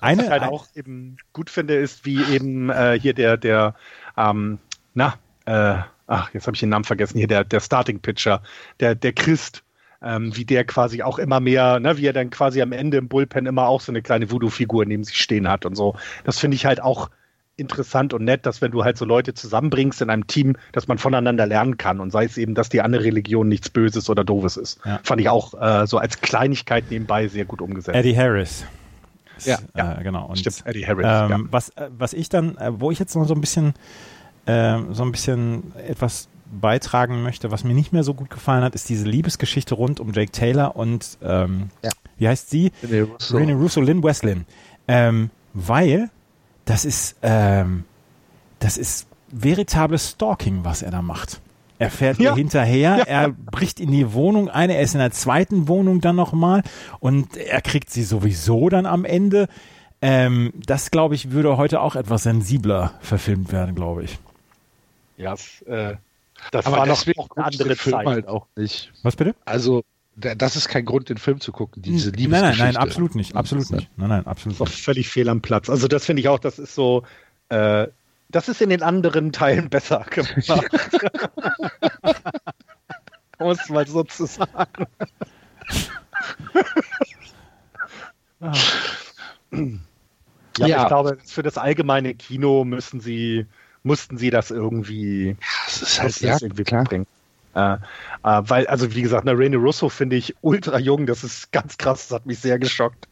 eine, 0.00 0.22
ich 0.24 0.30
halt 0.30 0.42
auch 0.42 0.66
eben 0.74 1.16
gut 1.32 1.50
finde, 1.50 1.74
ist, 1.74 2.04
wie 2.04 2.22
eben 2.24 2.70
äh, 2.70 2.98
hier 3.00 3.14
der, 3.14 3.36
der, 3.36 3.74
ähm, 4.16 4.58
na, 4.94 5.14
äh, 5.44 5.76
ach, 6.06 6.32
jetzt 6.32 6.46
habe 6.46 6.54
ich 6.54 6.60
den 6.60 6.70
Namen 6.70 6.84
vergessen, 6.84 7.18
hier 7.18 7.28
der, 7.28 7.44
der 7.44 7.60
Starting 7.60 8.00
Pitcher, 8.00 8.42
der, 8.80 8.94
der 8.94 9.12
Christ, 9.12 9.62
ähm, 10.02 10.36
wie 10.36 10.44
der 10.44 10.64
quasi 10.64 11.02
auch 11.02 11.18
immer 11.18 11.40
mehr, 11.40 11.80
ne, 11.80 11.96
wie 11.96 12.06
er 12.06 12.12
dann 12.12 12.30
quasi 12.30 12.62
am 12.62 12.72
Ende 12.72 12.96
im 12.96 13.08
Bullpen 13.08 13.46
immer 13.46 13.66
auch 13.66 13.80
so 13.80 13.92
eine 13.92 14.02
kleine 14.02 14.30
Voodoo-Figur 14.30 14.84
neben 14.84 15.04
sich 15.04 15.16
stehen 15.16 15.48
hat 15.48 15.66
und 15.66 15.74
so. 15.74 15.94
Das 16.24 16.38
finde 16.38 16.56
ich 16.56 16.66
halt 16.66 16.82
auch 16.82 17.10
interessant 17.56 18.12
und 18.12 18.24
nett, 18.24 18.44
dass 18.44 18.60
wenn 18.60 18.70
du 18.70 18.84
halt 18.84 18.98
so 18.98 19.04
Leute 19.04 19.34
zusammenbringst 19.34 20.02
in 20.02 20.10
einem 20.10 20.26
Team, 20.26 20.56
dass 20.72 20.88
man 20.88 20.98
voneinander 20.98 21.46
lernen 21.46 21.78
kann 21.78 22.00
und 22.00 22.10
sei 22.10 22.24
es 22.24 22.36
eben, 22.36 22.54
dass 22.54 22.68
die 22.68 22.82
andere 22.82 23.04
Religion 23.04 23.48
nichts 23.48 23.70
Böses 23.70 24.10
oder 24.10 24.24
Doofes 24.24 24.56
ist. 24.56 24.78
Ja. 24.84 25.00
Fand 25.02 25.20
ich 25.20 25.28
auch 25.28 25.54
äh, 25.54 25.86
so 25.86 25.98
als 25.98 26.20
Kleinigkeit 26.20 26.90
nebenbei 26.90 27.28
sehr 27.28 27.46
gut 27.46 27.62
umgesetzt. 27.62 27.96
Eddie 27.96 28.16
Harris. 28.16 28.64
Ja, 29.44 29.58
ja. 29.74 29.98
Äh, 29.98 30.02
genau. 30.02 30.26
Und, 30.26 30.38
Stimmt, 30.38 30.62
Eddie 30.66 30.86
Harris. 30.86 31.06
Ähm, 31.06 31.30
ja. 31.30 31.40
was, 31.50 31.70
äh, 31.70 31.88
was 31.96 32.12
ich 32.12 32.28
dann, 32.28 32.56
äh, 32.58 32.72
wo 32.78 32.90
ich 32.90 32.98
jetzt 32.98 33.14
noch 33.14 33.26
so 33.26 33.34
ein 33.34 33.40
bisschen, 33.40 33.74
äh, 34.44 34.78
so 34.92 35.02
ein 35.02 35.12
bisschen 35.12 35.74
etwas 35.76 36.28
beitragen 36.50 37.22
möchte, 37.22 37.50
was 37.50 37.64
mir 37.64 37.74
nicht 37.74 37.92
mehr 37.92 38.02
so 38.02 38.14
gut 38.14 38.30
gefallen 38.30 38.62
hat, 38.62 38.74
ist 38.74 38.88
diese 38.88 39.06
Liebesgeschichte 39.06 39.74
rund 39.74 40.00
um 40.00 40.12
Jake 40.12 40.32
Taylor 40.32 40.76
und 40.76 41.18
ähm, 41.22 41.70
ja. 41.82 41.90
wie 42.18 42.28
heißt 42.28 42.50
sie? 42.50 42.72
Rene 42.82 43.04
Russo, 43.04 43.36
Rene 43.36 43.54
Russo 43.54 43.80
Lynn 43.80 44.02
Weslin. 44.02 44.46
Ähm, 44.88 45.30
weil 45.52 46.10
das 46.64 46.84
ist, 46.84 47.16
ähm, 47.22 47.84
das 48.58 48.76
ist 48.76 49.08
veritables 49.28 50.10
Stalking, 50.10 50.64
was 50.64 50.82
er 50.82 50.90
da 50.90 51.02
macht. 51.02 51.40
Er 51.78 51.90
fährt 51.90 52.18
ja. 52.18 52.30
ihr 52.30 52.36
hinterher, 52.36 52.98
ja. 52.98 53.04
er 53.04 53.28
bricht 53.28 53.80
in 53.80 53.90
die 53.90 54.12
Wohnung 54.12 54.48
ein, 54.48 54.70
er 54.70 54.80
ist 54.80 54.94
in 54.94 55.00
der 55.00 55.10
zweiten 55.10 55.68
Wohnung 55.68 56.00
dann 56.00 56.16
nochmal 56.16 56.62
und 57.00 57.36
er 57.36 57.60
kriegt 57.60 57.90
sie 57.90 58.02
sowieso 58.02 58.68
dann 58.68 58.86
am 58.86 59.04
Ende. 59.04 59.48
Ähm, 60.00 60.52
das, 60.66 60.90
glaube 60.90 61.14
ich, 61.14 61.32
würde 61.32 61.56
heute 61.56 61.80
auch 61.80 61.96
etwas 61.96 62.22
sensibler 62.22 62.94
verfilmt 63.00 63.52
werden, 63.52 63.74
glaube 63.74 64.04
ich. 64.04 64.18
Ja, 65.16 65.34
äh, 65.66 65.96
das 66.52 66.66
Aber 66.66 66.78
war 66.78 66.86
noch, 66.86 67.06
noch 67.06 67.30
eine 67.36 67.46
andere 67.46 67.76
Film 67.76 67.96
Zeit. 67.96 68.06
halt 68.06 68.28
auch 68.28 68.46
nicht. 68.56 68.92
Was 69.02 69.16
bitte? 69.16 69.34
Also 69.44 69.84
das 70.16 70.56
ist 70.56 70.68
kein 70.68 70.86
Grund, 70.86 71.10
den 71.10 71.18
Film 71.18 71.40
zu 71.40 71.52
gucken, 71.52 71.82
diese 71.82 72.10
Liebesgeschichte. 72.10 72.40
Nein, 72.40 72.58
nein, 72.58 72.74
nein, 72.74 72.82
absolut 72.82 73.14
nicht, 73.14 73.36
absolut 73.36 73.70
nicht. 73.70 73.90
Nein, 73.96 74.08
nein, 74.08 74.26
absolut 74.26 74.58
nicht. 74.58 74.80
völlig 74.80 75.08
fehl 75.10 75.28
am 75.28 75.42
Platz. 75.42 75.68
Also 75.68 75.88
das 75.88 76.06
finde 76.06 76.20
ich 76.20 76.28
auch, 76.28 76.38
das 76.38 76.58
ist 76.58 76.74
so, 76.74 77.02
äh, 77.50 77.86
das 78.30 78.48
ist 78.48 78.62
in 78.62 78.70
den 78.70 78.82
anderen 78.82 79.32
Teilen 79.32 79.68
besser 79.68 80.06
gemacht. 80.10 80.70
um 83.38 83.50
es 83.50 83.68
mal 83.68 83.86
so 83.86 84.04
zu 84.04 84.24
sagen. 84.26 84.86
ja, 90.58 90.66
ja, 90.66 90.82
ich 90.82 90.88
glaube, 90.88 91.18
für 91.26 91.42
das 91.42 91.58
allgemeine 91.58 92.14
Kino 92.14 92.64
müssen 92.64 93.00
sie 93.00 93.46
mussten 93.86 94.18
sie 94.18 94.30
das 94.30 94.50
irgendwie, 94.50 95.28
ja, 95.28 95.36
das 95.66 95.82
ist 95.82 96.02
halt, 96.02 96.20
ja, 96.20 96.36
irgendwie 96.40 96.64
klar. 96.64 96.84
bringen. 96.84 97.06
Äh, 97.54 97.74
äh, 97.74 97.78
weil, 98.22 98.66
also 98.66 98.94
wie 98.94 99.02
gesagt, 99.02 99.26
eine 99.26 99.38
Rene 99.38 99.56
Russo 99.56 99.88
finde 99.88 100.16
ich 100.16 100.34
ultra 100.42 100.78
jung, 100.78 101.06
das 101.06 101.24
ist 101.24 101.52
ganz 101.52 101.78
krass, 101.78 102.08
das 102.08 102.16
hat 102.16 102.26
mich 102.26 102.40
sehr 102.40 102.58
geschockt. 102.58 103.08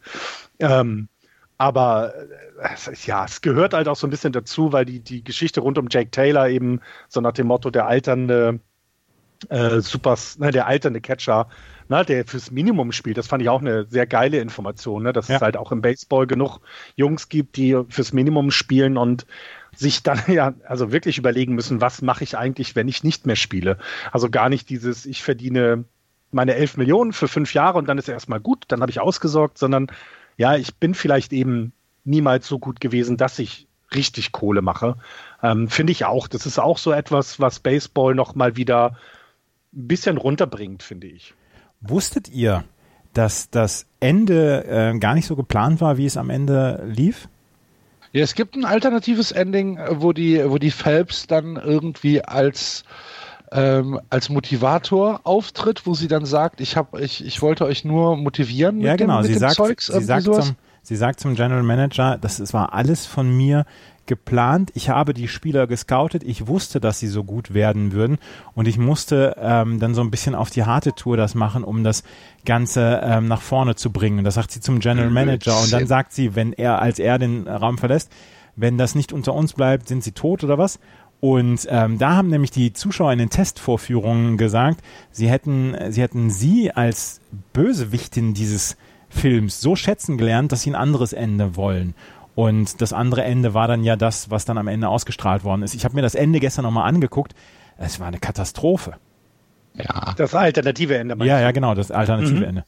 Ähm, 0.59 1.09
aber 1.57 2.13
äh, 2.61 2.95
ja, 3.07 3.25
es 3.25 3.41
gehört 3.41 3.73
halt 3.73 3.89
auch 3.89 3.97
so 3.97 4.07
ein 4.07 4.11
bisschen 4.11 4.33
dazu, 4.33 4.73
weil 4.73 4.85
die, 4.85 5.01
die 5.01 5.25
Geschichte 5.25 5.61
rund 5.61 5.79
um 5.79 5.87
Jake 5.89 6.11
Taylor 6.11 6.49
eben 6.49 6.81
so 7.09 7.21
nach 7.21 7.33
dem 7.33 7.47
Motto 7.47 7.71
der 7.71 7.87
alternde 7.87 8.61
äh, 9.49 9.81
Supers, 9.81 10.39
ne, 10.39 10.51
der 10.51 10.67
alternde 10.67 11.01
Catcher, 11.01 11.49
ne, 11.89 12.05
der 12.05 12.25
fürs 12.27 12.51
Minimum 12.51 12.93
spielt, 12.93 13.17
das 13.17 13.29
fand 13.29 13.43
ich 13.43 13.49
auch 13.49 13.61
eine 13.61 13.87
sehr 13.87 14.07
geile 14.07 14.39
Information, 14.39 15.05
ne, 15.05 15.13
dass 15.13 15.29
ja. 15.29 15.37
es 15.37 15.43
halt 15.43 15.57
auch 15.57 15.73
im 15.73 15.81
Baseball 15.81 16.27
genug 16.27 16.59
Jungs 16.97 17.29
gibt, 17.29 17.57
die 17.57 17.81
fürs 17.89 18.13
Minimum 18.13 18.51
spielen 18.51 18.97
und 18.97 19.27
sich 19.77 20.03
dann 20.03 20.21
ja 20.29 20.55
also 20.67 20.93
wirklich 20.93 21.19
überlegen 21.19 21.55
müssen, 21.55 21.81
was 21.81 22.03
mache 22.03 22.25
ich 22.25 22.37
eigentlich, 22.37 22.77
wenn 22.77 22.89
ich 22.89 23.05
nicht 23.05 23.27
mehr 23.27 23.37
spiele. 23.37 23.79
Also 24.13 24.31
gar 24.31 24.49
nicht 24.49 24.69
dieses, 24.69 25.07
ich 25.07 25.23
verdiene 25.23 25.85
meine 26.31 26.55
11 26.55 26.77
Millionen 26.77 27.13
für 27.13 27.29
fünf 27.29 27.55
Jahre 27.55 27.79
und 27.79 27.89
dann 27.89 27.99
ist 27.99 28.09
erstmal 28.09 28.41
gut, 28.41 28.65
dann 28.69 28.81
habe 28.81 28.91
ich 28.91 29.01
ausgesorgt, 29.01 29.57
sondern 29.59 29.87
ja, 30.37 30.57
ich 30.57 30.75
bin 30.77 30.95
vielleicht 30.95 31.33
eben 31.33 31.73
niemals 32.05 32.47
so 32.47 32.59
gut 32.59 32.81
gewesen, 32.81 33.17
dass 33.17 33.39
ich 33.39 33.69
richtig 33.95 34.33
Kohle 34.33 34.63
mache. 34.63 34.97
Ähm, 35.43 35.69
Finde 35.69 35.93
ich 35.93 36.05
auch. 36.05 36.27
Das 36.27 36.47
ist 36.47 36.59
auch 36.59 36.79
so 36.79 36.93
etwas, 36.93 37.39
was 37.41 37.61
Baseball 37.61 38.15
noch 38.15 38.35
mal 38.35 38.57
wieder 38.57 38.97
ein 39.73 39.89
bisschen 39.89 40.19
runterbringt, 40.19 40.83
finde 40.83 41.07
ich. 41.07 41.35
Wusstet 41.81 42.29
ihr, 42.29 42.65
dass 43.13 43.51
das 43.51 43.87
Ende 44.01 44.65
äh, 44.65 44.99
gar 44.99 45.15
nicht 45.15 45.27
so 45.27 45.37
geplant 45.37 45.81
war, 45.81 45.97
wie 45.97 46.07
es 46.07 46.17
am 46.17 46.31
Ende 46.31 46.85
lief? 46.87 47.29
Ja, 48.15 48.23
es 48.23 48.37
gibt 48.37 48.55
ein 48.55 48.65
alternatives 48.65 49.33
Ending, 49.33 49.77
äh, 49.77 50.01
wo 50.01 50.13
die, 50.13 50.49
wo 50.49 50.59
die 50.59 50.71
Phelps 50.71 51.27
dann 51.27 51.57
irgendwie 51.57 52.25
als 52.25 52.85
ähm, 53.51 54.01
als 54.09 54.29
Motivator 54.29 55.21
auftritt, 55.25 55.85
wo 55.85 55.95
sie 55.95 56.09
dann 56.09 56.25
sagt, 56.25 56.61
ich 56.61 56.77
habe, 56.77 57.01
ich, 57.01 57.25
ich 57.25 57.43
wollte 57.43 57.65
euch 57.65 57.85
nur 57.85 58.17
motivieren 58.17 58.81
ja, 58.81 58.97
genau. 58.97 59.17
dem, 59.17 59.23
mit 59.23 59.27
sie 59.27 59.33
dem 59.35 59.41
sagt, 59.41 59.55
Zeugs. 59.55 59.87
Sie 59.87 60.01
sagt, 60.01 60.25
zum, 60.25 60.57
sie 60.83 60.97
sagt 60.97 61.21
zum 61.21 61.35
General 61.35 61.63
Manager, 61.63 62.17
das, 62.19 62.39
das 62.39 62.55
war 62.55 62.73
alles 62.73 63.05
von 63.05 63.37
mir 63.37 63.67
geplant. 64.07 64.71
Ich 64.75 64.91
habe 64.91 65.15
die 65.15 65.29
Spieler 65.29 65.67
gescoutet. 65.67 66.23
Ich 66.23 66.47
wusste, 66.47 66.81
dass 66.81 66.99
sie 66.99 67.09
so 67.09 67.25
gut 67.25 67.55
werden 67.55 67.93
würden. 67.93 68.19
Und 68.55 68.69
ich 68.69 68.79
musste 68.79 69.37
ähm, 69.39 69.81
dann 69.81 69.95
so 69.95 70.01
ein 70.01 70.11
bisschen 70.11 70.35
auf 70.35 70.51
die 70.51 70.65
harte 70.65 70.95
Tour 70.95 71.17
das 71.17 71.35
machen, 71.35 71.65
um 71.65 71.85
das 71.85 72.03
Ganze 72.45 73.01
ähm, 73.03 73.29
nach 73.29 73.43
vorne 73.43 73.75
zu 73.75 73.91
bringen. 73.91 74.19
Und 74.19 74.25
das 74.25 74.35
sagt 74.35 74.51
sie 74.51 74.61
zum 74.61 74.81
General 74.81 75.11
Manager. 75.11 75.61
Und 75.61 75.73
dann 75.73 75.87
sagt 75.87 76.13
sie, 76.13 76.35
wenn 76.35 76.53
er, 76.53 76.81
als 76.81 76.99
er 76.99 77.19
den 77.19 77.49
Raum 77.49 77.79
verlässt, 77.79 78.11
wenn 78.57 78.79
das 78.79 78.95
nicht 78.95 79.13
unter 79.13 79.35
uns 79.35 79.53
bleibt, 79.53 79.89
sind 79.89 80.05
sie 80.05 80.13
tot 80.13 80.45
oder 80.45 80.59
was? 80.59 80.79
Und 81.21 81.67
ähm, 81.71 81.97
da 81.99 82.17
haben 82.17 82.29
nämlich 82.29 82.51
die 82.51 82.75
Zuschauer 82.75 83.13
in 83.13 83.19
den 83.19 83.31
Testvorführungen 83.31 84.37
gesagt, 84.37 84.83
sie 85.11 85.29
hätten, 85.31 85.75
sie 85.91 86.03
hätten 86.03 86.29
sie 86.29 86.71
als 86.71 87.21
Bösewichtin 87.55 88.35
dieses 88.35 88.77
Films 89.09 89.61
so 89.61 89.77
schätzen 89.77 90.19
gelernt, 90.19 90.53
dass 90.53 90.63
sie 90.63 90.71
ein 90.71 90.75
anderes 90.75 91.13
Ende 91.13 91.57
wollen. 91.57 91.95
Und 92.35 92.81
das 92.81 92.93
andere 92.93 93.23
Ende 93.23 93.55
war 93.55 93.69
dann 93.69 93.85
ja 93.85 93.97
das, 93.97 94.31
was 94.31 94.45
dann 94.45 94.59
am 94.59 94.67
Ende 94.67 94.89
ausgestrahlt 94.89 95.45
worden 95.45 95.63
ist. 95.63 95.75
Ich 95.75 95.85
habe 95.85 95.95
mir 95.95 96.03
das 96.03 96.15
Ende 96.15 96.41
gestern 96.41 96.65
nochmal 96.65 96.89
angeguckt. 96.89 97.35
Es 97.79 98.01
war 98.01 98.09
eine 98.09 98.19
Katastrophe. 98.19 98.95
Ja. 99.75 100.15
Das 100.17 100.35
alternative 100.35 100.97
Ende. 100.97 101.17
Ja, 101.25 101.41
ja, 101.41 101.51
genau, 101.51 101.75
das 101.75 101.91
alternative 101.91 102.37
mhm. 102.37 102.45
Ende. 102.45 102.65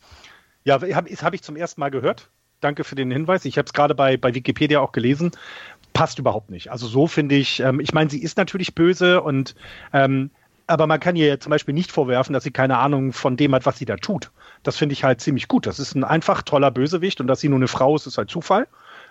Ja, 0.64 0.74
habe 0.74 1.14
hab 1.16 1.34
ich 1.34 1.42
zum 1.42 1.56
ersten 1.56 1.80
Mal 1.80 1.90
gehört. 1.90 2.30
Danke 2.60 2.84
für 2.84 2.94
den 2.94 3.10
Hinweis. 3.10 3.44
Ich 3.44 3.58
habe 3.58 3.66
es 3.66 3.72
gerade 3.72 3.94
bei, 3.94 4.16
bei 4.16 4.34
Wikipedia 4.34 4.80
auch 4.80 4.92
gelesen. 4.92 5.30
Passt 5.92 6.18
überhaupt 6.18 6.50
nicht. 6.50 6.70
Also 6.70 6.86
so 6.86 7.06
finde 7.06 7.34
ich, 7.34 7.60
ähm, 7.60 7.80
ich 7.80 7.92
meine, 7.92 8.10
sie 8.10 8.22
ist 8.22 8.36
natürlich 8.36 8.74
böse 8.74 9.22
und 9.22 9.54
ähm, 9.92 10.30
aber 10.66 10.86
man 10.88 10.98
kann 10.98 11.14
ihr 11.14 11.38
zum 11.38 11.50
Beispiel 11.50 11.74
nicht 11.74 11.92
vorwerfen, 11.92 12.32
dass 12.32 12.42
sie 12.42 12.50
keine 12.50 12.78
Ahnung 12.78 13.12
von 13.12 13.36
dem 13.36 13.54
hat, 13.54 13.66
was 13.66 13.78
sie 13.78 13.84
da 13.84 13.96
tut. 13.96 14.32
Das 14.64 14.76
finde 14.76 14.94
ich 14.94 15.04
halt 15.04 15.20
ziemlich 15.20 15.46
gut. 15.46 15.66
Das 15.66 15.78
ist 15.78 15.94
ein 15.94 16.02
einfach 16.02 16.42
toller 16.42 16.72
Bösewicht 16.72 17.20
und 17.20 17.28
dass 17.28 17.40
sie 17.40 17.48
nur 17.48 17.58
eine 17.58 17.68
Frau 17.68 17.94
ist, 17.94 18.06
ist 18.06 18.18
halt 18.18 18.30
Zufall. 18.30 18.66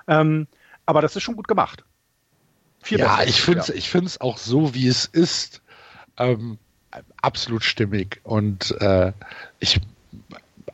Ähm, 0.07 0.47
aber 0.85 1.01
das 1.01 1.15
ist 1.15 1.23
schon 1.23 1.35
gut 1.35 1.47
gemacht. 1.47 1.83
Viel 2.81 2.99
ja, 2.99 3.17
besser. 3.17 3.29
ich 3.29 3.41
finde 3.41 3.59
es 3.61 3.67
ja. 3.69 3.75
ich 3.75 3.89
find's 3.89 4.21
auch 4.21 4.37
so, 4.37 4.73
wie 4.73 4.87
es 4.87 5.05
ist, 5.05 5.61
ähm, 6.17 6.57
absolut 7.21 7.63
stimmig. 7.63 8.21
Und 8.23 8.71
äh, 8.79 9.11
ich, 9.59 9.81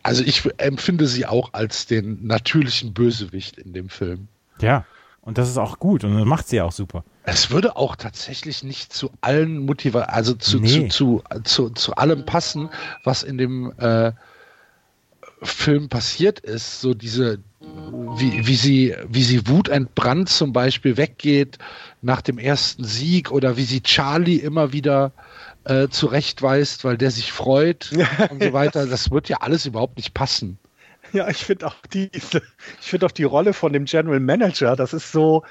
also 0.04 0.24
ich 0.24 0.44
empfinde 0.58 1.08
sie 1.08 1.26
auch 1.26 1.54
als 1.54 1.86
den 1.86 2.26
natürlichen 2.26 2.94
Bösewicht 2.94 3.58
in 3.58 3.74
dem 3.74 3.90
Film. 3.90 4.28
Ja, 4.60 4.86
und 5.22 5.38
das 5.38 5.50
ist 5.50 5.58
auch 5.58 5.80
gut 5.80 6.04
und 6.04 6.16
das 6.18 6.26
macht 6.26 6.48
sie 6.48 6.62
auch 6.62 6.72
super. 6.72 7.04
Es 7.24 7.52
würde 7.52 7.76
auch 7.76 7.96
tatsächlich 7.96 8.64
nicht 8.64 8.92
zu 8.92 9.12
allen 9.22 9.60
Motivationen, 9.66 10.14
also 10.14 10.34
zu, 10.34 10.60
nee. 10.60 10.88
zu, 10.90 11.22
zu, 11.24 11.42
zu, 11.44 11.70
zu 11.70 11.96
allem 11.96 12.26
passen, 12.26 12.70
was 13.04 13.22
in 13.22 13.38
dem 13.38 13.72
äh, 13.78 14.12
Film 15.44 15.90
passiert 15.90 16.40
ist. 16.40 16.82
So 16.82 16.96
diese, 16.96 17.40
wie, 17.62 18.48
wie, 18.48 18.56
sie, 18.56 18.96
wie 19.08 19.24
sie 19.24 19.48
wutentbrannt 19.48 20.30
zum 20.30 20.54
Beispiel 20.54 20.98
weggeht 20.98 21.58
nach 22.02 22.22
dem 22.22 22.38
ersten 22.38 22.84
Sieg 22.84 23.32
oder 23.32 23.58
wie 23.58 23.64
sie 23.64 23.82
Charlie 23.82 24.38
immer 24.38 24.74
wieder 24.74 25.12
äh, 25.66 25.88
zurechtweist, 25.88 26.84
weil 26.84 26.98
der 26.98 27.12
sich 27.12 27.32
freut 27.32 27.92
und 28.30 28.44
so 28.44 28.54
weiter. 28.54 28.88
Das 28.88 29.12
wird 29.12 29.30
ja 29.30 29.38
alles 29.38 29.66
überhaupt 29.66 29.98
nicht 29.98 30.14
passen. 30.14 30.58
Ja, 31.14 31.28
ich 31.30 31.38
finde 31.38 31.68
auch 31.68 31.76
diese, 31.94 32.42
ich 32.80 32.88
finde 32.88 33.06
auch 33.06 33.12
die 33.12 33.24
Rolle 33.24 33.54
von 33.54 33.74
dem 33.74 33.86
General 33.86 34.20
Manager, 34.20 34.76
das 34.76 34.94
ist 34.94 35.12
so, 35.12 35.44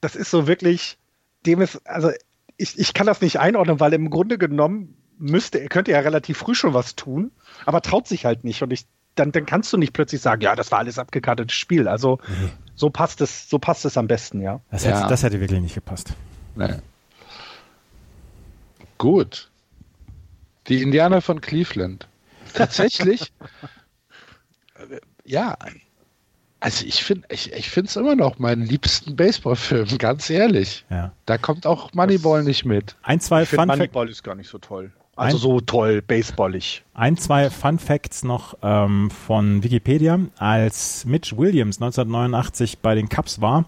das 0.00 0.16
ist 0.16 0.30
so 0.30 0.46
wirklich, 0.46 0.98
dem 1.46 1.60
ist, 1.60 1.86
also 1.86 2.10
ich, 2.56 2.78
ich 2.78 2.94
kann 2.94 3.06
das 3.06 3.20
nicht 3.20 3.38
einordnen, 3.38 3.80
weil 3.80 3.92
im 3.92 4.10
Grunde 4.10 4.38
genommen 4.38 4.96
müsste, 5.18 5.60
er 5.60 5.68
könnte 5.68 5.92
ja 5.92 6.00
relativ 6.00 6.38
früh 6.38 6.54
schon 6.54 6.74
was 6.74 6.96
tun, 6.96 7.30
aber 7.64 7.80
traut 7.80 8.08
sich 8.08 8.24
halt 8.24 8.44
nicht. 8.44 8.62
Und 8.62 8.72
ich, 8.72 8.86
dann, 9.14 9.32
dann 9.32 9.46
kannst 9.46 9.72
du 9.72 9.76
nicht 9.76 9.92
plötzlich 9.92 10.20
sagen, 10.20 10.42
ja, 10.42 10.56
das 10.56 10.70
war 10.70 10.80
alles 10.80 10.98
abgekartetes 10.98 11.54
Spiel. 11.54 11.88
Also 11.88 12.18
nee. 12.28 12.50
so 12.74 12.90
passt 12.90 13.20
es, 13.20 13.48
so 13.48 13.58
passt 13.58 13.84
es 13.84 13.96
am 13.96 14.06
besten, 14.06 14.40
ja. 14.40 14.60
Das 14.70 14.84
hätte, 14.84 14.98
ja. 15.00 15.08
Das 15.08 15.22
hätte 15.22 15.40
wirklich 15.40 15.60
nicht 15.60 15.74
gepasst. 15.74 16.14
Nee. 16.56 16.74
Gut. 18.98 19.50
Die 20.68 20.82
Indianer 20.82 21.20
von 21.20 21.40
Cleveland. 21.40 22.08
Tatsächlich, 22.54 23.32
ja, 25.24 25.56
also 26.64 26.86
ich 26.86 27.04
finde 27.04 27.26
ich, 27.30 27.52
ich 27.52 27.68
finde 27.68 27.88
es 27.88 27.96
immer 27.96 28.14
noch 28.16 28.38
meinen 28.38 28.62
liebsten 28.62 29.16
Baseballfilm, 29.16 29.98
ganz 29.98 30.30
ehrlich. 30.30 30.86
Ja. 30.88 31.12
Da 31.26 31.36
kommt 31.36 31.66
auch 31.66 31.92
Moneyball 31.92 32.38
das 32.38 32.46
nicht 32.46 32.64
mit. 32.64 32.96
Ein, 33.02 33.20
zwei 33.20 33.42
ich 33.42 33.50
Fun 33.50 33.66
Moneyball 33.66 34.08
ist 34.08 34.22
gar 34.22 34.34
nicht 34.34 34.48
so 34.48 34.58
toll. 34.58 34.90
Also 35.16 35.36
ein, 35.36 35.40
so 35.40 35.60
toll, 35.60 36.02
baseballig. 36.02 36.82
Ein, 36.94 37.16
zwei 37.16 37.50
Fun 37.50 37.78
Facts 37.78 38.24
noch 38.24 38.56
ähm, 38.62 39.10
von 39.10 39.62
Wikipedia. 39.62 40.18
Als 40.38 41.04
Mitch 41.04 41.36
Williams 41.36 41.80
1989 41.80 42.78
bei 42.78 42.94
den 42.94 43.08
Cubs 43.08 43.40
war 43.40 43.64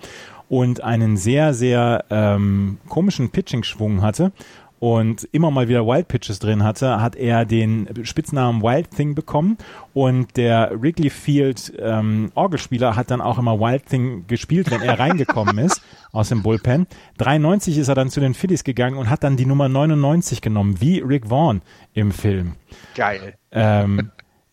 und 0.49 0.83
einen 0.83 1.17
sehr, 1.17 1.55
sehr 1.55 2.05
ähm, 2.11 2.79
komischen 2.89 3.31
Pitching-Schwung 3.31 4.03
hatte 4.03 4.33
und 4.79 5.29
immer 5.33 5.51
mal 5.51 5.69
wieder 5.69 5.87
Wild 5.87 6.09
Pitches 6.09 6.39
drin 6.39 6.63
hatte, 6.63 7.01
hat 7.01 7.17
er 7.17 7.45
den 7.45 7.89
Spitznamen 8.05 8.63
Wild 8.63 8.91
Thing 8.91 9.15
bekommen 9.15 9.57
und 9.95 10.37
der 10.37 10.71
Wrigley 10.75 11.11
Field 11.11 11.73
ähm, 11.79 12.31
Orgelspieler 12.35 12.97
hat 12.97 13.11
dann 13.11 13.21
auch 13.21 13.39
immer 13.39 13.59
Wild 13.59 13.87
Thing 13.87 14.27
gespielt, 14.27 14.71
wenn 14.71 14.83
er 14.83 14.99
reingekommen 14.99 15.59
ist 15.59 15.83
aus 16.13 16.29
dem 16.29 16.43
Bullpen. 16.43 16.87
93 17.19 17.79
ist 17.79 17.89
er 17.89 17.95
dann 17.95 18.11
zu 18.11 18.21
den 18.21 18.35
Phillies 18.35 18.65
gegangen 18.65 18.99
und 18.99 19.09
hat 19.11 19.25
dann 19.25 19.37
die 19.37 19.47
Nummer 19.47 19.69
99 19.69 20.41
genommen, 20.41 20.81
wie 20.81 21.01
Rick 21.01 21.29
Vaughn 21.29 21.63
im 21.95 22.13
Film. 22.13 22.55
Geil. 22.95 23.35
Ähm, 23.53 24.11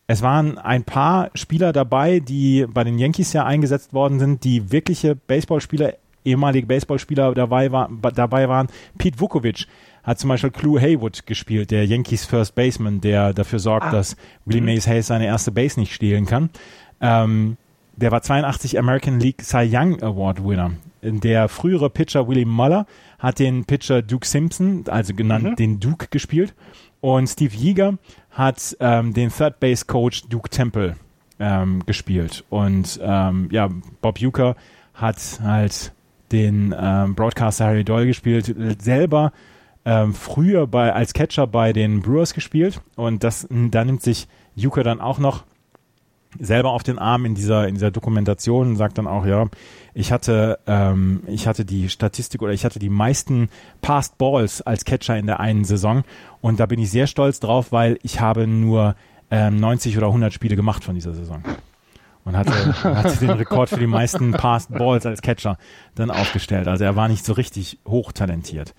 es 0.08 0.22
waren 0.22 0.58
ein 0.58 0.84
paar 0.84 1.32
Spieler 1.34 1.72
dabei, 1.72 2.20
die 2.20 2.66
bei 2.68 2.84
den 2.84 3.00
Yankees 3.00 3.34
ja 3.34 3.46
eingesetzt 3.46 3.94
worden 3.94 4.20
sind, 4.20 4.44
die 4.44 4.72
wirkliche 4.72 5.16
Baseballspieler, 5.16 5.94
ehemalige 6.26 6.68
Baseballspieler 6.68 7.34
dabei, 7.34 7.72
war, 7.72 7.90
dabei 8.14 8.50
waren. 8.50 8.68
Pete 8.98 9.20
Vukovic 9.20 9.66
hat 10.04 10.20
zum 10.20 10.30
Beispiel 10.30 10.52
Clue 10.52 10.80
Haywood 10.80 11.26
gespielt, 11.26 11.72
der 11.72 11.86
Yankees 11.86 12.26
First 12.26 12.56
Baseman, 12.56 13.02
der 13.02 13.34
dafür 13.34 13.60
sorgt, 13.60 13.88
ah. 13.88 13.92
dass 13.92 14.16
Willie 14.46 14.62
mhm. 14.62 14.68
Mays 14.68 14.88
Hayes 14.88 15.08
seine 15.08 15.26
erste 15.26 15.52
Base 15.52 15.80
nicht 15.80 15.94
stehlen 15.94 16.26
kann. 16.26 16.50
Ähm, 17.02 17.58
der 17.96 18.12
war 18.12 18.22
82 18.22 18.78
American 18.80 19.20
League 19.20 19.42
Cy 19.42 19.70
Young 19.72 20.02
Award 20.02 20.44
Winner. 20.44 20.72
Der 21.02 21.48
frühere 21.48 21.90
Pitcher 21.90 22.28
Willie 22.28 22.46
Muller 22.46 22.86
hat 23.20 23.40
den 23.40 23.66
Pitcher 23.66 24.02
Duke 24.02 24.26
Simpson, 24.26 24.86
also 24.88 25.14
genannt 25.14 25.44
mhm. 25.44 25.56
den 25.56 25.80
Duke, 25.80 26.08
gespielt. 26.10 26.54
Und 27.02 27.28
Steve 27.28 27.56
Yeager 27.56 27.98
hat 28.32 28.76
ähm, 28.80 29.14
den 29.14 29.30
Third 29.30 29.60
Base 29.60 29.86
Coach 29.86 30.24
Duke 30.30 30.50
Temple 30.50 30.96
ähm, 31.40 31.86
gespielt. 31.86 32.44
Und 32.50 33.00
ähm, 33.04 33.50
ja, 33.52 33.70
Bob 34.02 34.20
Euchre 34.22 34.56
hat 34.94 35.18
halt 35.44 35.92
den 36.32 36.74
ähm, 36.78 37.16
Broadcaster 37.16 37.66
Harry 37.66 37.84
Doyle 37.84 38.08
gespielt, 38.08 38.56
selber 38.82 39.34
ähm, 39.86 40.14
früher 40.14 40.68
bei, 40.68 40.94
als 40.94 41.14
Catcher 41.14 41.48
bei 41.48 41.74
den 41.74 42.02
Brewers 42.02 42.34
gespielt. 42.34 42.82
Und 42.96 43.24
das, 43.24 43.48
da 43.50 43.84
nimmt 43.84 44.02
sich 44.02 44.28
Yuka 44.56 44.84
dann 44.84 45.02
auch 45.02 45.20
noch 45.20 45.44
selber 46.40 46.72
auf 46.72 46.84
den 46.84 46.98
Arm 46.98 47.26
in 47.26 47.36
dieser 47.36 47.68
in 47.68 47.76
dieser 47.76 47.92
Dokumentation 47.92 48.70
und 48.70 48.76
sagt 48.76 48.98
dann 48.98 49.06
auch 49.06 49.24
ja 49.24 49.48
ich 49.94 50.12
hatte 50.12 50.58
ähm, 50.66 51.22
ich 51.28 51.48
hatte 51.48 51.64
die 51.64 51.90
Statistik 51.90 52.42
oder 52.42 52.54
ich 52.54 52.66
hatte 52.66 52.80
die 52.80 52.90
meisten 52.90 53.50
Passed 53.82 54.18
Balls 54.18 54.62
als 54.62 54.86
Catcher 54.86 55.18
in 55.18 55.28
der 55.28 55.40
einen 55.40 55.64
Saison. 55.64 56.04
Und 56.42 56.60
da 56.60 56.66
bin 56.66 56.80
ich 56.80 56.90
sehr 56.90 57.08
stolz 57.08 57.40
drauf 57.40 57.72
weil 57.72 58.00
ich 58.02 58.20
habe 58.20 58.48
nur 58.48 58.96
ähm, 59.30 59.58
90 59.58 59.98
oder 59.98 60.08
100 60.08 60.34
Spiele 60.34 60.56
gemacht 60.56 60.84
von 60.84 60.96
dieser 60.96 61.14
Saison. 61.14 61.44
Und 62.26 62.38
hatte, 62.38 62.52
hatte 62.84 63.18
den 63.18 63.32
Rekord 63.32 63.70
für 63.70 63.80
die 63.80 63.88
meisten 63.88 64.32
Passed 64.32 64.72
Balls 64.72 65.06
als 65.06 65.22
Catcher 65.22 65.58
dann 65.96 66.10
aufgestellt. 66.10 66.68
Also 66.68 66.84
er 66.84 66.96
war 66.96 67.08
nicht 67.10 67.26
so 67.26 67.34
richtig 67.34 67.80
hochtalentiert 67.86 68.74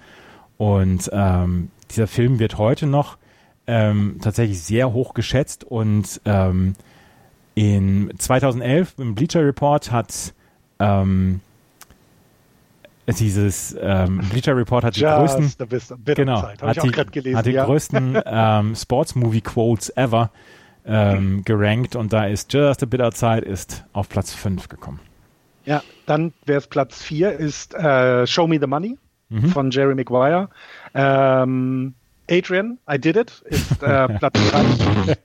und 0.56 1.10
ähm, 1.12 1.70
dieser 1.90 2.06
Film 2.06 2.38
wird 2.38 2.58
heute 2.58 2.86
noch 2.86 3.18
ähm, 3.66 4.18
tatsächlich 4.22 4.62
sehr 4.62 4.92
hoch 4.92 5.14
geschätzt 5.14 5.64
und 5.64 6.20
ähm, 6.24 6.74
in 7.54 8.12
2011 8.18 8.94
im 8.98 9.14
Bleacher 9.14 9.44
Report 9.44 9.90
hat 9.90 10.34
ähm, 10.78 11.40
dieses 13.06 13.76
ähm, 13.80 14.18
Bleacher 14.30 14.56
Report 14.56 14.84
hat 14.84 14.96
die 14.96 15.00
Just 15.00 15.58
größten 15.58 16.04
genau, 16.04 16.42
hat, 16.42 16.82
die, 16.82 16.90
gelesen, 16.90 17.36
hat 17.36 17.46
die 17.46 17.52
ja. 17.52 17.64
größten 17.64 18.18
ähm, 18.24 18.74
Sports 18.74 19.14
Movie 19.14 19.42
Quotes 19.42 19.90
ever 19.96 20.30
ähm, 20.86 21.36
mhm. 21.36 21.44
gerankt 21.44 21.96
und 21.96 22.12
da 22.12 22.26
ist 22.26 22.52
Just 22.52 22.82
a 22.82 22.86
Bitter 22.86 23.12
Zeit 23.12 23.44
ist 23.44 23.84
auf 23.92 24.08
Platz 24.08 24.32
5 24.32 24.68
gekommen. 24.68 25.00
Ja, 25.64 25.82
dann 26.06 26.32
wäre 26.44 26.58
es 26.58 26.66
Platz 26.66 27.02
4 27.02 27.32
ist 27.32 27.74
äh, 27.74 28.26
Show 28.26 28.46
Me 28.46 28.58
the 28.60 28.66
Money 28.66 28.98
mhm. 29.28 29.48
von 29.48 29.70
Jerry 29.70 29.94
Maguire. 29.94 30.48
Ähm, 30.94 31.94
Adrian, 32.30 32.78
I 32.90 32.98
Did 32.98 33.16
It, 33.16 33.42
ist 33.44 33.82
äh, 33.82 34.08
Platz 34.18 34.32
3 34.50 35.16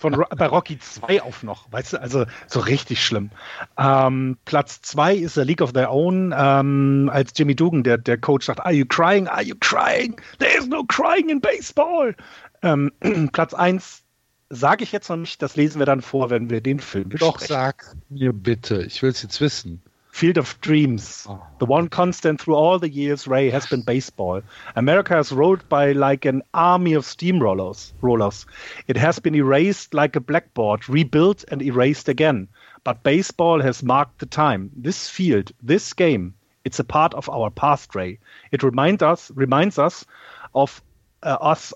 von 0.00 0.24
bei 0.36 0.46
Rocky 0.46 0.78
2 0.78 1.22
auf 1.22 1.42
noch, 1.44 1.70
weißt 1.70 1.92
du, 1.92 2.00
also 2.00 2.24
so 2.48 2.60
richtig 2.60 3.04
schlimm. 3.04 3.30
Ähm, 3.78 4.36
Platz 4.44 4.80
2 4.82 5.14
ist 5.16 5.38
A 5.38 5.42
League 5.42 5.60
of 5.60 5.72
Their 5.72 5.92
Own, 5.92 6.34
ähm, 6.36 7.10
als 7.12 7.32
Jimmy 7.36 7.54
Dugan, 7.54 7.84
der, 7.84 7.98
der 7.98 8.18
Coach, 8.18 8.46
sagt, 8.46 8.60
Are 8.60 8.72
you 8.72 8.84
crying? 8.86 9.28
Are 9.28 9.42
you 9.42 9.54
crying? 9.60 10.20
There 10.38 10.56
is 10.58 10.66
no 10.66 10.82
crying 10.84 11.28
in 11.28 11.40
baseball. 11.40 12.14
Ähm, 12.62 12.90
Platz 13.32 13.54
1 13.54 14.02
sage 14.50 14.82
ich 14.82 14.92
jetzt 14.92 15.08
noch 15.10 15.16
nicht, 15.16 15.40
das 15.42 15.56
lesen 15.56 15.78
wir 15.78 15.86
dann 15.86 16.00
vor, 16.00 16.30
wenn 16.30 16.50
wir 16.50 16.60
den 16.60 16.80
Film 16.80 17.08
besprechen. 17.08 17.34
Doch, 17.34 17.40
sag 17.40 17.94
mir 18.08 18.32
bitte, 18.32 18.82
ich 18.82 19.02
will 19.02 19.10
es 19.10 19.22
jetzt 19.22 19.40
wissen. 19.40 19.82
Field 20.18 20.36
of 20.36 20.60
Dreams. 20.60 21.28
Oh. 21.28 21.40
The 21.60 21.66
one 21.66 21.86
constant 21.86 22.40
through 22.40 22.56
all 22.56 22.80
the 22.80 22.90
years, 22.90 23.28
Ray, 23.28 23.50
has 23.50 23.66
been 23.66 23.82
baseball. 23.82 24.42
America 24.74 25.14
has 25.14 25.30
rolled 25.30 25.68
by 25.68 25.92
like 25.92 26.24
an 26.24 26.42
army 26.52 26.94
of 26.94 27.04
steamrollers. 27.04 27.92
Rollers. 28.02 28.44
It 28.88 28.96
has 28.96 29.20
been 29.20 29.36
erased 29.36 29.94
like 29.94 30.16
a 30.16 30.20
blackboard, 30.20 30.88
rebuilt 30.88 31.44
and 31.46 31.62
erased 31.62 32.08
again. 32.08 32.48
But 32.82 33.04
baseball 33.04 33.62
has 33.62 33.84
marked 33.84 34.18
the 34.18 34.26
time. 34.26 34.72
This 34.74 35.08
field, 35.08 35.52
this 35.62 35.92
game, 35.92 36.34
it's 36.64 36.80
a 36.80 36.84
part 36.84 37.14
of 37.14 37.28
our 37.28 37.48
past, 37.48 37.94
Ray. 37.94 38.18
It 38.50 38.64
reminds 38.64 39.04
us, 39.04 39.30
reminds 39.36 39.78
us 39.78 40.04
of 40.52 40.82
uh, 41.22 41.38
us 41.40 41.72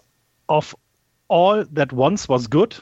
of 0.48 0.74
all 1.28 1.64
that 1.70 1.92
once 1.92 2.28
was 2.28 2.48
good 2.48 2.74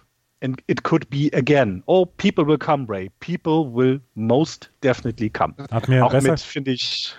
and 0.42 0.62
it 0.66 0.82
could 0.82 1.08
be 1.10 1.30
again. 1.32 1.82
Oh, 1.86 2.06
people 2.06 2.44
will 2.44 2.58
come, 2.58 2.86
Ray. 2.86 3.10
People 3.20 3.70
will 3.70 4.00
most 4.14 4.70
definitely 4.82 5.30
come. 5.30 5.54
Hat 5.70 5.88
mir 5.88 6.04
Auch 6.04 6.12
besser, 6.12 6.32
mit, 6.32 6.40
finde 6.40 6.72
ich, 6.72 7.14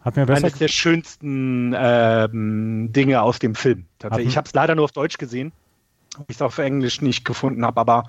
hat 0.00 0.16
mir 0.16 0.26
besser 0.26 0.46
eines 0.46 0.58
der 0.58 0.68
schönsten 0.68 1.74
ähm, 1.76 2.92
Dinge 2.92 3.22
aus 3.22 3.38
dem 3.38 3.54
Film. 3.54 3.86
Tatsächlich. 3.98 4.28
Ich 4.28 4.36
habe 4.36 4.46
es 4.46 4.54
leider 4.54 4.74
nur 4.74 4.84
auf 4.84 4.92
Deutsch 4.92 5.18
gesehen, 5.18 5.52
weil 6.16 6.26
ich 6.28 6.36
es 6.36 6.42
auf 6.42 6.58
Englisch 6.58 7.02
nicht 7.02 7.24
gefunden 7.24 7.64
habe, 7.64 7.80
aber 7.80 8.04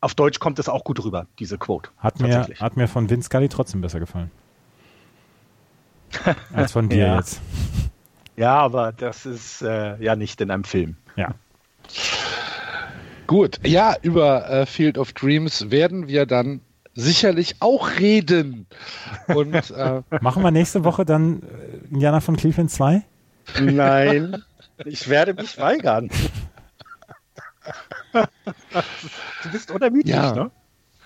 auf 0.00 0.14
Deutsch 0.14 0.38
kommt 0.38 0.58
es 0.58 0.68
auch 0.68 0.84
gut 0.84 1.02
rüber, 1.04 1.26
diese 1.38 1.58
Quote. 1.58 1.90
Hat 1.98 2.20
mir, 2.20 2.48
hat 2.60 2.76
mir 2.76 2.86
von 2.88 3.10
Vince 3.10 3.26
Scully 3.26 3.48
trotzdem 3.48 3.80
besser 3.80 4.00
gefallen. 4.00 4.30
Als 6.52 6.72
von 6.72 6.88
dir 6.88 6.98
ja. 6.98 7.16
jetzt. 7.16 7.40
Ja, 8.36 8.54
aber 8.56 8.92
das 8.92 9.26
ist 9.26 9.62
äh, 9.62 10.00
ja 10.02 10.14
nicht 10.14 10.40
in 10.40 10.50
einem 10.50 10.64
Film. 10.64 10.96
Ja. 11.16 11.34
Gut, 13.28 13.60
ja, 13.62 13.94
über 14.00 14.48
äh, 14.48 14.66
Field 14.66 14.96
of 14.96 15.12
Dreams 15.12 15.70
werden 15.70 16.08
wir 16.08 16.24
dann 16.24 16.62
sicherlich 16.94 17.56
auch 17.60 17.90
reden. 17.98 18.66
Und, 19.26 19.70
äh, 19.70 20.02
Machen 20.22 20.42
wir 20.42 20.50
nächste 20.50 20.82
Woche 20.82 21.04
dann 21.04 21.42
äh, 21.42 21.92
Indiana 21.92 22.20
von 22.20 22.38
Cleveland 22.38 22.70
2? 22.70 23.02
Nein, 23.60 24.42
ich 24.86 25.10
werde 25.10 25.34
mich 25.34 25.58
weigern. 25.58 26.08
du 28.12 29.50
bist 29.52 29.70
unermüdlich, 29.72 30.14
ja. 30.14 30.34
ne? 30.34 30.50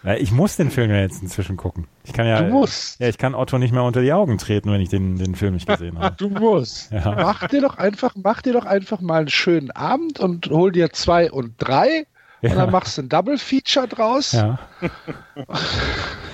Ja, 0.04 0.14
ich 0.14 0.30
muss 0.30 0.56
den 0.56 0.70
Film 0.70 0.90
ja 0.90 0.98
jetzt 0.98 1.22
inzwischen 1.22 1.56
gucken. 1.56 1.88
Ich 2.04 2.12
kann 2.12 2.26
ja, 2.26 2.42
du 2.42 2.50
musst. 2.50 3.00
Ja, 3.00 3.08
ich 3.08 3.18
kann 3.18 3.34
Otto 3.34 3.58
nicht 3.58 3.72
mehr 3.72 3.82
unter 3.84 4.00
die 4.00 4.12
Augen 4.12 4.38
treten, 4.38 4.70
wenn 4.70 4.80
ich 4.80 4.88
den, 4.88 5.16
den 5.16 5.34
Film 5.34 5.54
nicht 5.54 5.66
gesehen 5.66 5.98
habe. 5.98 6.14
Du 6.16 6.28
musst. 6.28 6.92
Ja. 6.92 7.16
Mach 7.16 7.48
dir 7.48 7.60
doch 7.60 7.78
einfach, 7.78 8.14
mach 8.16 8.42
dir 8.42 8.52
doch 8.52 8.64
einfach 8.64 9.00
mal 9.00 9.20
einen 9.20 9.28
schönen 9.28 9.72
Abend 9.72 10.20
und 10.20 10.46
hol 10.50 10.70
dir 10.70 10.90
zwei 10.92 11.30
und 11.30 11.54
drei 11.58 12.06
ja. 12.42 12.50
Und 12.50 12.56
dann 12.56 12.70
machst 12.70 12.98
du 12.98 13.02
ein 13.02 13.08
Double 13.08 13.38
Feature 13.38 13.88
draus. 13.88 14.32
Ja. 14.32 14.58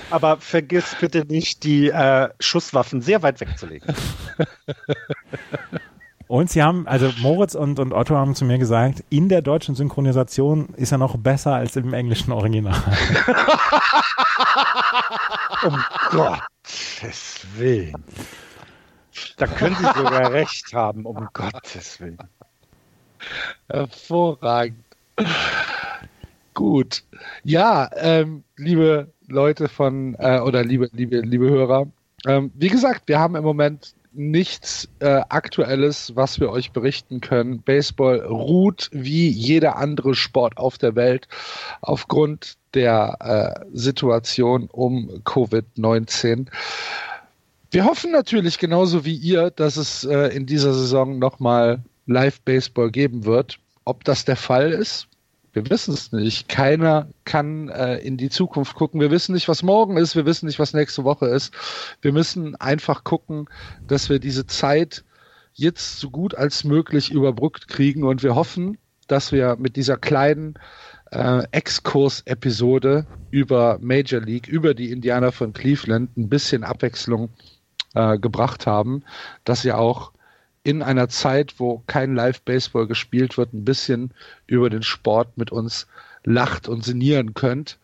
Aber 0.09 0.37
vergiss 0.37 0.95
bitte 0.99 1.25
nicht, 1.25 1.63
die 1.63 1.89
äh, 1.89 2.29
Schusswaffen 2.39 3.01
sehr 3.01 3.21
weit 3.21 3.39
wegzulegen. 3.39 3.93
Und 6.27 6.51
sie 6.51 6.61
haben, 6.61 6.87
also 6.87 7.11
Moritz 7.21 7.55
und, 7.55 7.79
und 7.79 7.91
Otto 7.91 8.15
haben 8.15 8.35
zu 8.35 8.45
mir 8.45 8.59
gesagt, 8.59 9.03
in 9.09 9.29
der 9.29 9.41
deutschen 9.41 9.73
Synchronisation 9.73 10.69
ist 10.75 10.91
er 10.91 10.99
noch 10.99 11.17
besser 11.17 11.55
als 11.55 11.75
im 11.75 11.91
englischen 11.91 12.31
Original. 12.31 12.75
um 15.63 15.83
Gottes 16.11 17.47
Willen. 17.55 18.05
Da 19.37 19.47
können 19.47 19.75
Sie 19.75 19.85
sogar 19.85 20.31
recht 20.31 20.71
haben, 20.71 21.07
um 21.07 21.29
Gottes 21.33 21.99
Willen. 21.99 22.19
Hervorragend. 23.67 24.85
Gut. 26.53 27.03
Ja, 27.43 27.89
ähm, 27.95 28.43
liebe 28.57 29.07
Leute 29.27 29.69
von, 29.69 30.15
äh, 30.19 30.39
oder 30.39 30.63
liebe, 30.63 30.89
liebe, 30.93 31.21
liebe 31.21 31.49
Hörer, 31.49 31.87
ähm, 32.27 32.51
wie 32.55 32.67
gesagt, 32.67 33.03
wir 33.07 33.19
haben 33.19 33.35
im 33.35 33.43
Moment 33.43 33.93
nichts 34.11 34.89
äh, 34.99 35.21
Aktuelles, 35.29 36.15
was 36.15 36.39
wir 36.39 36.49
euch 36.49 36.71
berichten 36.71 37.21
können. 37.21 37.61
Baseball 37.61 38.19
ruht 38.25 38.89
wie 38.91 39.29
jeder 39.29 39.77
andere 39.77 40.15
Sport 40.15 40.57
auf 40.57 40.77
der 40.77 40.95
Welt 40.95 41.27
aufgrund 41.81 42.55
der 42.73 43.17
äh, 43.61 43.65
Situation 43.71 44.67
um 44.71 45.09
Covid-19. 45.23 46.47
Wir 47.71 47.85
hoffen 47.85 48.11
natürlich 48.11 48.57
genauso 48.57 49.05
wie 49.05 49.15
ihr, 49.15 49.51
dass 49.51 49.77
es 49.77 50.03
äh, 50.03 50.35
in 50.35 50.45
dieser 50.45 50.73
Saison 50.73 51.19
nochmal 51.19 51.83
Live-Baseball 52.07 52.89
geben 52.89 53.25
wird. 53.25 53.59
Ob 53.89 54.03
das 54.03 54.23
der 54.23 54.35
Fall 54.35 54.71
ist, 54.71 55.07
wir 55.51 55.67
wissen 55.67 55.95
es 55.95 56.11
nicht. 56.11 56.47
Keiner 56.47 57.07
kann 57.25 57.69
äh, 57.69 57.97
in 57.97 58.17
die 58.17 58.29
Zukunft 58.29 58.75
gucken. 58.75 59.01
Wir 59.01 59.09
wissen 59.09 59.33
nicht, 59.33 59.47
was 59.47 59.63
morgen 59.63 59.97
ist. 59.97 60.15
Wir 60.15 60.27
wissen 60.27 60.45
nicht, 60.45 60.59
was 60.59 60.75
nächste 60.75 61.05
Woche 61.05 61.25
ist. 61.25 61.51
Wir 61.99 62.13
müssen 62.13 62.55
einfach 62.57 63.03
gucken, 63.03 63.49
dass 63.87 64.07
wir 64.07 64.19
diese 64.19 64.45
Zeit 64.45 65.03
jetzt 65.55 65.99
so 65.99 66.11
gut 66.11 66.35
als 66.35 66.63
möglich 66.65 67.09
überbrückt 67.09 67.67
kriegen. 67.67 68.03
Und 68.03 68.21
wir 68.21 68.35
hoffen, 68.35 68.77
dass 69.07 69.31
wir 69.31 69.55
mit 69.55 69.75
dieser 69.75 69.97
kleinen 69.97 70.53
äh, 71.09 71.41
Exkurs-Episode 71.51 73.07
über 73.31 73.79
Major 73.81 74.21
League, 74.21 74.47
über 74.47 74.75
die 74.75 74.91
Indianer 74.91 75.31
von 75.31 75.51
Cleveland 75.51 76.15
ein 76.15 76.29
bisschen 76.29 76.63
Abwechslung 76.63 77.29
äh, 77.95 78.19
gebracht 78.19 78.67
haben, 78.67 79.03
dass 79.45 79.65
ihr 79.65 79.79
auch 79.79 80.11
in 80.69 80.83
einer 80.83 81.09
Zeit, 81.09 81.55
wo 81.57 81.81
kein 81.87 82.13
Live-Baseball 82.13 82.85
gespielt 82.85 83.37
wird, 83.37 83.53
ein 83.53 83.65
bisschen 83.65 84.13
über 84.45 84.69
den 84.69 84.83
Sport 84.83 85.35
mit 85.35 85.51
uns 85.51 85.87
lacht 86.23 86.67
und 86.67 86.83
sinnieren 86.83 87.33
könnt. 87.33 87.79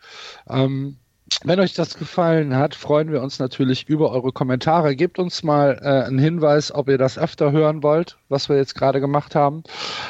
Ähm, 0.48 0.98
wenn 1.44 1.60
euch 1.60 1.74
das 1.74 1.98
gefallen 1.98 2.56
hat, 2.56 2.76
freuen 2.76 3.12
wir 3.12 3.24
uns 3.24 3.40
natürlich 3.40 3.90
über 3.90 4.12
eure 4.12 4.32
Kommentare. 4.32 4.96
Gebt 4.96 5.18
uns 5.18 5.42
mal 5.42 5.80
äh, 5.82 6.06
einen 6.06 6.20
Hinweis, 6.20 6.72
ob 6.72 6.88
ihr 6.88 7.00
das 7.00 7.18
öfter 7.18 7.52
hören 7.52 7.82
wollt, 7.82 8.18
was 8.30 8.50
wir 8.50 8.56
jetzt 8.56 8.76
gerade 8.76 9.00
gemacht 9.00 9.34
haben. 9.34 9.64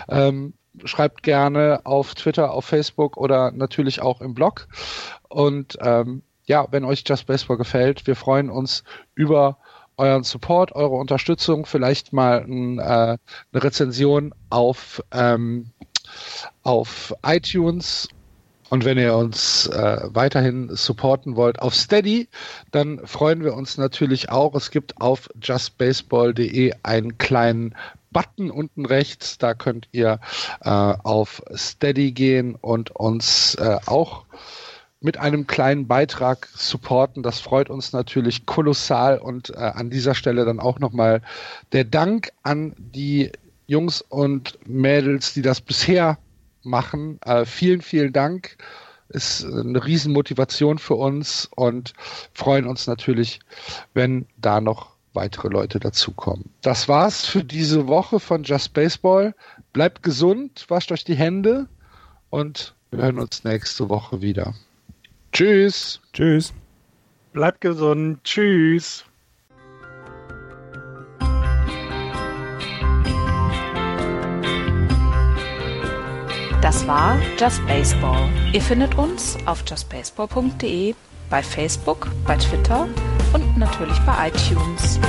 Ähm, 0.09 0.53
schreibt 0.83 1.23
gerne 1.23 1.79
auf 1.85 2.13
Twitter, 2.15 2.51
auf 2.51 2.65
Facebook 2.65 3.15
oder 3.15 3.51
natürlich 3.51 4.01
auch 4.01 4.19
im 4.19 4.33
Blog. 4.33 4.67
Und 5.29 5.77
ähm, 5.79 6.23
ja, 6.43 6.67
wenn 6.71 6.83
euch 6.83 7.05
Just 7.07 7.27
Baseball 7.27 7.57
gefällt, 7.57 8.05
wir 8.05 8.17
freuen 8.17 8.49
uns 8.49 8.83
über 9.15 9.57
euren 9.97 10.23
Support, 10.23 10.73
eure 10.73 10.95
Unterstützung, 10.95 11.65
vielleicht 11.65 12.13
mal 12.13 12.43
ein, 12.43 12.79
äh, 12.79 12.83
eine 12.83 13.19
Rezension 13.53 14.33
auf, 14.49 15.03
ähm, 15.11 15.71
auf 16.63 17.13
iTunes. 17.25 18.07
Und 18.69 18.83
wenn 18.83 18.97
ihr 18.97 19.15
uns 19.15 19.67
äh, 19.67 20.01
weiterhin 20.05 20.75
supporten 20.75 21.35
wollt 21.35 21.61
auf 21.61 21.75
Steady, 21.75 22.27
dann 22.71 22.99
freuen 23.05 23.43
wir 23.43 23.53
uns 23.53 23.77
natürlich 23.77 24.29
auch. 24.29 24.55
Es 24.55 24.71
gibt 24.71 24.99
auf 24.99 25.29
justbaseball.de 25.41 26.73
einen 26.81 27.17
kleinen 27.17 27.75
Button 28.11 28.49
unten 28.49 28.85
rechts. 28.85 29.37
Da 29.37 29.53
könnt 29.53 29.87
ihr 29.91 30.19
äh, 30.61 30.69
auf 30.69 31.43
Steady 31.53 32.11
gehen 32.11 32.55
und 32.55 32.91
uns 32.91 33.55
äh, 33.55 33.77
auch 33.85 34.25
mit 35.01 35.17
einem 35.17 35.47
kleinen 35.47 35.87
Beitrag 35.87 36.47
supporten. 36.55 37.23
Das 37.23 37.39
freut 37.39 37.69
uns 37.69 37.93
natürlich 37.93 38.45
kolossal 38.45 39.19
und 39.19 39.51
äh, 39.51 39.57
an 39.57 39.89
dieser 39.89 40.15
Stelle 40.15 40.45
dann 40.45 40.59
auch 40.59 40.79
nochmal 40.79 41.21
der 41.71 41.83
Dank 41.83 42.31
an 42.43 42.73
die 42.77 43.31
Jungs 43.67 44.01
und 44.01 44.57
Mädels, 44.67 45.33
die 45.33 45.41
das 45.41 45.61
bisher 45.61 46.17
machen. 46.63 47.19
Äh, 47.23 47.45
vielen, 47.45 47.81
vielen 47.81 48.13
Dank. 48.13 48.57
Ist 49.09 49.45
eine 49.45 49.85
Riesenmotivation 49.85 50.79
für 50.79 50.95
uns 50.95 51.47
und 51.55 51.93
freuen 52.33 52.65
uns 52.65 52.87
natürlich, 52.87 53.39
wenn 53.93 54.25
da 54.37 54.59
noch 54.61 54.95
weitere 55.13 55.47
Leute 55.47 55.79
dazukommen. 55.79 56.49
Das 56.61 56.87
war's 56.89 57.25
für 57.25 57.43
diese 57.43 57.87
Woche 57.87 58.19
von 58.19 58.43
Just 58.43 58.73
Baseball. 58.73 59.35
Bleibt 59.73 60.03
gesund, 60.03 60.65
wascht 60.69 60.91
euch 60.91 61.03
die 61.03 61.15
Hände 61.15 61.67
und 62.29 62.75
wir 62.91 63.03
hören 63.03 63.19
uns 63.19 63.43
nächste 63.43 63.89
Woche 63.89 64.21
wieder. 64.21 64.55
Tschüss. 65.35 65.99
Tschüss. 66.13 66.53
Bleibt 67.33 67.59
gesund. 67.59 68.23
Tschüss. 68.23 69.03
Das 76.61 76.87
war 76.87 77.17
Just 77.37 77.67
Baseball. 77.67 78.29
Ihr 78.53 78.61
findet 78.61 78.97
uns 78.97 79.37
auf 79.45 79.61
justbaseball.de, 79.67 80.95
bei 81.29 81.43
Facebook, 81.43 82.07
bei 82.25 82.37
Twitter 82.37 82.87
und 83.33 83.57
natürlich 83.57 83.99
bei 84.05 84.29
iTunes. 84.29 85.01